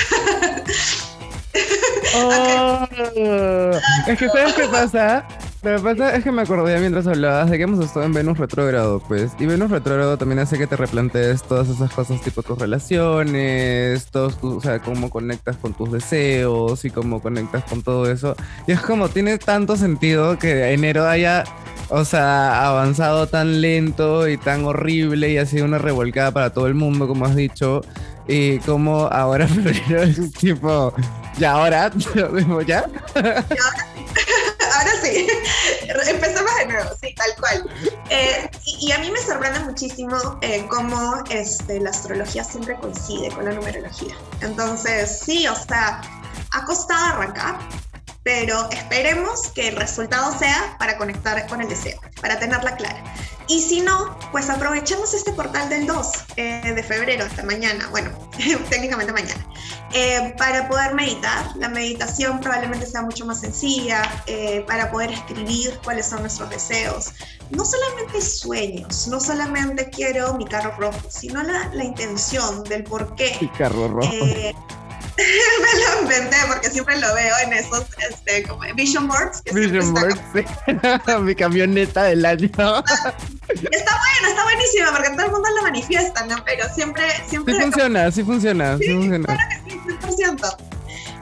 Oh, 2.15 2.87
es 4.07 4.19
que 4.19 4.29
¿sabes 4.29 4.53
qué 4.53 4.65
pasa? 4.67 5.25
Lo 5.65 5.77
que 5.77 5.81
pasa 5.81 6.15
es 6.15 6.23
que 6.23 6.31
me 6.31 6.43
acordé 6.43 6.79
mientras 6.79 7.07
hablabas 7.07 7.49
de 7.49 7.57
que 7.57 7.63
hemos 7.63 7.83
estado 7.83 8.05
en 8.05 8.13
Venus 8.13 8.37
retrógrado, 8.37 8.99
pues. 8.99 9.31
Y 9.39 9.47
Venus 9.47 9.71
retrógrado 9.71 10.15
también 10.15 10.37
hace 10.37 10.59
que 10.59 10.67
te 10.67 10.75
replantees 10.75 11.41
todas 11.41 11.69
esas 11.69 11.91
cosas, 11.91 12.21
tipo 12.21 12.43
tus 12.43 12.59
relaciones, 12.59 14.05
todos 14.11 14.37
o 14.43 14.61
sea, 14.61 14.77
cómo 14.77 15.09
conectas 15.09 15.57
con 15.57 15.73
tus 15.73 15.91
deseos 15.91 16.85
y 16.85 16.91
cómo 16.91 17.19
conectas 17.19 17.63
con 17.63 17.81
todo 17.81 18.11
eso. 18.11 18.35
Y 18.67 18.73
es 18.73 18.79
como, 18.79 19.09
tiene 19.09 19.39
tanto 19.39 19.75
sentido 19.75 20.37
que 20.37 20.71
enero 20.71 21.07
haya, 21.07 21.43
o 21.89 22.05
sea, 22.05 22.67
avanzado 22.67 23.25
tan 23.25 23.59
lento 23.59 24.29
y 24.29 24.37
tan 24.37 24.65
horrible 24.65 25.31
y 25.31 25.39
ha 25.39 25.47
sido 25.47 25.65
una 25.65 25.79
revolcada 25.79 26.29
para 26.29 26.51
todo 26.51 26.67
el 26.67 26.75
mundo, 26.75 27.07
como 27.07 27.25
has 27.25 27.35
dicho. 27.35 27.81
Y 28.27 28.59
como 28.59 29.07
ahora 29.07 29.47
febrero 29.47 30.03
es 30.03 30.31
tipo, 30.33 30.93
ya 31.39 31.53
ahora, 31.53 31.91
¿ya? 32.67 32.85
ahora 33.15 33.45
muchísimo 39.75 40.15
eh, 40.39 40.65
cómo 40.69 41.21
este, 41.29 41.81
la 41.81 41.89
astrología 41.89 42.45
siempre 42.45 42.77
coincide 42.79 43.29
con 43.31 43.43
la 43.43 43.51
numerología. 43.51 44.15
Entonces, 44.39 45.19
sí, 45.19 45.45
o 45.49 45.55
sea, 45.55 45.99
ha 46.51 46.63
costado 46.63 47.07
arrancar, 47.07 47.59
pero 48.25 48.67
esperemos 48.71 49.49
que 49.51 49.67
el 49.67 49.75
resultado 49.75 50.35
sea 50.39 50.75
para 50.79 50.97
conectar 50.97 51.45
con 51.47 51.61
el 51.61 51.69
deseo, 51.69 52.01
para 52.21 52.39
tenerla 52.39 52.75
clara. 52.75 53.03
Y 53.47 53.61
si 53.61 53.81
no, 53.81 54.17
pues 54.31 54.49
aprovechemos 54.49 55.13
este 55.13 55.31
portal 55.31 55.69
del 55.69 55.85
2 55.85 56.11
eh, 56.37 56.73
de 56.75 56.81
febrero 56.81 57.23
hasta 57.23 57.43
mañana, 57.43 57.87
bueno, 57.91 58.09
técnicamente 58.69 59.13
mañana, 59.13 59.45
eh, 59.93 60.33
para 60.39 60.67
poder 60.67 60.95
meditar. 60.95 61.55
La 61.55 61.69
meditación 61.69 62.39
probablemente 62.39 62.87
sea 62.87 63.03
mucho 63.03 63.27
más 63.27 63.41
sencilla, 63.41 64.01
eh, 64.25 64.65
para 64.65 64.89
poder 64.89 65.11
escribir 65.11 65.79
cuáles 65.83 66.07
son 66.07 66.21
nuestros 66.21 66.49
deseos. 66.49 67.11
No 67.51 67.63
solamente 67.63 68.21
sueños, 68.21 69.07
no 69.07 69.19
solamente 69.19 69.91
quiero 69.91 70.33
mi 70.33 70.45
carro 70.45 70.75
rojo, 70.79 70.97
sino 71.09 71.43
la, 71.43 71.69
la 71.75 71.83
intención 71.83 72.63
del 72.63 72.83
por 72.83 73.13
qué. 73.13 73.37
Mi 73.39 73.49
carro 73.49 73.87
rojo. 73.87 74.09
me 75.17 75.79
lo 75.79 76.01
inventé 76.01 76.37
porque 76.47 76.69
siempre 76.69 76.99
lo 76.99 77.13
veo 77.13 77.35
en 77.43 77.53
esos 77.53 77.85
este, 78.09 78.43
como 78.43 78.61
vision 78.75 79.07
boards. 79.07 79.43
vision 79.53 79.93
boards, 79.93 80.19
sí. 80.33 80.43
Mi 81.21 81.35
camioneta 81.35 82.03
del 82.03 82.25
año. 82.25 82.49
Está 82.55 83.99
bueno, 83.99 84.27
está 84.27 84.43
buenísimo 84.43 84.87
porque 84.91 85.09
todo 85.11 85.25
el 85.27 85.31
mundo 85.31 85.47
lo 85.55 85.61
manifiesta, 85.61 86.25
¿no? 86.25 86.43
Pero 86.43 86.67
siempre... 86.73 87.03
siempre 87.29 87.53
sí 87.53 87.61
funciona, 87.61 88.11
sí 88.11 88.23
funciona, 88.23 88.77
sí, 88.77 88.91
funciona. 88.91 89.25
Claro 89.25 89.41
que 89.65 89.71
sí, 89.71 90.23
100%. 90.23 90.57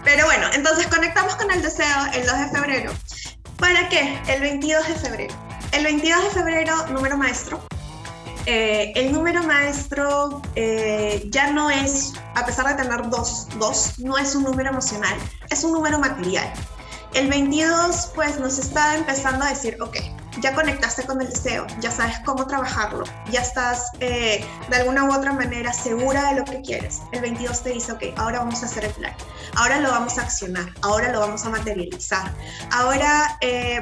Pero 0.04 0.26
bueno, 0.26 0.48
entonces 0.54 0.88
conectamos 0.88 1.36
con 1.36 1.52
el 1.52 1.62
deseo 1.62 1.86
el 2.14 2.26
2 2.26 2.40
de 2.40 2.48
febrero. 2.50 2.94
¿Para 3.58 3.90
qué? 3.90 4.20
El 4.28 4.42
22 4.42 4.88
de 4.88 4.96
febrero. 4.96 5.36
El 5.74 5.84
22 5.84 6.24
de 6.24 6.30
febrero, 6.30 6.88
número 6.88 7.18
maestro, 7.18 7.62
eh, 8.46 8.92
el 8.96 9.14
número 9.14 9.42
maestro 9.44 10.42
eh, 10.56 11.26
ya 11.30 11.52
no 11.52 11.70
es, 11.70 12.14
a 12.36 12.46
pesar 12.46 12.68
de 12.68 12.84
tener 12.84 13.10
dos, 13.10 13.48
dos, 13.58 14.00
no 14.00 14.18
es 14.18 14.36
un 14.36 14.44
número 14.44 14.70
emocional, 14.70 15.18
es 15.50 15.64
un 15.64 15.72
número 15.72 15.98
material. 16.00 16.52
El 17.14 17.30
22 17.30 18.12
pues 18.16 18.40
nos 18.40 18.58
está 18.58 18.96
empezando 18.96 19.46
a 19.46 19.50
decir, 19.50 19.78
ok, 19.80 19.98
ya 20.42 20.54
conectaste 20.56 21.06
con 21.06 21.22
el 21.22 21.30
deseo, 21.30 21.68
ya 21.80 21.92
sabes 21.92 22.20
cómo 22.26 22.46
trabajarlo, 22.48 23.06
ya 23.32 23.42
estás 23.42 23.92
eh, 24.00 24.44
de 24.70 24.76
alguna 24.76 25.06
u 25.06 25.14
otra 25.14 25.32
manera 25.32 25.72
segura 25.72 26.32
de 26.32 26.40
lo 26.40 26.44
que 26.44 26.60
quieres. 26.62 27.02
El 27.14 27.22
22 27.22 27.62
te 27.62 27.70
dice, 27.70 27.92
ok, 27.94 28.04
ahora 28.18 28.40
vamos 28.40 28.62
a 28.64 28.66
hacer 28.66 28.86
el 28.86 28.92
plan, 28.92 29.14
ahora 29.56 29.80
lo 29.80 29.92
vamos 29.92 30.18
a 30.18 30.24
accionar, 30.24 30.74
ahora 30.82 31.14
lo 31.14 31.20
vamos 31.20 31.46
a 31.46 31.50
materializar, 31.50 32.34
ahora 32.72 33.38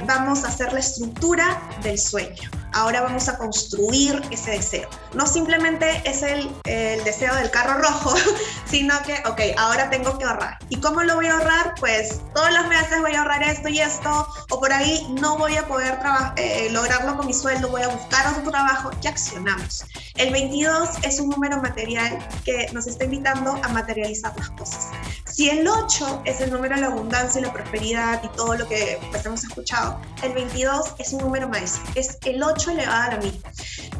vamos 0.05 0.43
a 0.43 0.49
hacer 0.49 0.71
la 0.73 0.81
estructura 0.81 1.59
del 1.81 1.97
sueño 1.97 2.60
ahora 2.73 3.01
vamos 3.01 3.27
a 3.29 3.37
construir 3.37 4.21
ese 4.31 4.51
deseo. 4.51 4.89
No 5.13 5.25
simplemente 5.25 6.01
es 6.05 6.23
el, 6.23 6.49
el, 6.65 7.03
deseo 7.03 7.35
del 7.35 7.49
carro 7.51 7.81
rojo, 7.81 8.13
sino 8.65 9.01
que, 9.03 9.21
ok, 9.27 9.57
ahora 9.57 9.89
tengo 9.89 10.17
que 10.17 10.25
ahorrar. 10.25 10.57
¿Y 10.69 10.79
cómo 10.79 11.03
lo 11.03 11.15
voy 11.15 11.27
a 11.27 11.33
ahorrar? 11.33 11.75
Pues 11.79 12.21
todos 12.33 12.51
los 12.51 12.67
meses 12.67 13.01
voy 13.01 13.13
a 13.13 13.21
ahorrar 13.21 13.43
esto 13.43 13.69
y 13.69 13.79
esto, 13.79 14.27
o 14.49 14.59
por 14.59 14.71
ahí 14.71 15.07
no 15.19 15.37
voy 15.37 15.57
a 15.57 15.67
poder 15.67 15.97
eh, 16.37 16.69
lograrlo 16.71 17.17
con 17.17 17.27
mi 17.27 17.33
sueldo, 17.33 17.69
voy 17.69 17.81
a 17.81 17.89
buscar 17.89 18.27
otro 18.27 18.49
trabajo, 18.51 18.91
ya 19.01 19.09
accionamos. 19.09 19.83
El 20.15 20.31
22 20.31 20.89
es 21.03 21.19
un 21.19 21.29
número 21.29 21.61
material 21.61 22.17
que 22.45 22.67
nos 22.73 22.87
está 22.87 23.05
invitando 23.05 23.59
a 23.63 23.67
materializar 23.69 24.33
las 24.37 24.49
cosas. 24.51 24.89
Si 25.25 25.49
el 25.49 25.67
8 25.67 26.23
es 26.25 26.41
el 26.41 26.51
número 26.51 26.75
de 26.75 26.81
la 26.81 26.87
abundancia 26.87 27.39
y 27.39 27.43
la 27.43 27.53
prosperidad 27.53 28.21
y 28.23 28.27
todo 28.35 28.55
lo 28.55 28.67
que 28.67 28.99
pues, 29.11 29.25
hemos 29.25 29.43
escuchado, 29.43 29.99
el 30.23 30.33
22 30.33 30.95
es 30.99 31.13
un 31.13 31.21
número 31.21 31.47
maestro, 31.47 31.81
es 31.95 32.17
el 32.25 32.43
8 32.43 32.60
elevado 32.69 33.01
a 33.01 33.07
la 33.15 33.17
mil. 33.17 33.41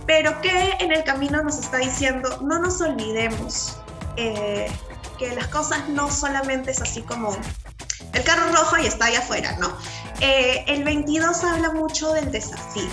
Pero 0.06 0.40
que 0.42 0.76
en 0.80 0.92
el 0.92 1.04
camino 1.04 1.42
nos 1.44 1.58
está 1.58 1.78
diciendo, 1.78 2.40
no 2.42 2.60
nos 2.60 2.82
olvidemos 2.82 3.78
eh, 4.18 4.72
que 5.18 5.34
las 5.36 5.48
cosas 5.48 5.88
no 5.90 6.12
solamente 6.12 6.72
es 6.72 6.82
así 6.82 7.02
como 7.02 7.36
el 8.14 8.24
carro 8.24 8.52
rojo 8.52 8.78
y 8.78 8.88
está 8.88 9.06
ahí 9.06 9.16
afuera, 9.16 9.56
¿no? 9.58 9.72
Eh, 10.20 10.66
el 10.68 10.84
22 10.84 11.44
habla 11.44 11.72
mucho 11.72 12.14
del 12.14 12.32
desafío. 12.32 12.90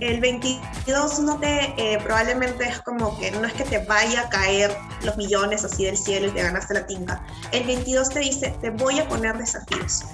El 0.00 0.20
22 0.20 1.20
no 1.20 1.38
te, 1.38 1.74
eh, 1.76 1.98
probablemente 2.02 2.66
es 2.66 2.80
como 2.80 3.18
que 3.18 3.30
no 3.32 3.46
es 3.46 3.52
que 3.52 3.64
te 3.64 3.78
vaya 3.80 4.22
a 4.22 4.28
caer 4.30 4.74
los 5.02 5.16
millones 5.16 5.64
así 5.64 5.84
del 5.84 5.96
cielo 5.96 6.28
y 6.28 6.30
te 6.30 6.42
ganaste 6.42 6.74
la 6.74 6.86
tinta. 6.86 7.24
El 7.52 7.64
22 7.64 8.08
te 8.08 8.20
dice, 8.20 8.56
te 8.60 8.70
voy 8.70 8.98
a 8.98 9.08
poner 9.08 9.36
desafíos. 9.36 10.04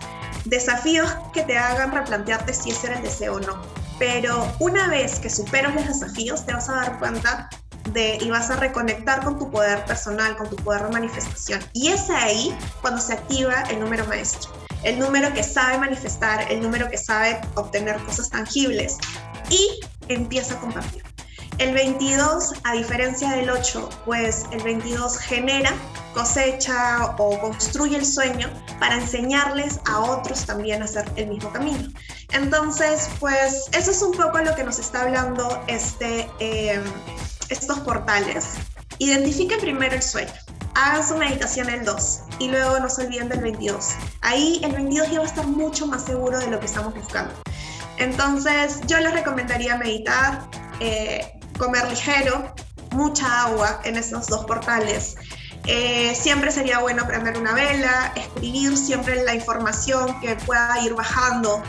Desafíos 0.44 1.08
que 1.32 1.42
te 1.42 1.56
hagan 1.56 1.92
replantearte 1.92 2.52
si 2.52 2.70
ese 2.70 2.88
era 2.88 2.96
el 2.96 3.02
deseo 3.02 3.36
o 3.36 3.40
no 3.40 3.85
pero 3.98 4.52
una 4.58 4.88
vez 4.88 5.18
que 5.18 5.30
superas 5.30 5.74
los 5.74 5.86
desafíos 5.86 6.44
te 6.44 6.52
vas 6.52 6.68
a 6.68 6.76
dar 6.76 6.98
cuenta 6.98 7.48
de, 7.92 8.18
y 8.20 8.30
vas 8.30 8.50
a 8.50 8.56
reconectar 8.56 9.22
con 9.24 9.38
tu 9.38 9.50
poder 9.50 9.84
personal, 9.84 10.36
con 10.36 10.48
tu 10.50 10.56
poder 10.56 10.84
de 10.84 10.90
manifestación. 10.90 11.60
Y 11.72 11.88
es 11.88 12.10
ahí 12.10 12.56
cuando 12.80 13.00
se 13.00 13.14
activa 13.14 13.62
el 13.70 13.80
número 13.80 14.04
maestro, 14.06 14.50
el 14.82 14.98
número 14.98 15.32
que 15.32 15.42
sabe 15.42 15.78
manifestar, 15.78 16.50
el 16.50 16.60
número 16.60 16.88
que 16.88 16.98
sabe 16.98 17.40
obtener 17.54 17.96
cosas 18.04 18.30
tangibles 18.30 18.98
y 19.50 19.80
empieza 20.08 20.54
a 20.54 20.60
compartir. 20.60 21.02
El 21.58 21.72
22, 21.72 22.52
a 22.64 22.72
diferencia 22.72 23.30
del 23.30 23.48
8, 23.48 23.88
pues 24.04 24.44
el 24.52 24.62
22 24.62 25.18
genera, 25.18 25.72
cosecha 26.12 27.14
o 27.18 27.38
construye 27.40 27.96
el 27.96 28.04
sueño 28.04 28.48
para 28.78 28.96
enseñarles 28.96 29.80
a 29.86 30.00
otros 30.00 30.44
también 30.44 30.82
a 30.82 30.84
hacer 30.84 31.10
el 31.16 31.28
mismo 31.28 31.50
camino. 31.52 31.88
Entonces, 32.32 33.08
pues 33.20 33.68
eso 33.72 33.90
es 33.90 34.02
un 34.02 34.12
poco 34.12 34.38
lo 34.38 34.54
que 34.54 34.64
nos 34.64 34.78
está 34.78 35.02
hablando 35.02 35.62
este, 35.66 36.28
em, 36.40 36.84
estos 37.48 37.78
portales. 37.80 38.48
Identifiquen 38.98 39.58
primero 39.60 39.94
el 39.94 40.02
sueño. 40.02 40.32
Hagan 40.74 41.08
su 41.08 41.16
meditación 41.16 41.70
el 41.70 41.86
2 41.86 42.20
y 42.38 42.48
luego 42.48 42.78
no 42.80 42.90
se 42.90 43.06
olviden 43.06 43.30
del 43.30 43.40
22. 43.40 43.92
Ahí 44.20 44.60
el 44.62 44.72
22 44.72 45.10
ya 45.10 45.18
va 45.20 45.24
a 45.24 45.28
estar 45.28 45.46
mucho 45.46 45.86
más 45.86 46.04
seguro 46.04 46.38
de 46.38 46.48
lo 46.48 46.60
que 46.60 46.66
estamos 46.66 46.94
buscando. 46.94 47.32
Entonces, 47.96 48.80
yo 48.86 48.98
les 49.00 49.14
recomendaría 49.14 49.76
meditar, 49.78 50.46
eh, 50.80 51.35
comer 51.58 51.88
ligero, 51.88 52.54
mucha 52.92 53.42
agua 53.44 53.80
en 53.84 53.96
esos 53.96 54.26
dos 54.26 54.44
portales. 54.44 55.16
Eh, 55.66 56.14
siempre 56.14 56.52
sería 56.52 56.78
bueno 56.78 57.06
prender 57.06 57.36
una 57.38 57.52
vela, 57.52 58.12
escribir 58.14 58.76
siempre 58.76 59.22
la 59.24 59.34
información 59.34 60.20
que 60.20 60.36
pueda 60.36 60.80
ir 60.82 60.94
bajando 60.94 61.62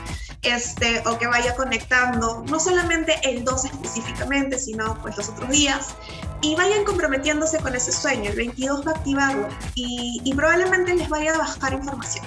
este, 0.43 1.01
o 1.07 1.17
que 1.17 1.27
vaya 1.27 1.55
conectando, 1.55 2.43
no 2.47 2.59
solamente 2.59 3.19
el 3.23 3.43
2 3.43 3.65
específicamente, 3.65 4.59
sino 4.59 4.97
pues 5.01 5.17
los 5.17 5.29
otros 5.29 5.49
días, 5.49 5.95
y 6.41 6.55
vayan 6.55 6.85
comprometiéndose 6.85 7.57
con 7.59 7.75
ese 7.75 7.91
sueño. 7.91 8.29
El 8.29 8.35
22 8.35 8.85
va 8.85 8.91
a 8.91 8.95
activarlo 8.95 9.47
y, 9.73 10.21
y 10.23 10.33
probablemente 10.33 10.93
les 10.93 11.09
vaya 11.09 11.33
a 11.33 11.39
bajar 11.39 11.73
información. 11.73 12.25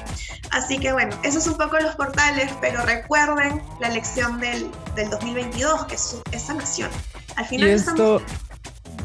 Así 0.51 0.79
que 0.79 0.93
bueno, 0.93 1.17
esos 1.23 1.45
son 1.45 1.53
un 1.53 1.59
poco 1.59 1.79
los 1.79 1.95
portales, 1.95 2.51
pero 2.61 2.85
recuerden 2.85 3.63
la 3.79 3.89
lección 3.89 4.41
del, 4.41 4.69
del 4.97 5.09
2022, 5.11 5.87
que 5.87 5.95
es, 5.95 6.17
es 6.33 6.43
sanación. 6.43 6.91
Al 7.37 7.47
final 7.47 7.69
y 7.69 7.73
esto... 7.73 8.23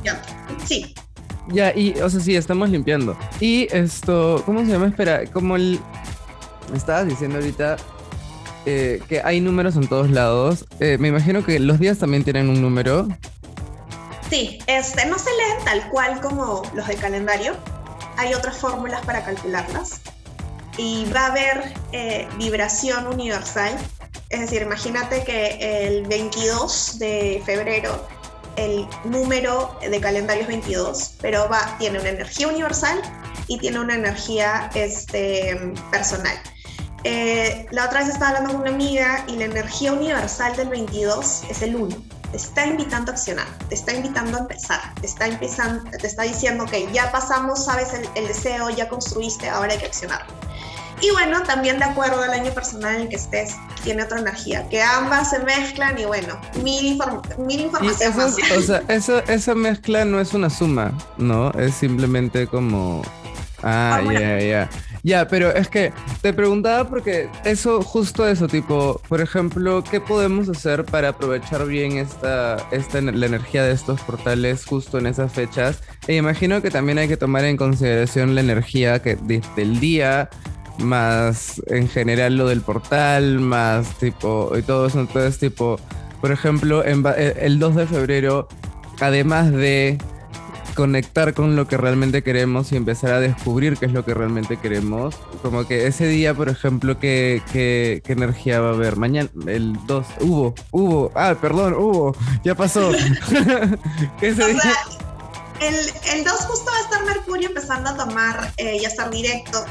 Ya, 0.03 0.21
sí. 0.65 0.93
Ya, 1.47 1.75
y, 1.75 1.91
o 1.99 2.09
sea, 2.09 2.19
sí, 2.19 2.35
estamos 2.35 2.69
limpiando. 2.69 3.17
Y 3.39 3.67
esto, 3.71 4.41
¿cómo 4.45 4.59
se 4.61 4.67
llama? 4.67 4.87
Espera, 4.87 5.25
como 5.27 5.55
el... 5.55 5.79
Me 6.71 6.77
estabas 6.77 7.07
diciendo 7.07 7.37
ahorita 7.37 7.77
eh, 8.65 8.99
que 9.07 9.21
hay 9.21 9.41
números 9.41 9.75
en 9.75 9.87
todos 9.87 10.09
lados. 10.09 10.65
Eh, 10.79 10.97
me 10.99 11.09
imagino 11.09 11.45
que 11.45 11.59
los 11.59 11.79
días 11.79 11.99
también 11.99 12.23
tienen 12.23 12.49
un 12.49 12.61
número. 12.61 13.07
Sí, 14.29 14.57
este, 14.65 15.05
no 15.05 15.19
se 15.19 15.29
leen 15.31 15.63
tal 15.63 15.89
cual 15.89 16.19
como 16.19 16.63
los 16.73 16.87
del 16.87 16.97
calendario. 16.97 17.53
Hay 18.17 18.33
otras 18.33 18.57
fórmulas 18.57 19.05
para 19.05 19.23
calcularlas. 19.23 20.01
Y 20.77 21.05
va 21.15 21.27
a 21.27 21.31
haber 21.31 21.73
eh, 21.91 22.27
vibración 22.37 23.07
universal. 23.07 23.77
Es 24.29 24.39
decir, 24.39 24.63
imagínate 24.63 25.23
que 25.23 25.87
el 25.87 26.07
22 26.07 26.97
de 26.97 27.43
febrero 27.45 28.07
el 28.55 28.87
número 29.03 29.77
de 29.81 29.99
calendario 29.99 30.43
es 30.43 30.47
22, 30.47 31.15
pero 31.21 31.47
va, 31.49 31.75
tiene 31.79 31.99
una 31.99 32.09
energía 32.09 32.47
universal 32.47 33.01
y 33.47 33.57
tiene 33.59 33.79
una 33.79 33.95
energía 33.95 34.69
este, 34.73 35.73
personal. 35.91 36.37
Eh, 37.03 37.67
la 37.71 37.85
otra 37.85 37.99
vez 37.99 38.09
estaba 38.09 38.29
hablando 38.29 38.53
con 38.53 38.61
una 38.61 38.71
amiga 38.71 39.23
y 39.27 39.35
la 39.35 39.45
energía 39.45 39.93
universal 39.93 40.55
del 40.55 40.69
22 40.69 41.43
es 41.49 41.61
el 41.61 41.75
1. 41.75 41.95
Te 42.31 42.37
está 42.37 42.65
invitando 42.65 43.11
a 43.11 43.13
accionar, 43.13 43.47
te 43.69 43.75
está 43.75 43.93
invitando 43.93 44.37
a 44.37 44.41
empezar, 44.41 44.81
te 44.99 45.05
está, 45.05 45.27
empezando, 45.27 45.89
te 45.91 46.07
está 46.07 46.23
diciendo 46.23 46.65
que 46.65 46.91
ya 46.91 47.11
pasamos, 47.11 47.65
sabes 47.65 47.93
el, 47.93 48.09
el, 48.15 48.27
deseo, 48.27 48.71
ya 48.71 48.89
construiste, 48.89 49.47
ahora 49.47 49.73
hay 49.73 49.79
que 49.79 49.85
accionar. 49.85 50.25
Y 51.01 51.11
bueno, 51.11 51.43
también 51.43 51.77
de 51.77 51.85
acuerdo 51.85 52.21
al 52.21 52.31
año 52.31 52.51
personal 52.51 52.95
en 52.95 53.01
el 53.03 53.09
que 53.09 53.15
estés, 53.15 53.55
tiene 53.83 54.03
otra 54.03 54.19
energía, 54.19 54.67
que 54.69 54.81
ambas 54.81 55.29
se 55.29 55.39
mezclan 55.39 55.97
y 55.97 56.05
bueno, 56.05 56.39
mil, 56.63 56.85
inform 56.85 57.21
mil 57.39 57.61
información. 57.61 58.11
Eso, 58.11 58.57
o 58.57 58.61
sea, 58.61 58.83
eso, 58.87 59.19
esa 59.27 59.55
mezcla 59.55 60.05
no 60.05 60.19
es 60.19 60.33
una 60.33 60.49
suma, 60.49 60.93
¿no? 61.17 61.51
Es 61.51 61.75
simplemente 61.75 62.47
como... 62.47 63.01
Ah, 63.63 64.01
ya, 64.03 64.19
ya. 64.19 64.39
Yeah. 64.39 64.69
Ya, 65.05 65.27
pero 65.27 65.51
es 65.51 65.67
que 65.67 65.93
te 66.23 66.33
preguntaba 66.33 66.89
porque 66.89 67.29
eso, 67.43 67.83
justo 67.83 68.27
eso, 68.27 68.47
tipo, 68.47 68.99
por 69.07 69.21
ejemplo, 69.21 69.83
¿qué 69.83 70.01
podemos 70.01 70.49
hacer 70.49 70.83
para 70.83 71.09
aprovechar 71.09 71.67
bien 71.67 71.99
esta, 71.99 72.57
esta 72.71 72.99
la 73.01 73.27
energía 73.27 73.61
de 73.61 73.71
estos 73.71 74.01
portales 74.01 74.65
justo 74.65 74.97
en 74.97 75.05
esas 75.05 75.31
fechas? 75.31 75.83
E 76.07 76.15
imagino 76.15 76.59
que 76.63 76.71
también 76.71 76.97
hay 76.97 77.07
que 77.07 77.17
tomar 77.17 77.45
en 77.45 77.55
consideración 77.55 78.33
la 78.33 78.41
energía 78.41 78.99
que 78.99 79.15
desde 79.15 79.61
el 79.61 79.79
día, 79.79 80.27
más 80.79 81.61
en 81.67 81.87
general 81.87 82.37
lo 82.37 82.47
del 82.47 82.61
portal, 82.61 83.39
más 83.39 83.97
tipo, 83.97 84.51
y 84.57 84.61
todo 84.61 84.87
eso, 84.87 84.99
entonces 84.99 85.37
tipo 85.37 85.79
por 86.25 86.31
ejemplo, 86.31 86.83
eh, 86.83 87.35
el 87.41 87.59
2 87.59 87.75
de 87.75 87.85
febrero, 87.85 88.47
además 88.99 89.51
de 89.51 89.99
conectar 90.73 91.35
con 91.35 91.55
lo 91.55 91.67
que 91.67 91.77
realmente 91.77 92.23
queremos 92.23 92.71
y 92.71 92.77
empezar 92.77 93.13
a 93.13 93.19
descubrir 93.19 93.77
qué 93.77 93.85
es 93.85 93.91
lo 93.91 94.03
que 94.03 94.15
realmente 94.15 94.57
queremos. 94.57 95.13
Como 95.43 95.67
que 95.67 95.85
ese 95.85 96.07
día, 96.07 96.33
por 96.33 96.49
ejemplo, 96.49 96.99
¿qué, 96.99 97.43
qué, 97.53 98.01
energía 98.07 98.59
va 98.59 98.69
a 98.69 98.73
haber? 98.73 98.95
Mañana, 98.95 99.29
el 99.45 99.77
2, 99.85 100.07
hubo, 100.21 100.55
hubo, 100.71 101.11
ah, 101.13 101.35
perdón, 101.39 101.75
hubo, 101.75 102.15
ya 102.43 102.55
pasó. 102.55 102.89
ese 104.21 104.47
día? 104.47 104.73
el, 105.61 105.75
el 106.13 106.23
2 106.23 106.33
justo 106.33 106.71
va 106.71 106.77
a 106.77 106.81
estar 106.81 107.05
Mercurio 107.05 107.49
empezando 107.49 107.91
a 107.91 107.97
tomar 107.97 108.51
eh, 108.57 108.77
y 108.81 108.85
a 108.85 108.87
estar 108.87 109.09
directo. 109.09 109.63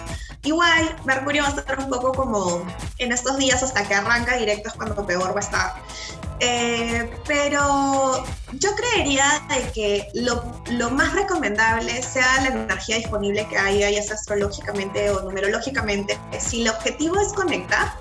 Igual, 0.45 0.97
Mercurio 1.05 1.43
va 1.43 1.49
a 1.49 1.53
estar 1.53 1.79
un 1.79 1.89
poco 1.89 2.13
como 2.13 2.67
en 2.99 3.13
estos 3.13 3.39
días 3.39 3.63
hasta 3.63 3.87
que 3.89 3.95
arranca 3.95 4.37
directo 4.37 4.69
es 4.69 4.75
cuando 4.75 5.07
peor 5.07 5.35
va 5.35 5.41
a 5.41 5.43
estar. 5.43 5.75
Eh, 6.41 7.11
pero 7.27 8.25
yo 8.53 8.75
creería 8.75 9.43
de 9.49 9.73
que 9.73 10.09
lo, 10.15 10.45
lo, 10.73 10.91
más 10.91 11.15
recomendable 11.15 12.03
sea 12.03 12.43
la 12.43 12.49
energía 12.49 12.97
disponible 12.97 13.47
que 13.49 13.57
haya, 13.57 13.89
ya 13.91 14.03
sea 14.03 14.15
astrológicamente 14.15 15.11
o 15.11 15.23
numerológicamente. 15.23 16.19
Si 16.39 16.63
el 16.63 16.69
objetivo 16.69 17.19
es 17.21 17.33
conectar, 17.33 17.95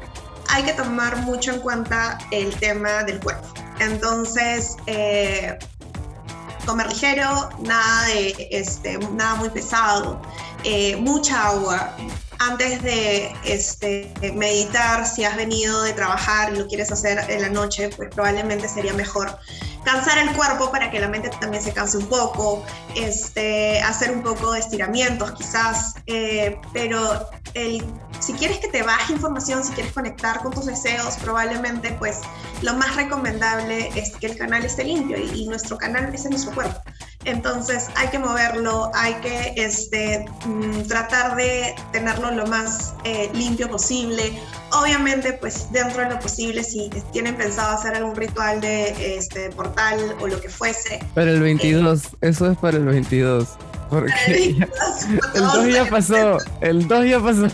hay 0.50 0.64
que 0.64 0.74
tomar 0.74 1.18
mucho 1.18 1.52
en 1.52 1.60
cuenta 1.62 2.18
el 2.32 2.54
tema 2.56 3.04
del 3.04 3.20
cuerpo. 3.20 3.48
Entonces, 3.80 4.78
eh, 4.88 5.58
comer 6.66 6.88
ligero, 6.88 7.50
nada, 7.60 8.08
de, 8.08 8.48
este, 8.52 8.98
nada 8.98 9.36
muy 9.36 9.50
pesado, 9.50 10.22
eh, 10.64 10.96
mucha 10.98 11.48
agua. 11.48 11.96
Antes 12.50 12.84
de 12.84 13.34
este, 13.46 14.12
meditar, 14.36 15.08
si 15.08 15.24
has 15.24 15.38
venido 15.38 15.82
de 15.84 15.94
trabajar 15.94 16.54
y 16.54 16.58
lo 16.58 16.68
quieres 16.68 16.91
hacer 16.91 17.24
en 17.30 17.41
la 17.41 17.50
noche, 17.50 17.89
pues 17.96 18.10
probablemente 18.14 18.68
sería 18.68 18.94
mejor 18.94 19.38
cansar 19.86 20.18
el 20.18 20.34
cuerpo 20.34 20.70
para 20.72 20.91
que 20.91 21.00
la 21.00 21.08
mente 21.08 21.30
también 21.39 21.64
se 21.64 21.72
canse 21.74 21.98
un 21.98 22.08
poco, 22.08 22.66
este, 22.96 23.82
hacer 23.82 24.12
un 24.12 24.24
poco 24.24 24.52
de 24.52 24.60
estiramientos 24.60 25.32
quizás, 25.32 25.96
eh, 26.08 26.60
pero 26.74 27.30
el, 27.54 27.84
si 28.20 28.34
quieres 28.34 28.60
que 28.60 28.68
te 28.68 28.84
baje 28.84 29.14
información, 29.14 29.64
si 29.64 29.74
quieres 29.74 29.94
conectar 29.94 30.41
con 30.41 30.54
tus 30.54 30.66
deseos, 30.66 31.16
probablemente 31.18 31.96
pues 32.00 32.20
lo 32.62 32.74
más 32.76 32.96
recomendable 32.96 33.89
es 33.96 34.16
que 34.16 34.28
el 34.28 34.38
canal 34.38 34.64
esté 34.66 34.84
limpio 34.84 35.18
y, 35.18 35.44
nuestro 35.48 35.78
canal 35.78 36.14
es 36.16 36.24
en 36.26 36.32
nuestro 36.32 36.54
cuerpo. 36.54 36.82
Entonces 37.26 37.88
hay 37.95 38.07
que 38.09 38.19
moverlo, 38.19 38.91
hay 38.93 39.13
que 39.15 39.53
este, 39.55 40.26
mm, 40.45 40.84
tratar 40.88 41.36
de 41.36 41.76
tenerlo 41.91 42.32
lo 42.32 42.47
más 42.47 42.93
eh, 43.03 43.30
limpio 43.34 43.69
posible. 43.69 44.38
Obviamente, 44.71 45.34
pues 45.34 45.71
dentro 45.71 46.01
de 46.01 46.09
lo 46.09 46.19
posible, 46.19 46.63
si 46.63 46.89
tienen 47.11 47.36
pensado 47.36 47.78
hacer 47.78 47.95
algún 47.95 48.15
ritual 48.15 48.59
de 48.61 49.17
este, 49.17 49.49
portal 49.51 50.15
o 50.19 50.28
lo 50.28 50.39
que 50.41 50.49
fuese. 50.49 50.99
Para 51.13 51.32
el 51.32 51.41
22, 51.41 52.03
eh, 52.03 52.07
eso 52.21 52.51
es 52.51 52.57
para 52.57 52.78
el 52.78 52.86
22. 52.86 53.49
Porque 53.89 54.57
el 55.36 55.41
2 55.41 55.74
ya 55.74 55.86
pasó, 55.89 56.38
el 56.61 56.88
2 56.88 57.05
ya 57.05 57.19
pasó. 57.19 57.45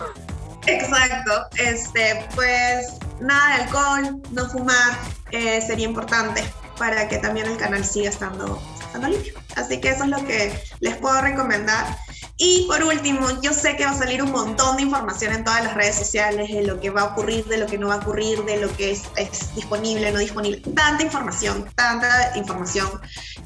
Exacto, 0.65 1.31
este, 1.57 2.25
pues 2.35 2.99
nada 3.19 3.57
de 3.57 3.63
alcohol, 3.63 4.21
no 4.31 4.49
fumar, 4.49 4.97
eh, 5.31 5.61
sería 5.61 5.85
importante 5.85 6.43
para 6.77 7.07
que 7.07 7.17
también 7.17 7.47
el 7.47 7.57
canal 7.57 7.83
siga 7.83 8.09
estando, 8.09 8.61
estando 8.89 9.07
limpio. 9.07 9.33
Así 9.55 9.79
que 9.79 9.89
eso 9.89 10.03
es 10.03 10.09
lo 10.09 10.25
que 10.25 10.59
les 10.79 10.95
puedo 10.97 11.21
recomendar. 11.21 11.97
Y 12.41 12.65
por 12.67 12.81
último, 12.83 13.27
yo 13.41 13.51
sé 13.53 13.75
que 13.75 13.83
va 13.83 13.91
a 13.91 13.97
salir 13.97 14.23
un 14.23 14.31
montón 14.31 14.77
de 14.77 14.83
información 14.83 15.33
en 15.33 15.43
todas 15.43 15.61
las 15.61 15.73
redes 15.73 15.95
sociales 15.95 16.49
de 16.49 16.63
lo 16.63 16.79
que 16.79 16.89
va 16.89 17.01
a 17.01 17.05
ocurrir, 17.05 17.45
de 17.45 17.57
lo 17.57 17.67
que 17.67 17.77
no 17.77 17.89
va 17.89 17.95
a 17.95 17.97
ocurrir, 17.97 18.43
de 18.45 18.57
lo 18.57 18.73
que 18.77 18.91
es, 18.91 19.03
es 19.17 19.53
disponible, 19.55 20.09
no 20.11 20.19
disponible. 20.19 20.61
Tanta 20.73 21.03
información, 21.03 21.69
tanta 21.75 22.37
información 22.37 22.89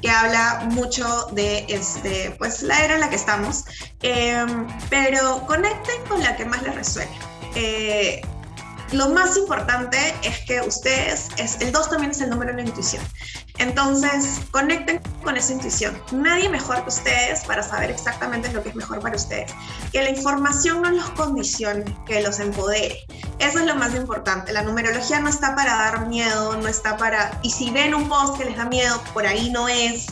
que 0.00 0.10
habla 0.10 0.68
mucho 0.70 1.26
de 1.32 1.66
este, 1.68 2.36
pues, 2.38 2.62
la 2.62 2.84
era 2.84 2.94
en 2.94 3.00
la 3.00 3.10
que 3.10 3.16
estamos. 3.16 3.64
Em, 4.00 4.68
pero 4.90 5.44
conecten 5.46 6.00
con 6.08 6.22
la 6.22 6.36
que 6.36 6.44
más 6.44 6.62
les 6.62 6.74
resuene. 6.76 7.18
Eh, 7.56 8.22
lo 8.94 9.08
más 9.08 9.36
importante 9.36 9.98
es 10.22 10.38
que 10.40 10.60
ustedes, 10.60 11.28
es, 11.36 11.60
el 11.60 11.72
2 11.72 11.90
también 11.90 12.10
es 12.12 12.20
el 12.20 12.30
número 12.30 12.52
de 12.52 12.62
la 12.62 12.68
intuición. 12.68 13.02
Entonces, 13.58 14.40
conecten 14.50 15.00
con 15.22 15.36
esa 15.36 15.52
intuición. 15.52 16.00
Nadie 16.12 16.48
mejor 16.48 16.82
que 16.82 16.88
ustedes 16.88 17.44
para 17.44 17.62
saber 17.62 17.90
exactamente 17.90 18.52
lo 18.52 18.62
que 18.62 18.70
es 18.70 18.74
mejor 18.74 19.00
para 19.00 19.16
ustedes. 19.16 19.52
Que 19.92 20.02
la 20.02 20.10
información 20.10 20.82
no 20.82 20.90
los 20.90 21.10
condicione, 21.10 21.84
que 22.06 22.22
los 22.22 22.40
empodere. 22.40 23.04
Eso 23.38 23.60
es 23.60 23.66
lo 23.66 23.76
más 23.76 23.94
importante. 23.94 24.52
La 24.52 24.62
numerología 24.62 25.20
no 25.20 25.28
está 25.28 25.54
para 25.54 25.74
dar 25.74 26.06
miedo, 26.08 26.56
no 26.56 26.68
está 26.68 26.96
para... 26.96 27.38
Y 27.42 27.50
si 27.50 27.70
ven 27.70 27.94
un 27.94 28.08
post 28.08 28.38
que 28.38 28.44
les 28.44 28.56
da 28.56 28.64
miedo, 28.64 29.00
por 29.12 29.26
ahí 29.26 29.50
no 29.50 29.68
es 29.68 30.06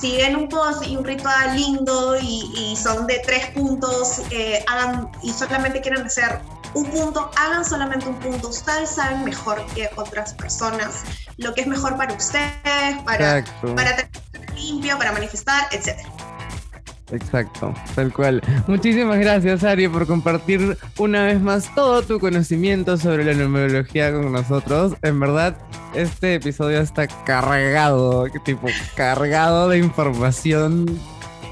si 0.00 0.16
ven 0.16 0.36
un 0.36 0.48
post 0.48 0.86
y 0.86 0.96
un 0.96 1.04
ritual 1.04 1.56
lindo 1.56 2.16
y, 2.20 2.76
son 2.76 3.06
de 3.06 3.22
tres 3.24 3.46
puntos, 3.52 4.20
eh, 4.30 4.62
hagan 4.66 5.08
y 5.22 5.30
solamente 5.32 5.80
quieren 5.80 6.04
hacer 6.04 6.40
un 6.74 6.84
punto, 6.90 7.30
hagan 7.36 7.64
solamente 7.64 8.08
un 8.08 8.16
punto. 8.16 8.48
Ustedes 8.48 8.90
saben 8.90 9.24
mejor 9.24 9.64
que 9.74 9.88
otras 9.96 10.34
personas 10.34 11.02
lo 11.36 11.54
que 11.54 11.62
es 11.62 11.66
mejor 11.66 11.96
para 11.96 12.14
ustedes, 12.14 13.02
para, 13.04 13.44
para 13.74 13.96
tener 13.96 14.10
limpio, 14.54 14.98
para 14.98 15.12
manifestar, 15.12 15.66
etc. 15.72 15.98
Exacto, 17.12 17.74
tal 17.94 18.12
cual. 18.12 18.42
Muchísimas 18.66 19.18
gracias, 19.18 19.62
Ari, 19.62 19.88
por 19.88 20.06
compartir 20.06 20.76
una 20.98 21.26
vez 21.26 21.40
más 21.40 21.72
todo 21.74 22.02
tu 22.02 22.18
conocimiento 22.18 22.96
sobre 22.96 23.24
la 23.24 23.34
numerología 23.34 24.10
con 24.10 24.32
nosotros. 24.32 24.94
En 25.02 25.20
verdad, 25.20 25.56
este 25.94 26.34
episodio 26.36 26.80
está 26.80 27.06
cargado, 27.06 28.26
tipo, 28.44 28.68
cargado 28.96 29.68
de 29.68 29.78
información 29.78 30.86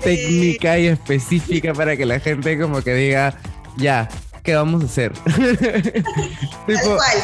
técnica 0.02 0.78
y 0.78 0.86
específica 0.86 1.72
para 1.74 1.96
que 1.96 2.06
la 2.06 2.18
gente 2.18 2.58
como 2.58 2.82
que 2.82 2.94
diga, 2.94 3.34
ya, 3.76 4.08
¿qué 4.42 4.54
vamos 4.54 4.82
a 4.82 4.86
hacer? 4.86 5.12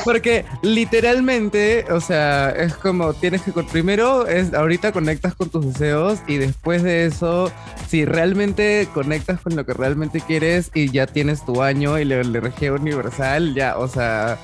porque 0.04 0.44
literalmente, 0.62 1.84
o 1.90 2.00
sea, 2.00 2.50
es 2.50 2.74
como 2.74 3.14
tienes 3.14 3.42
que 3.42 3.52
primero 3.64 4.26
es 4.26 4.54
ahorita 4.54 4.92
conectas 4.92 5.34
con 5.34 5.50
tus 5.50 5.66
deseos 5.66 6.20
y 6.26 6.36
después 6.36 6.82
de 6.82 7.06
eso, 7.06 7.50
si 7.88 8.04
realmente 8.04 8.88
conectas 8.94 9.40
con 9.40 9.56
lo 9.56 9.66
que 9.66 9.74
realmente 9.74 10.20
quieres 10.20 10.70
y 10.74 10.90
ya 10.90 11.06
tienes 11.06 11.44
tu 11.44 11.62
año 11.62 11.98
y 11.98 12.04
la 12.04 12.20
energía 12.20 12.72
universal, 12.72 13.54
ya, 13.54 13.76
o 13.78 13.88
sea, 13.88 14.38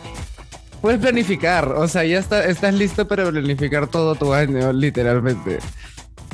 puedes 0.80 1.00
planificar, 1.00 1.68
o 1.68 1.86
sea, 1.88 2.04
ya 2.04 2.18
está, 2.18 2.44
estás 2.44 2.74
listo 2.74 3.06
para 3.06 3.28
planificar 3.30 3.86
todo 3.86 4.14
tu 4.14 4.34
año, 4.34 4.72
literalmente. 4.72 5.58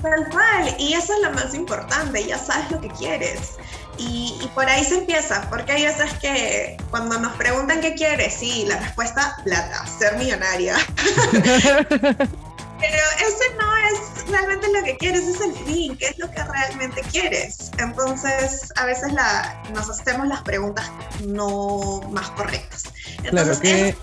Tal 0.03 0.29
cual, 0.31 0.75
y 0.79 0.95
eso 0.95 1.13
es 1.13 1.21
lo 1.29 1.33
más 1.33 1.55
importante, 1.55 2.25
ya 2.27 2.39
sabes 2.39 2.71
lo 2.71 2.81
que 2.81 2.89
quieres. 2.89 3.59
Y, 4.03 4.51
por 4.55 4.67
ahí 4.67 4.83
se 4.83 4.99
empieza, 4.99 5.47
porque 5.51 5.73
hay 5.73 5.85
veces 5.85 6.13
que 6.15 6.77
cuando 6.91 7.21
nos 7.21 7.33
preguntan 7.37 7.81
qué 7.81 7.95
quieres, 7.95 8.35
sí, 8.35 8.65
la 8.67 8.79
respuesta, 8.79 9.37
plata, 9.45 9.87
ser 9.87 10.17
millonaria. 10.17 10.77
Pero 11.33 12.97
ese 13.19 13.45
no 13.61 13.77
es 13.77 14.27
realmente 14.31 14.67
lo 14.73 14.83
que 14.83 14.97
quieres, 14.97 15.29
es 15.29 15.41
el 15.43 15.53
fin, 15.67 15.97
qué 15.99 16.07
es 16.07 16.19
lo 16.19 16.31
que 16.31 16.43
realmente 16.43 17.03
quieres. 17.13 17.71
Entonces, 17.79 18.73
a 18.77 18.87
veces 18.87 19.13
la, 19.13 19.63
nos 19.75 19.91
hacemos 19.91 20.27
las 20.27 20.41
preguntas 20.43 20.91
no 21.27 22.01
más 22.11 22.31
correctas. 22.31 22.85
Entonces, 23.23 23.59
claro, 23.59 23.95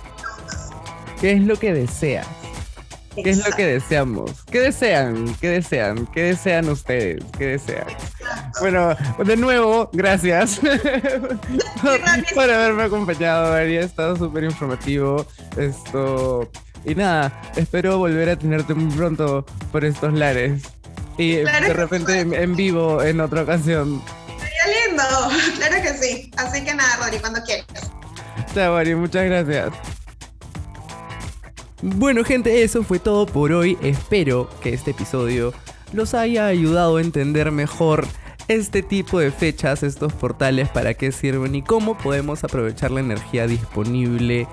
¿qué 1.19 1.31
es 1.31 1.41
lo 1.41 1.57
que 1.57 1.73
deseas? 1.73 2.27
¿Qué 3.23 3.29
es 3.31 3.37
lo 3.37 3.55
que 3.55 3.65
deseamos? 3.65 4.43
¿Qué 4.51 4.59
desean? 4.59 5.35
¿Qué 5.41 5.49
desean? 5.49 6.05
¿Qué 6.07 6.23
desean 6.23 6.69
ustedes? 6.69 7.23
¿Qué 7.37 7.45
desean? 7.47 7.87
Bueno, 8.59 8.95
de 9.23 9.37
nuevo, 9.37 9.89
gracias 9.93 10.59
por, 12.33 12.49
haberme 12.49 12.83
acompañado, 12.83 13.53
Ha 13.53 13.63
estado 13.63 14.15
súper 14.15 14.43
informativo. 14.43 15.25
Esto. 15.57 16.49
Y 16.85 16.95
nada, 16.95 17.41
espero 17.55 17.97
volver 17.97 18.29
a 18.29 18.37
tenerte 18.37 18.73
muy 18.73 18.93
pronto 18.95 19.45
por 19.71 19.83
estos 19.83 20.13
lares. 20.13 20.63
Y 21.17 21.37
de 21.37 21.73
repente 21.73 22.19
en 22.19 22.55
vivo 22.55 23.01
en 23.01 23.19
otra 23.19 23.41
ocasión. 23.41 24.01
Sería 24.39 24.87
lindo, 24.87 25.03
claro 25.57 25.81
que 25.81 25.93
sí. 25.97 26.31
Así 26.37 26.63
que 26.63 26.73
nada, 26.73 26.97
Rory, 26.97 27.19
cuando 27.19 27.41
quieras. 27.41 27.91
Chao, 28.53 28.75
Ari, 28.75 28.95
muchas 28.95 29.25
gracias. 29.25 29.96
Bueno 31.83 32.23
gente, 32.23 32.63
eso 32.63 32.81
fue 32.81 32.97
todo 32.97 33.27
por 33.27 33.51
hoy. 33.51 33.77
Espero 33.83 34.49
que 34.63 34.73
este 34.73 34.91
episodio 34.91 35.53
los 35.93 36.15
haya 36.15 36.47
ayudado 36.47 36.97
a 36.97 37.01
entender 37.01 37.51
mejor 37.51 38.07
este 38.47 38.81
tipo 38.81 39.19
de 39.19 39.31
fechas, 39.31 39.83
estos 39.83 40.11
portales, 40.13 40.69
para 40.69 40.95
qué 40.95 41.11
sirven 41.11 41.53
y 41.53 41.61
cómo 41.61 41.95
podemos 41.95 42.43
aprovechar 42.43 42.89
la 42.89 43.01
energía 43.01 43.45
disponible 43.45 44.47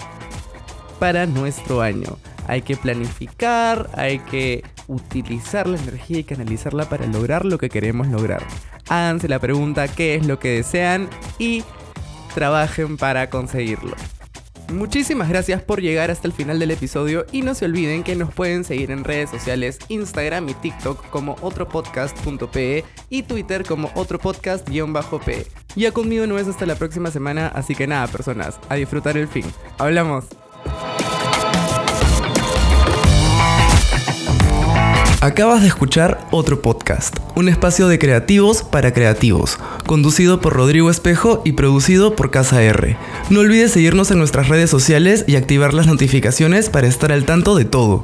para 0.99 1.25
nuestro 1.25 1.81
año. 1.81 2.19
Hay 2.47 2.61
que 2.61 2.77
planificar, 2.77 3.89
hay 3.95 4.19
que 4.19 4.63
utilizar 4.87 5.67
la 5.67 5.79
energía 5.79 6.19
y 6.19 6.25
canalizarla 6.25 6.91
para 6.91 7.07
lograr 7.07 7.47
lo 7.47 7.57
que 7.57 7.71
queremos 7.71 8.09
lograr. 8.09 8.43
Háganse 8.89 9.29
la 9.29 9.39
pregunta 9.39 9.89
qué 9.89 10.15
es 10.15 10.27
lo 10.27 10.39
que 10.39 10.57
desean 10.57 11.09
y 11.39 11.65
trabajen 12.35 12.99
para 12.99 13.31
conseguirlo. 13.31 13.97
Muchísimas 14.73 15.29
gracias 15.29 15.63
por 15.63 15.81
llegar 15.81 16.11
hasta 16.11 16.27
el 16.27 16.33
final 16.33 16.59
del 16.59 16.71
episodio 16.71 17.27
y 17.33 17.43
no 17.43 17.55
se 17.55 17.67
olviden 17.67 18.03
que 18.03 18.17
nos 18.17 18.33
pueden 18.33 18.65
seguir 18.65 18.91
en 18.91 19.05
redes 19.05 19.31
sociales 19.31 19.79
Instagram 19.89 20.49
y 20.49 20.55
TikTok 20.55 21.09
como 21.11 21.37
otropodcast.pe 21.43 22.85
y 23.11 23.23
Twitter 23.23 23.65
como 23.65 23.91
otropodcast-pe. 23.95 25.47
Ya 25.77 25.93
conmigo 25.93 26.27
no 26.27 26.39
es 26.39 26.49
hasta 26.49 26.67
la 26.67 26.77
próxima 26.77 27.11
semana, 27.11 27.49
así 27.49 27.75
que 27.75 27.87
nada, 27.87 28.07
personas, 28.09 28.59
a 28.69 28.77
disfrutar 28.77 29.17
el 29.17 29.29
fin. 29.29 29.45
Hablamos. 29.79 30.27
Acabas 35.25 35.63
de 35.63 35.69
escuchar 35.69 36.29
otro 36.33 36.61
podcast, 36.61 37.17
un 37.35 37.49
espacio 37.49 37.89
de 37.89 37.99
creativos 37.99 38.63
para 38.63 38.93
creativos, 38.93 39.59
conducido 39.87 40.39
por 40.39 40.53
Rodrigo 40.53 40.91
Espejo 40.91 41.41
y 41.47 41.53
producido 41.53 42.15
por 42.15 42.31
Casa 42.31 42.63
R. 42.63 42.99
No 43.31 43.41
olvides 43.41 43.71
seguirnos 43.71 44.11
en 44.11 44.19
nuestras 44.19 44.49
redes 44.49 44.69
sociales 44.69 45.25
y 45.27 45.37
activar 45.37 45.73
las 45.73 45.87
notificaciones 45.87 46.69
para 46.69 46.89
estar 46.89 47.11
al 47.11 47.25
tanto 47.25 47.57
de 47.57 47.65
todo. 47.65 48.03